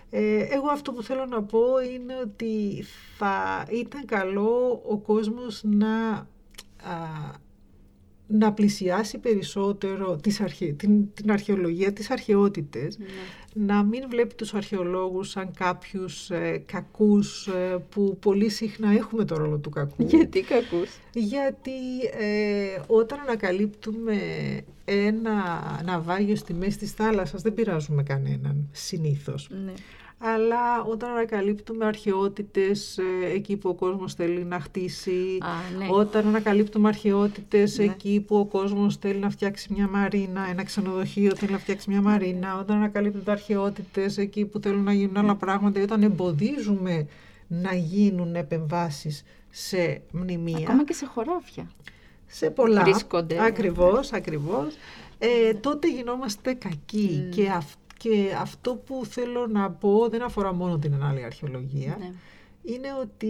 Ε, 0.10 0.38
εγώ 0.38 0.68
αυτό 0.72 0.92
που 0.92 1.04
θέλω 1.04 1.26
να 1.26 1.44
πω 1.44 1.62
είναι 1.96 2.14
ότι 2.24 2.84
θα 3.18 3.66
ήταν 3.72 4.06
καλό 4.06 4.82
ο 4.88 4.98
κόσμος 4.98 5.62
να 5.64 6.28
να 8.32 8.54
πλησιάσει 8.54 9.18
περισσότερο 9.18 10.16
τις 10.16 10.42
αρχαι... 10.42 10.66
την, 10.66 11.14
την 11.14 11.32
αρχαιολογία, 11.32 11.94
τις 11.94 12.10
αρχαιότητες, 12.10 12.98
ναι. 12.98 13.06
να 13.54 13.84
μην 13.84 14.04
βλέπει 14.10 14.36
τους 14.36 14.54
αρχαιολόγους 14.54 15.30
σαν 15.30 15.52
κάποιους 15.58 16.30
ε, 16.30 16.64
κακούς 16.66 17.48
ε, 17.48 17.84
που 17.90 18.18
πολύ 18.22 18.50
συχνά 18.50 18.92
έχουμε 18.92 19.26
το 19.26 19.36
ρόλο 19.36 19.58
του 19.58 19.70
κακού. 19.70 20.04
Γιατί 20.08 20.42
κακούς; 20.42 20.90
Γιατί 21.14 21.72
ε, 22.20 22.82
όταν 22.88 23.20
ανακαλύπτουμε 23.20 24.18
ένα 24.86 25.34
ναυάγιο 25.86 26.36
στη 26.36 26.54
μέση 26.54 26.78
της 26.78 26.92
θάλασσας 26.92 27.42
δεν 27.42 27.54
πειράζουμε 27.54 28.04
κανέναν 28.04 28.68
συνήθως. 28.72 29.50
Ναι 29.66 29.74
αλλά 30.24 30.82
όταν 30.82 31.10
ανακαλύπτουμε 31.10 31.86
αρχαιότητες 31.86 32.98
ε, 32.98 33.34
εκεί 33.34 33.58
που 33.58 33.70
ο 33.70 33.74
κόσμος 33.74 34.14
θέλει 34.14 34.44
να 34.44 34.60
χτίσει, 34.60 35.38
ναι. 35.78 35.88
όταν 35.92 36.28
ανακαλύπτουμε 36.28 36.88
αρχαιότητες 36.88 37.78
ναι. 37.78 37.84
εκεί 37.84 38.24
που 38.28 38.38
ο 38.38 38.46
κόσμος 38.46 38.98
θέλει 38.98 39.20
να 39.20 39.30
φτιάξει 39.30 39.74
μια 39.74 39.88
μαρίνα, 39.88 40.48
ένα 40.50 40.64
ξενοδοχείο 40.64 41.36
θέλει 41.36 41.52
να 41.52 41.58
φτιάξει 41.58 41.90
μια 41.90 42.02
μαρίνα, 42.02 42.58
όταν 42.60 42.78
ανακαλύπτουμε 42.78 43.32
αρχαιότητες 43.32 44.18
εκεί 44.18 44.46
που 44.46 44.60
θέλουν 44.60 44.84
να 44.84 44.94
γίνουν 44.94 45.18
άλλα 45.18 45.36
πράγματα, 45.36 45.82
όταν 45.82 46.04
εμποδίζουμε 46.04 47.08
να 47.48 47.74
γίνουν 47.76 48.36
επεμβάσεις 48.36 49.24
σε 49.50 50.02
μνημεία. 50.12 50.58
Ακόμα 50.58 50.84
και 50.84 50.94
σε 50.94 51.06
χωράφια. 51.06 51.72
Σε 52.28 52.50
πολλά. 52.50 52.84
Βρίσκονται. 52.84 53.44
Ακριβώς, 53.46 54.14
ακριβώς. 54.14 54.76
Ε, 55.24 55.54
τότε 55.54 55.90
γινόμαστε 55.90 56.54
κακοί 56.54 57.30
και 57.36 57.50
αυτό 57.50 57.81
και 58.02 58.36
αυτό 58.40 58.76
που 58.76 59.06
θέλω 59.06 59.48
να 59.48 59.72
πω 59.72 60.10
δεν 60.10 60.22
αφορά 60.22 60.54
μόνο 60.54 60.78
την 60.78 61.04
άλλη 61.04 61.24
αρχαιολογία. 61.24 61.98
Ναι. 62.00 62.12
Είναι 62.64 62.88
ότι 63.02 63.28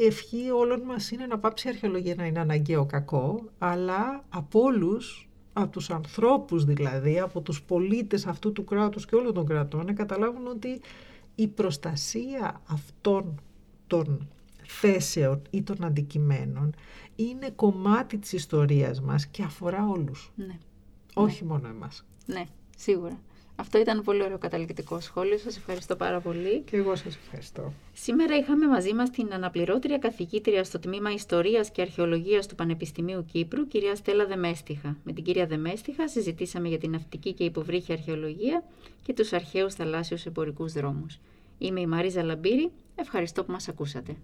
η 0.00 0.04
ευχή 0.06 0.50
όλων 0.50 0.80
μας 0.80 1.10
είναι 1.10 1.26
να 1.26 1.38
πάψει 1.38 1.66
η 1.66 1.70
αρχαιολογία 1.70 2.14
να 2.14 2.26
είναι 2.26 2.40
αναγκαίο 2.40 2.86
κακό, 2.86 3.44
αλλά 3.58 4.24
από 4.28 4.60
όλους, 4.60 5.28
από 5.52 5.70
τους 5.70 5.90
ανθρώπους 5.90 6.64
δηλαδή, 6.64 7.20
από 7.20 7.40
τους 7.40 7.62
πολίτες 7.62 8.26
αυτού 8.26 8.52
του 8.52 8.64
κράτους 8.64 9.06
και 9.06 9.14
όλων 9.14 9.34
των 9.34 9.46
κρατών, 9.46 9.86
να 9.86 9.92
καταλάβουν 9.92 10.46
ότι 10.46 10.80
η 11.34 11.48
προστασία 11.48 12.60
αυτών 12.66 13.40
των 13.86 14.28
θέσεων 14.66 15.42
ή 15.50 15.62
των 15.62 15.84
αντικειμένων 15.84 16.74
είναι 17.16 17.50
κομμάτι 17.50 18.18
της 18.18 18.32
ιστορίας 18.32 19.00
μας 19.00 19.26
και 19.26 19.42
αφορά 19.42 19.88
όλους. 19.88 20.32
Ναι. 20.36 20.58
Όχι 21.14 21.44
ναι. 21.44 21.48
μόνο 21.50 21.68
εμάς. 21.68 22.04
Ναι, 22.26 22.44
σίγουρα. 22.76 23.18
Αυτό 23.56 23.78
ήταν 23.78 24.02
πολύ 24.02 24.22
ωραίο 24.22 24.38
καταληκτικό 24.38 25.00
σχόλιο. 25.00 25.38
Σας 25.38 25.56
ευχαριστώ 25.56 25.96
πάρα 25.96 26.20
πολύ. 26.20 26.60
Και 26.60 26.76
εγώ 26.76 26.96
σας 26.96 27.16
ευχαριστώ. 27.16 27.72
Σήμερα 27.92 28.36
είχαμε 28.36 28.66
μαζί 28.66 28.94
μας 28.94 29.10
την 29.10 29.32
αναπληρώτρια 29.32 29.98
καθηγήτρια 29.98 30.64
στο 30.64 30.78
τμήμα 30.78 31.10
Ιστορίας 31.10 31.70
και 31.70 31.80
Αρχαιολογίας 31.82 32.46
του 32.46 32.54
Πανεπιστημίου 32.54 33.24
Κύπρου, 33.24 33.66
κυρία 33.66 33.94
Στέλλα 33.94 34.26
Δεμέστιχα. 34.26 34.96
Με 35.04 35.12
την 35.12 35.24
κυρία 35.24 35.46
Δεμέστιχα 35.46 36.08
συζητήσαμε 36.08 36.68
για 36.68 36.78
την 36.78 36.90
ναυτική 36.90 37.32
και 37.32 37.44
υποβρύχια 37.44 37.94
αρχαιολογία 37.94 38.64
και 39.02 39.12
τους 39.12 39.32
αρχαίους 39.32 39.74
θαλάσσιους 39.74 40.26
εμπορικούς 40.26 40.72
δρόμους. 40.72 41.18
Είμαι 41.58 41.80
η 41.80 41.86
Μαρίζα 41.86 42.22
Λαμπύρη. 42.22 42.70
Ευχαριστώ 42.94 43.44
που 43.44 43.52
μας 43.52 43.68
ακούσατε. 43.68 44.16